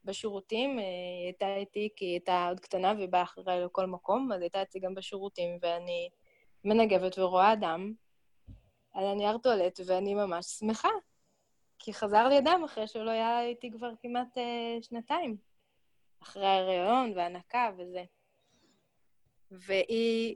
בשירותים, 0.05 0.77
היא 0.77 1.25
הייתה 1.25 1.55
איתי 1.55 1.89
כי 1.95 2.05
היא 2.05 2.11
הייתה 2.11 2.47
עוד 2.47 2.59
קטנה 2.59 2.93
והיא 2.97 3.09
באה 3.09 3.23
אחריי 3.23 3.65
לכל 3.65 3.85
מקום, 3.85 4.31
אז 4.31 4.41
הייתה 4.41 4.61
אצלי 4.61 4.79
גם 4.79 4.95
בשירותים, 4.95 5.57
ואני 5.61 6.09
מנגבת 6.63 7.19
ורואה 7.19 7.53
אדם 7.53 7.93
על 8.93 9.05
הנייר 9.05 9.37
טואלט, 9.37 9.79
ואני 9.85 10.13
ממש 10.13 10.45
שמחה, 10.45 10.89
כי 11.79 11.93
חזר 11.93 12.27
לי 12.27 12.37
אדם 12.37 12.61
אחרי 12.65 12.87
שהוא 12.87 13.03
לא 13.03 13.11
היה 13.11 13.41
איתי 13.41 13.71
כבר 13.71 13.91
כמעט 14.01 14.37
אה, 14.37 14.77
שנתיים, 14.81 15.37
אחרי 16.21 16.45
ההריון 16.45 17.13
והנקה 17.15 17.71
וזה. 17.77 18.03
והיא 19.51 20.35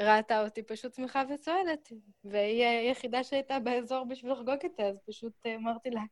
ראתה 0.00 0.44
אותי 0.44 0.62
פשוט 0.62 0.94
שמחה 0.94 1.22
וצועדת, 1.34 1.92
והיא 2.24 2.64
היחידה 2.64 3.24
שהייתה 3.24 3.58
באזור 3.60 4.04
בשביל 4.04 4.32
לחגוג 4.32 4.58
איתה, 4.62 4.82
אז 4.82 4.98
פשוט 5.06 5.32
אה, 5.46 5.54
אמרתי 5.54 5.90
לה, 5.90 6.02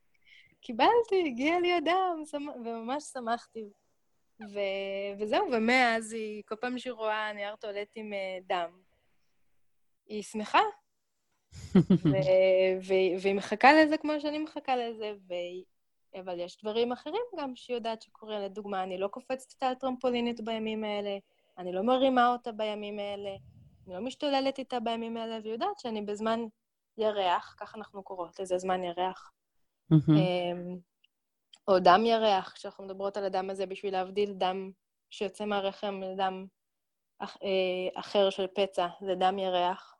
קיבלתי, 0.63 1.23
הגיע 1.25 1.59
לי 1.59 1.77
אדם, 1.77 2.23
וממש 2.55 3.03
שמחתי. 3.03 3.69
ו... 4.41 4.59
וזהו, 5.19 5.47
ומאז 5.51 6.13
היא, 6.13 6.43
כל 6.45 6.55
פעם 6.55 6.79
שהיא 6.79 6.93
רואה 6.93 7.33
נייר 7.33 7.55
טואלט 7.55 7.91
עם 7.95 8.13
uh, 8.13 8.43
דם, 8.47 8.81
היא 10.05 10.23
שמחה. 10.23 10.61
ו- 11.75 12.75
ו- 12.87 13.21
והיא 13.21 13.35
מחכה 13.35 13.73
לזה 13.73 13.97
כמו 13.97 14.19
שאני 14.19 14.39
מחכה 14.39 14.75
לזה, 14.75 15.13
ו... 15.27 15.33
אבל 16.19 16.39
יש 16.39 16.57
דברים 16.61 16.91
אחרים 16.91 17.21
גם 17.39 17.55
שהיא 17.55 17.75
יודעת 17.75 18.01
שקורה. 18.01 18.39
לדוגמה, 18.39 18.83
אני 18.83 18.97
לא 18.97 19.07
קופצת 19.07 19.51
איתה 19.51 19.67
על 19.67 19.75
טרמפולינית 19.75 20.41
בימים 20.41 20.83
האלה, 20.83 21.17
אני 21.57 21.71
לא 21.71 21.81
מרימה 21.81 22.31
אותה 22.31 22.51
בימים 22.51 22.99
האלה, 22.99 23.29
אני 23.87 23.95
לא 23.95 24.01
משתוללת 24.01 24.59
איתה 24.59 24.79
בימים 24.79 25.17
האלה, 25.17 25.39
והיא 25.41 25.53
יודעת 25.53 25.79
שאני 25.79 26.01
בזמן 26.01 26.39
ירח, 26.97 27.55
ככה 27.59 27.77
אנחנו 27.77 28.03
קוראות 28.03 28.39
לזה, 28.39 28.57
זמן 28.57 28.83
ירח. 28.83 29.32
אמ, 29.91 30.77
או 31.67 31.79
דם 31.79 32.05
ירח, 32.05 32.51
כשאנחנו 32.51 32.83
מדברות 32.83 33.17
על 33.17 33.25
הדם 33.25 33.49
הזה, 33.49 33.65
בשביל 33.65 33.93
להבדיל 33.93 34.33
דם 34.33 34.71
שיוצא 35.09 35.45
מהרחם 35.45 36.01
לדם 36.03 36.45
אה, 37.21 37.99
אחר 37.99 38.29
של 38.29 38.47
פצע, 38.47 38.87
זה 39.01 39.15
דם 39.15 39.39
ירח. 39.39 39.95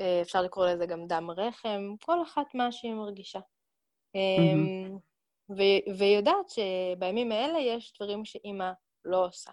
אה, 0.00 0.22
אפשר 0.22 0.42
לקרוא 0.42 0.66
לזה 0.66 0.86
גם 0.86 1.06
דם 1.06 1.30
רחם, 1.30 1.94
כל 2.04 2.22
אחת 2.22 2.54
מה 2.54 2.72
שהיא 2.72 2.94
מרגישה. 2.94 3.40
Mm-hmm. 4.16 4.98
והיא 5.98 6.16
יודעת 6.16 6.50
שבימים 6.50 7.32
האלה 7.32 7.58
יש 7.58 7.92
דברים 7.96 8.24
שאימא 8.24 8.72
לא 9.04 9.26
עושה, 9.26 9.52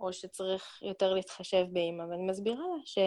או 0.00 0.12
שצריך 0.12 0.82
יותר 0.82 1.14
להתחשב 1.14 1.66
באימא, 1.72 2.02
ואני 2.02 2.22
מסבירה 2.30 2.60
לה 2.60 2.82
ש... 2.84 2.98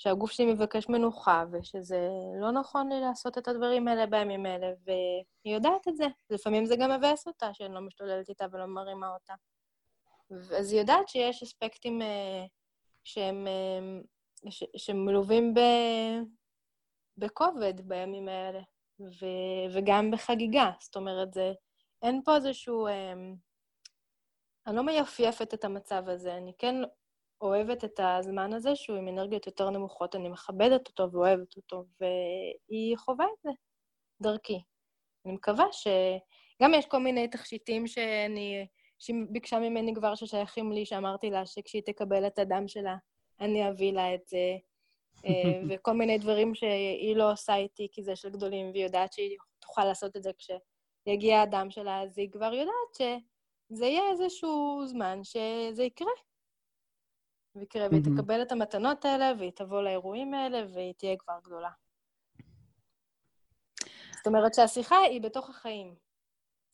שהגוף 0.00 0.30
שלי 0.30 0.52
מבקש 0.52 0.88
מנוחה, 0.88 1.44
ושזה 1.52 2.08
לא 2.40 2.50
נכון 2.50 2.92
לי 2.92 3.00
לעשות 3.00 3.38
את 3.38 3.48
הדברים 3.48 3.88
האלה 3.88 4.06
בימים 4.06 4.46
האלה, 4.46 4.66
והיא 4.84 5.54
יודעת 5.54 5.88
את 5.88 5.96
זה. 5.96 6.04
לפעמים 6.30 6.66
זה 6.66 6.76
גם 6.76 6.90
מבאס 6.90 7.26
אותה, 7.26 7.54
שאני 7.54 7.74
לא 7.74 7.80
משתוללת 7.80 8.28
איתה 8.28 8.46
ולא 8.52 8.66
מרימה 8.66 9.14
אותה. 9.14 9.34
אז 10.58 10.72
היא 10.72 10.80
יודעת 10.80 11.08
שיש 11.08 11.42
אספקטים 11.42 12.02
uh, 12.02 12.04
שהם, 13.04 13.46
uh, 14.44 14.50
ש, 14.50 14.64
שמלווים 14.76 15.54
ב, 15.54 15.60
בכובד 17.16 17.80
בימים 17.88 18.28
האלה, 18.28 18.60
ו, 19.00 19.26
וגם 19.74 20.10
בחגיגה. 20.10 20.70
זאת 20.80 20.96
אומרת, 20.96 21.34
זה, 21.34 21.52
אין 22.02 22.22
פה 22.24 22.36
איזשהו... 22.36 22.88
Um, 22.88 23.36
אני 24.66 24.76
לא 24.76 24.82
מייפייפת 24.82 25.54
את 25.54 25.64
המצב 25.64 26.08
הזה, 26.08 26.36
אני 26.36 26.52
כן 26.58 26.74
אוהבת 27.40 27.84
את 27.84 28.00
הזמן 28.02 28.52
הזה, 28.52 28.76
שהוא 28.76 28.96
עם 28.96 29.08
אנרגיות 29.08 29.46
יותר 29.46 29.70
נמוכות, 29.70 30.16
אני 30.16 30.28
מכבדת 30.28 30.88
אותו 30.88 31.12
ואוהבת 31.12 31.56
אותו, 31.56 31.84
והיא 32.00 32.96
חווה 32.96 33.24
את 33.24 33.42
זה 33.42 33.50
דרכי. 34.22 34.62
אני 35.26 35.32
מקווה 35.32 35.64
ש... 35.72 35.86
גם 36.62 36.74
יש 36.74 36.86
כל 36.86 36.98
מיני 36.98 37.28
תכשיטים 37.28 37.86
שאני... 37.86 38.66
שהיא 38.98 39.16
ביקשה 39.30 39.58
ממני 39.58 39.94
כבר 39.94 40.14
ששייכים 40.14 40.72
לי, 40.72 40.86
שאמרתי 40.86 41.30
לה 41.30 41.46
שכשהיא 41.46 41.82
תקבל 41.82 42.26
את 42.26 42.38
הדם 42.38 42.68
שלה, 42.68 42.96
אני 43.40 43.68
אביא 43.68 43.92
לה 43.92 44.14
את 44.14 44.28
זה, 44.28 44.56
אה, 45.24 45.30
וכל 45.68 45.92
מיני 45.92 46.18
דברים 46.18 46.54
שהיא 46.54 47.16
לא 47.16 47.32
עושה 47.32 47.56
איתי 47.56 47.88
כי 47.92 48.02
זה 48.02 48.16
של 48.16 48.30
גדולים, 48.30 48.70
והיא 48.70 48.84
יודעת 48.84 49.12
שהיא 49.12 49.36
תוכל 49.58 49.84
לעשות 49.84 50.16
את 50.16 50.22
זה 50.22 50.30
כשיגיע 50.38 51.40
הדם 51.40 51.66
שלה, 51.70 52.02
אז 52.02 52.18
היא 52.18 52.30
כבר 52.30 52.54
יודעת 52.54 52.94
שזה 52.94 53.86
יהיה 53.86 54.10
איזשהו 54.10 54.82
זמן 54.86 55.20
שזה 55.24 55.84
יקרה. 55.84 56.12
ויקרה, 57.60 57.86
והיא 57.90 58.02
תקבל 58.02 58.42
את 58.42 58.52
המתנות 58.52 59.04
האלה, 59.04 59.32
והיא 59.38 59.50
תבוא 59.50 59.82
לאירועים 59.82 60.34
האלה, 60.34 60.66
והיא 60.74 60.94
תהיה 60.98 61.16
כבר 61.16 61.38
גדולה. 61.44 61.70
זאת 64.16 64.26
אומרת 64.26 64.54
שהשיחה 64.54 64.96
היא 64.96 65.20
בתוך 65.20 65.50
החיים. 65.50 65.94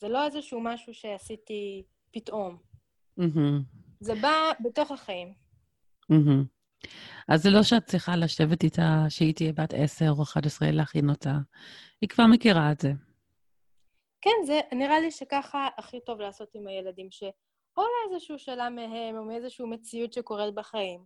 זה 0.01 0.09
לא 0.09 0.27
איזשהו 0.27 0.61
משהו 0.61 0.95
שעשיתי 0.95 1.85
פתאום. 2.11 2.59
זה 4.01 4.15
בא 4.15 4.53
בתוך 4.61 4.91
החיים. 4.91 5.35
אז 7.29 7.43
זה 7.43 7.51
לא 7.51 7.63
שאת 7.63 7.87
צריכה 7.87 8.17
לשבת 8.17 8.65
איתה, 8.65 9.05
שהיא 9.09 9.35
תהיה 9.35 9.53
בת 9.53 9.75
עשר 9.75 10.11
או 10.17 10.23
אחת 10.23 10.47
עשרה, 10.47 10.71
להכין 10.71 11.11
אותה. 11.11 11.35
היא 12.01 12.09
כבר 12.09 12.25
מכירה 12.27 12.73
את 12.73 12.81
זה. 12.81 12.93
כן, 14.21 14.47
זה 14.47 14.61
נראה 14.73 15.01
לי 15.01 15.11
שככה 15.11 15.69
הכי 15.79 16.01
טוב 16.01 16.21
לעשות 16.21 16.55
עם 16.55 16.67
הילדים, 16.67 17.11
ש... 17.11 17.23
או 17.77 17.83
לאיזושהי 17.83 18.39
שאלה 18.39 18.71
מהם, 18.71 19.17
או 19.17 19.25
מאיזושהי 19.25 19.65
מציאות 19.65 20.13
שקורית 20.13 20.55
בחיים. 20.55 21.05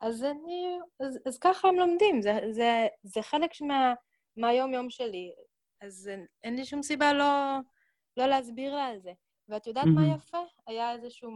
אז 0.00 0.24
אני, 0.24 0.78
אז, 1.00 1.18
אז 1.26 1.38
ככה 1.38 1.68
הם 1.68 1.74
לומדים, 1.74 2.22
זה, 2.22 2.32
זה, 2.50 2.86
זה 3.02 3.22
חלק 3.22 3.50
מה, 3.60 3.94
מהיום-יום 4.36 4.90
שלי. 4.90 5.32
אז 5.80 6.10
אין 6.44 6.56
לי 6.56 6.64
שום 6.64 6.82
סיבה 6.82 7.12
לא, 7.12 7.58
לא 8.16 8.26
להסביר 8.26 8.74
לה 8.74 8.86
על 8.86 8.98
זה. 8.98 9.12
ואת 9.48 9.66
יודעת 9.66 9.84
mm-hmm. 9.84 10.00
מה 10.00 10.14
יפה? 10.14 10.38
היה 10.66 10.92
איזשהו... 10.92 11.30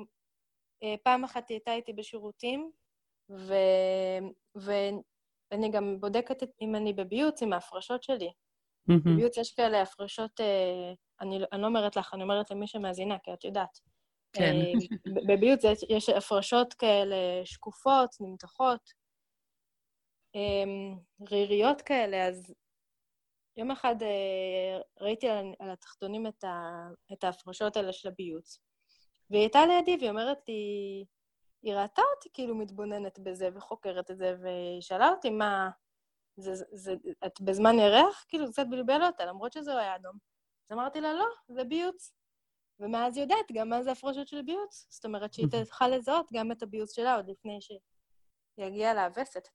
אה, 0.82 0.94
פעם 1.02 1.24
אחת 1.24 1.48
היא 1.48 1.54
הייתה 1.54 1.72
איתי 1.72 1.92
בשירותים, 1.92 2.70
ו... 3.30 3.54
ואני 4.54 5.70
גם 5.70 6.00
בודקת 6.00 6.42
אם 6.60 6.74
אני 6.74 6.92
בביוץ 6.92 7.42
עם 7.42 7.52
ההפרשות 7.52 8.02
שלי. 8.02 8.28
Mm-hmm. 8.28 8.94
בביוץ 9.04 9.36
יש 9.36 9.52
כאלה 9.52 9.82
הפרשות, 9.82 10.40
אה, 10.40 10.92
אני, 11.20 11.38
אני 11.52 11.62
לא 11.62 11.66
אומרת 11.66 11.96
לך, 11.96 12.14
אני 12.14 12.22
אומרת 12.22 12.50
למי 12.50 12.66
שמאזינה, 12.66 13.18
כי 13.18 13.32
את 13.32 13.44
יודעת. 13.44 13.91
כן. 14.32 14.54
אה, 14.54 14.72
בביוץ 15.26 15.62
יש 15.88 16.08
הפרשות 16.08 16.74
כאלה 16.74 17.16
שקופות, 17.44 18.16
נמתחות, 18.20 18.92
אמ, 20.34 20.98
ריריות 21.30 21.82
כאלה, 21.82 22.28
אז 22.28 22.54
יום 23.56 23.70
אחד 23.70 24.02
אה, 24.02 24.80
ראיתי 25.00 25.28
על, 25.28 25.54
על 25.58 25.70
התחתונים 25.70 26.26
את, 26.26 26.44
ה, 26.44 26.86
את 27.12 27.24
ההפרשות 27.24 27.76
האלה 27.76 27.92
של 27.92 28.08
הביוץ, 28.08 28.58
והיא 29.30 29.42
הייתה 29.42 29.66
לידי 29.66 29.96
והיא 29.96 30.10
אומרת 30.10 30.38
לי, 30.48 31.04
היא 31.62 31.74
ראתה 31.74 32.02
אותי 32.16 32.28
כאילו 32.34 32.54
מתבוננת 32.54 33.18
בזה 33.18 33.48
וחוקרת 33.54 34.10
את 34.10 34.18
זה, 34.18 34.36
והיא 34.42 34.80
שאלה 34.80 35.08
אותי, 35.08 35.30
מה, 35.30 35.70
זה, 36.36 36.54
זה, 36.54 36.64
זה, 36.72 36.94
את 37.26 37.40
בזמן 37.40 37.78
ירח? 37.78 38.24
כאילו, 38.28 38.46
זה 38.46 38.52
קצת 38.52 38.66
בלבל 38.70 39.02
אותה, 39.02 39.24
למרות 39.24 39.52
שזה 39.52 39.74
לא 39.74 39.78
היה 39.78 39.96
אדום. 39.96 40.16
אז 40.70 40.76
אמרתי 40.76 41.00
לה, 41.00 41.12
לא, 41.12 41.26
זה 41.48 41.64
ביוץ. 41.64 42.12
ומאז 42.80 43.16
היא 43.16 43.22
יודעת 43.24 43.52
גם 43.52 43.68
מה 43.68 43.82
זה 43.82 43.92
הפרשות 43.92 44.28
של 44.28 44.42
ביוץ. 44.42 44.86
זאת 44.90 45.04
אומרת 45.04 45.34
שהיא 45.34 45.46
תוכל 45.64 45.88
לזהות 45.88 46.28
גם 46.32 46.52
את 46.52 46.62
הביוץ 46.62 46.94
שלה 46.94 47.14
עוד 47.14 47.30
לפני 47.30 47.58
שיגיע 47.60 48.94
לאווסת. 48.94 49.48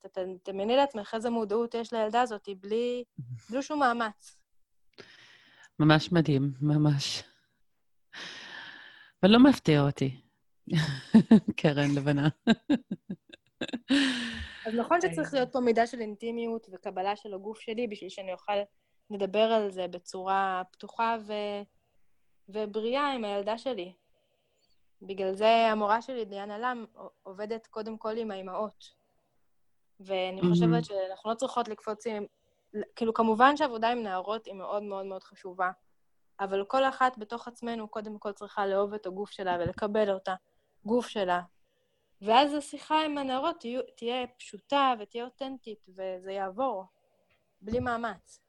תדמייני 0.43 0.75
לעצמך 0.75 1.13
איזה 1.13 1.29
מודעות 1.29 1.73
יש 1.73 1.93
לילדה 1.93 2.21
הזאת 2.21 2.49
בלי, 2.61 3.03
בלי 3.49 3.61
שום 3.61 3.79
מאמץ. 3.79 4.37
ממש 5.79 6.11
מדהים, 6.11 6.53
ממש. 6.61 7.23
אבל 9.23 9.31
לא 9.31 9.39
מפתיע 9.39 9.81
אותי. 9.81 10.21
קרן 11.61 11.95
לבנה. 11.95 12.29
אז 14.65 14.73
נכון 14.73 15.01
שצריך 15.01 15.33
להיות 15.33 15.51
פה 15.51 15.59
מידה 15.59 15.87
של 15.87 15.99
אינטימיות 15.99 16.67
וקבלה 16.71 17.15
של 17.15 17.33
הגוף 17.33 17.59
שלי 17.59 17.87
בשביל 17.87 18.09
שאני 18.09 18.33
אוכל 18.33 18.53
לדבר 19.09 19.39
על 19.39 19.71
זה 19.71 19.87
בצורה 19.87 20.61
פתוחה 20.71 21.17
ו... 21.27 21.33
ובריאה 22.49 23.11
עם 23.11 23.25
הילדה 23.25 23.57
שלי. 23.57 23.93
בגלל 25.01 25.33
זה 25.33 25.49
המורה 25.49 26.01
שלי, 26.01 26.25
דיאנה 26.25 26.57
לם, 26.57 26.85
עובדת 27.23 27.67
קודם 27.67 27.97
כל 27.97 28.17
עם 28.17 28.31
האימהות. 28.31 28.91
ואני 29.99 30.41
חושבת 30.41 30.85
שאנחנו 30.85 31.29
לא 31.29 31.35
צריכות 31.35 31.67
לקפוץ 31.67 32.07
עם... 32.07 32.25
כאילו, 32.95 33.13
כמובן 33.13 33.57
שעבודה 33.57 33.89
עם 33.89 34.03
נערות 34.03 34.45
היא 34.45 34.53
מאוד 34.53 34.83
מאוד 34.83 35.05
מאוד 35.05 35.23
חשובה, 35.23 35.71
אבל 36.39 36.65
כל 36.65 36.83
אחת 36.83 37.17
בתוך 37.17 37.47
עצמנו 37.47 37.87
קודם 37.87 38.19
כל 38.19 38.31
צריכה 38.31 38.65
לאהוב 38.65 38.93
את 38.93 39.05
הגוף 39.05 39.31
שלה 39.31 39.57
ולקבל 39.59 40.09
אותה, 40.09 40.35
גוף 40.85 41.07
שלה. 41.07 41.41
ואז 42.21 42.53
השיחה 42.53 43.05
עם 43.05 43.17
הנערות 43.17 43.59
תהיה, 43.59 43.81
תהיה 43.97 44.27
פשוטה 44.27 44.93
ותהיה 44.99 45.25
אותנטית, 45.25 45.85
וזה 45.89 46.31
יעבור, 46.31 46.85
בלי 47.61 47.79
מאמץ. 47.79 48.41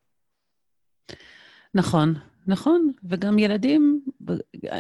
נכון, 1.75 2.15
נכון, 2.49 2.93
וגם 3.05 3.39
ילדים, 3.39 4.01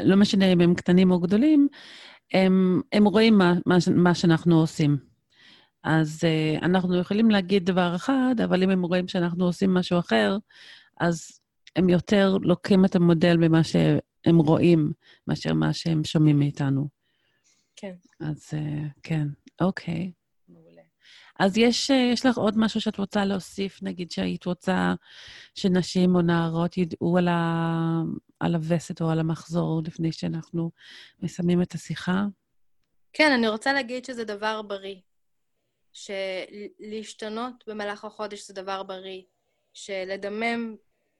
לא 0.04 0.16
משנה 0.16 0.52
אם 0.52 0.60
הם 0.60 0.74
קטנים 0.74 1.10
או 1.10 1.20
גדולים, 1.20 1.68
הם, 2.32 2.80
הם 2.92 3.04
רואים 3.04 3.38
מה, 3.38 3.54
מה, 3.66 3.76
מה 3.96 4.14
שאנחנו 4.14 4.60
עושים. 4.60 4.96
אז 5.82 6.20
uh, 6.24 6.64
אנחנו 6.64 6.96
יכולים 6.96 7.30
להגיד 7.30 7.64
דבר 7.64 7.96
אחד, 7.96 8.34
אבל 8.44 8.62
אם 8.62 8.70
הם 8.70 8.82
רואים 8.82 9.08
שאנחנו 9.08 9.44
עושים 9.44 9.74
משהו 9.74 9.98
אחר, 9.98 10.36
אז 11.00 11.40
הם 11.76 11.88
יותר 11.88 12.36
לוקחים 12.42 12.84
את 12.84 12.96
המודל 12.96 13.36
ממה 13.36 13.64
שהם 13.64 14.38
רואים, 14.38 14.92
מאשר 15.26 15.54
מה 15.54 15.72
שהם 15.72 16.04
שומעים 16.04 16.38
מאיתנו. 16.38 16.88
כן. 17.76 17.94
אז 18.20 18.50
uh, 18.50 18.88
כן, 19.02 19.28
אוקיי. 19.60 20.12
אז 21.38 21.56
יש, 21.56 21.90
אה, 21.90 22.10
יש 22.12 22.26
לך 22.26 22.38
עוד 22.38 22.54
משהו 22.56 22.80
שאת 22.80 22.98
רוצה 22.98 23.24
להוסיף, 23.24 23.82
נגיד 23.82 24.10
שהיית 24.10 24.44
רוצה 24.44 24.94
שנשים 25.54 26.14
או 26.14 26.22
נערות 26.22 26.78
ידעו 26.78 27.18
על, 27.18 27.28
ה, 27.28 28.02
על 28.40 28.54
הווסת 28.54 29.00
או 29.00 29.10
על 29.10 29.20
המחזור 29.20 29.82
לפני 29.86 30.12
שאנחנו 30.12 30.70
מסיימים 31.22 31.62
את 31.62 31.72
השיחה? 31.72 32.24
כן, 33.12 33.32
אני 33.32 33.48
רוצה 33.48 33.72
להגיד 33.72 34.04
שזה 34.04 34.24
דבר 34.24 34.62
בריא. 34.62 34.96
שלהשתנות 35.92 37.64
במהלך 37.66 38.04
החודש 38.04 38.46
זה 38.46 38.54
דבר 38.54 38.82
בריא, 38.82 39.22
שלדמם 39.74 40.76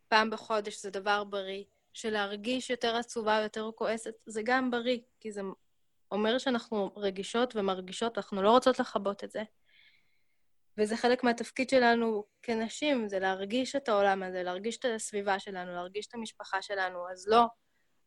פעם 0.09 0.31
בחודש 0.31 0.83
זה 0.83 0.91
דבר 0.91 1.25
בריא, 1.25 1.65
שלהרגיש 1.93 2.71
יותר 2.71 2.97
עצובה 2.97 3.39
ויותר 3.41 3.71
כועסת 3.75 4.15
זה 4.27 4.43
גם 4.45 4.71
בריא, 4.71 4.99
כי 5.21 5.33
זה 5.33 5.41
אומר 6.11 6.39
שאנחנו 6.39 6.93
רגישות 6.97 7.57
ומרגישות, 7.57 8.19
אנחנו 8.19 8.43
לא 8.43 8.51
רוצות 8.51 8.79
לכבות 8.79 9.25
את 9.25 9.31
זה. 9.31 9.43
וזה 10.79 10.97
חלק 10.97 11.25
מהתפקיד 11.25 11.71
שלנו 11.71 12.25
כנשים, 12.43 13.09
זה 13.09 13.19
להרגיש 13.19 13.77
את 13.77 13.89
העולם 13.89 14.23
הזה, 14.23 14.43
להרגיש 14.43 14.79
את 14.79 14.85
הסביבה 14.85 15.39
שלנו, 15.39 15.73
להרגיש 15.73 16.07
את 16.07 16.15
המשפחה 16.15 16.63
שלנו, 16.63 17.11
אז 17.11 17.29
לא, 17.29 17.45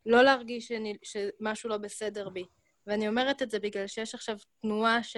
לא 0.05 0.22
להרגיש 0.24 0.67
שאני, 0.67 0.97
שמשהו 1.03 1.69
לא 1.69 1.78
בסדר 1.78 2.30
בי. 2.30 2.45
ואני 2.88 3.07
אומרת 3.07 3.41
את 3.41 3.51
זה 3.51 3.59
בגלל 3.59 3.88
שיש 3.88 4.15
עכשיו 4.15 4.38
תנועה 4.61 5.03
ש, 5.03 5.17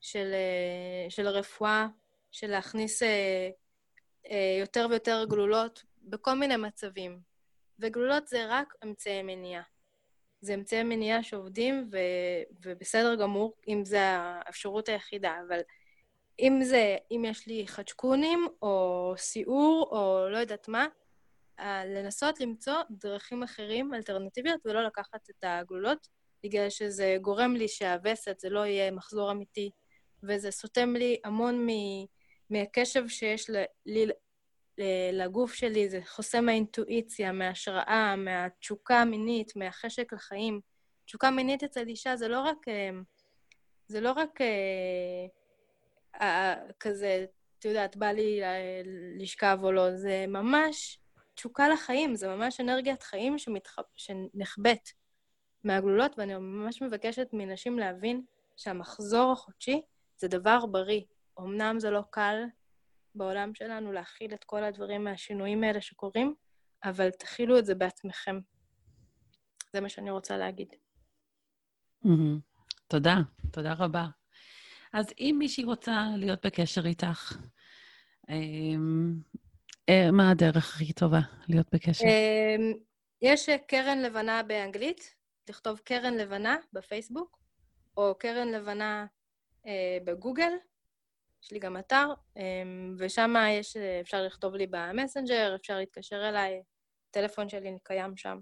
של, 0.00 0.32
אה, 0.32 1.10
של 1.10 1.26
הרפואה, 1.26 1.86
של 2.30 2.46
להכניס 2.50 3.02
אה, 3.02 3.48
אה, 4.30 4.56
יותר 4.60 4.86
ויותר 4.90 5.24
גלולות 5.28 5.82
בכל 6.02 6.34
מיני 6.34 6.56
מצבים. 6.56 7.20
וגלולות 7.78 8.28
זה 8.28 8.46
רק 8.48 8.74
אמצעי 8.84 9.22
מניעה. 9.22 9.62
זה 10.40 10.54
אמצעי 10.54 10.82
מניעה 10.82 11.22
שעובדים, 11.22 11.88
ו, 11.92 11.98
ובסדר 12.64 13.14
גמור 13.14 13.54
אם 13.68 13.84
זה 13.84 14.00
האפשרות 14.00 14.88
היחידה, 14.88 15.36
אבל 15.48 15.60
אם 16.40 16.60
זה, 16.62 16.96
אם 17.10 17.24
יש 17.28 17.46
לי 17.46 17.66
חדשקונים, 17.66 18.46
או 18.62 19.14
סיעור, 19.16 19.88
או 19.92 20.28
לא 20.28 20.38
יודעת 20.38 20.68
מה, 20.68 20.86
לנסות 21.86 22.40
למצוא 22.40 22.74
דרכים 22.90 23.42
אחרים, 23.42 23.94
אלטרנטיביות, 23.94 24.60
ולא 24.64 24.82
לקחת 24.82 25.30
את 25.30 25.44
הגלולות, 25.44 26.08
בגלל 26.44 26.70
שזה 26.70 27.16
גורם 27.20 27.56
לי 27.56 27.68
שהווסת 27.68 28.40
זה 28.40 28.50
לא 28.50 28.66
יהיה 28.66 28.90
מחזור 28.90 29.30
אמיתי, 29.32 29.70
וזה 30.22 30.50
סותם 30.50 30.96
לי 30.96 31.20
המון 31.24 31.66
מהקשב 32.50 33.08
שיש 33.08 33.50
לי 33.86 34.06
לגוף 35.12 35.54
שלי, 35.54 35.88
זה 35.88 36.00
חוסם 36.06 36.44
מהאינטואיציה, 36.44 37.32
מההשראה, 37.32 38.14
מהתשוקה 38.16 39.00
המינית, 39.00 39.56
מהחשק 39.56 40.12
לחיים. 40.12 40.60
תשוקה 41.04 41.30
מינית 41.30 41.62
אצל 41.62 41.88
אישה 41.88 42.16
זה 42.16 42.28
לא 42.28 42.40
רק... 42.40 42.68
אה, 42.68 42.90
זה 43.88 44.00
לא 44.00 44.12
רק 44.12 44.40
אה, 44.40 44.46
אה, 44.46 45.26
כזה, 46.80 47.26
את 47.58 47.64
יודעת, 47.64 47.96
בא 47.96 48.06
לי 48.06 48.40
לשכב 49.18 49.58
או 49.62 49.72
לא, 49.72 49.96
זה 49.96 50.24
ממש 50.28 50.98
תשוקה 51.34 51.68
לחיים, 51.68 52.14
זה 52.14 52.28
ממש 52.28 52.60
אנרגיית 52.60 53.02
חיים 53.02 53.38
שמתח... 53.38 53.76
שנחבאת 53.96 54.88
מהגלולות, 55.64 56.18
ואני 56.18 56.34
ממש 56.34 56.82
מבקשת 56.82 57.28
מנשים 57.32 57.78
להבין 57.78 58.24
שהמחזור 58.56 59.32
החודשי 59.32 59.82
זה 60.16 60.28
דבר 60.28 60.66
בריא. 60.66 61.02
אמנם 61.40 61.80
זה 61.80 61.90
לא 61.90 62.02
קל 62.10 62.44
בעולם 63.14 63.54
שלנו 63.54 63.92
להכיל 63.92 64.34
את 64.34 64.44
כל 64.44 64.64
הדברים 64.64 65.04
מהשינויים 65.04 65.64
האלה 65.64 65.80
שקורים, 65.80 66.34
אבל 66.84 67.10
תכילו 67.10 67.58
את 67.58 67.66
זה 67.66 67.74
בעצמכם. 67.74 68.38
זה 69.72 69.80
מה 69.80 69.88
שאני 69.88 70.10
רוצה 70.10 70.36
להגיד. 70.36 70.68
תודה, 72.88 73.16
תודה 73.52 73.72
רבה. 73.72 74.06
אז 74.92 75.06
אם 75.18 75.36
מישהי 75.38 75.64
רוצה 75.64 76.06
להיות 76.16 76.46
בקשר 76.46 76.86
איתך, 76.86 77.36
אמ, 78.28 79.14
אה, 79.88 80.10
מה 80.12 80.30
הדרך 80.30 80.74
הכי 80.74 80.92
טובה 80.92 81.20
להיות 81.48 81.66
בקשר? 81.72 82.04
אמ, 82.04 82.72
יש 83.22 83.48
קרן 83.68 83.98
לבנה 83.98 84.42
באנגלית, 84.42 85.14
לכתוב 85.48 85.78
קרן 85.78 86.14
לבנה 86.14 86.56
בפייסבוק, 86.72 87.38
או 87.96 88.14
קרן 88.18 88.48
לבנה 88.48 89.06
אה, 89.66 89.98
בגוגל, 90.04 90.52
יש 91.42 91.52
לי 91.52 91.58
גם 91.58 91.76
אתר, 91.76 92.08
אמ, 92.36 92.94
ושם 92.98 93.34
יש, 93.50 93.76
אפשר 93.76 94.22
לכתוב 94.22 94.54
לי 94.54 94.66
במסנג'ר, 94.70 95.56
אפשר 95.60 95.78
להתקשר 95.78 96.28
אליי, 96.28 96.62
הטלפון 97.10 97.48
שלי 97.48 97.70
קיים 97.82 98.16
שם. 98.16 98.38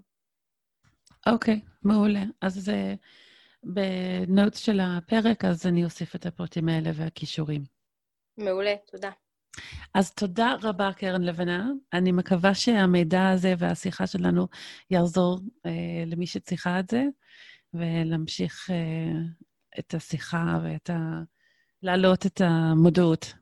אוקיי, 1.27 1.61
okay, 1.63 1.69
מעולה. 1.83 2.23
אז 2.41 2.69
uh, 2.69 2.71
בנוטס 3.65 4.57
של 4.57 4.79
הפרק, 4.79 5.45
אז 5.45 5.65
אני 5.65 5.83
אוסיף 5.83 6.15
את 6.15 6.25
הפרטים 6.25 6.69
האלה 6.69 6.89
והכישורים. 6.93 7.63
מעולה, 8.37 8.75
תודה. 8.91 9.11
אז 9.93 10.13
תודה 10.13 10.55
רבה, 10.61 10.93
קרן 10.93 11.21
לבנה. 11.21 11.69
אני 11.93 12.11
מקווה 12.11 12.53
שהמידע 12.53 13.29
הזה 13.29 13.53
והשיחה 13.57 14.07
שלנו 14.07 14.47
יעזור 14.89 15.37
uh, 15.37 15.69
למי 16.05 16.27
שצריכה 16.27 16.79
את 16.79 16.89
זה, 16.89 17.03
ולהמשיך 17.73 18.69
uh, 18.69 19.79
את 19.79 19.93
השיחה 19.93 20.59
ואת 20.63 20.89
ה... 20.89 21.21
להעלות 21.83 22.25
את 22.25 22.41
המודעות 22.41 23.33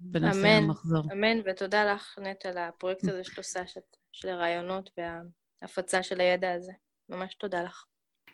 בנושא 0.00 0.38
אמן, 0.38 0.64
המחזור. 0.64 1.12
אמן, 1.12 1.38
ותודה 1.44 1.94
לך, 1.94 2.18
נט, 2.18 2.46
על 2.46 2.58
הפרויקט 2.58 3.04
הזה 3.04 3.24
שאת 3.24 3.38
עושה, 3.38 3.62
של 4.12 4.28
הראיונות 4.28 4.90
וההפצה 5.62 6.02
של 6.02 6.20
הידע 6.20 6.52
הזה. 6.52 6.72
ממש 7.08 7.34
תודה 7.34 7.62
לך. 7.62 7.84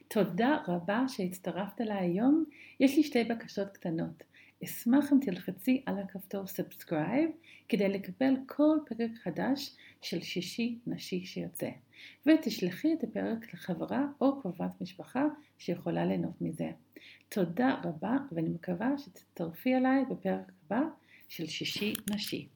תודה 0.08 0.58
רבה 0.68 1.04
שהצטרפת 1.08 1.80
אליי 1.80 1.98
היום. 1.98 2.44
יש 2.80 2.96
לי 2.96 3.02
שתי 3.02 3.24
בקשות 3.24 3.68
קטנות. 3.68 4.22
אשמח 4.64 5.12
אם 5.12 5.18
תלחצי 5.20 5.82
על 5.86 5.98
הכפתור 5.98 6.46
subscribe 6.46 7.30
כדי 7.68 7.88
לקבל 7.88 8.34
כל 8.46 8.78
פרק 8.86 9.10
חדש 9.22 9.76
של 10.02 10.22
שישי 10.22 10.78
נשי 10.86 11.24
שיוצא, 11.24 11.70
ותשלחי 12.26 12.94
את 12.94 13.04
הפרק 13.04 13.54
לחברה 13.54 14.06
או 14.20 14.40
קרובת 14.40 14.80
משפחה 14.80 15.24
שיכולה 15.58 16.04
ליהנות 16.04 16.40
מזה. 16.40 16.70
תודה 17.28 17.80
רבה 17.84 18.16
ואני 18.32 18.48
מקווה 18.48 18.98
שתצטרפי 18.98 19.74
אליי 19.74 20.04
בפרק 20.10 20.52
הבא 20.66 20.80
של 21.28 21.46
שישי 21.46 21.92
נשי. 22.10 22.48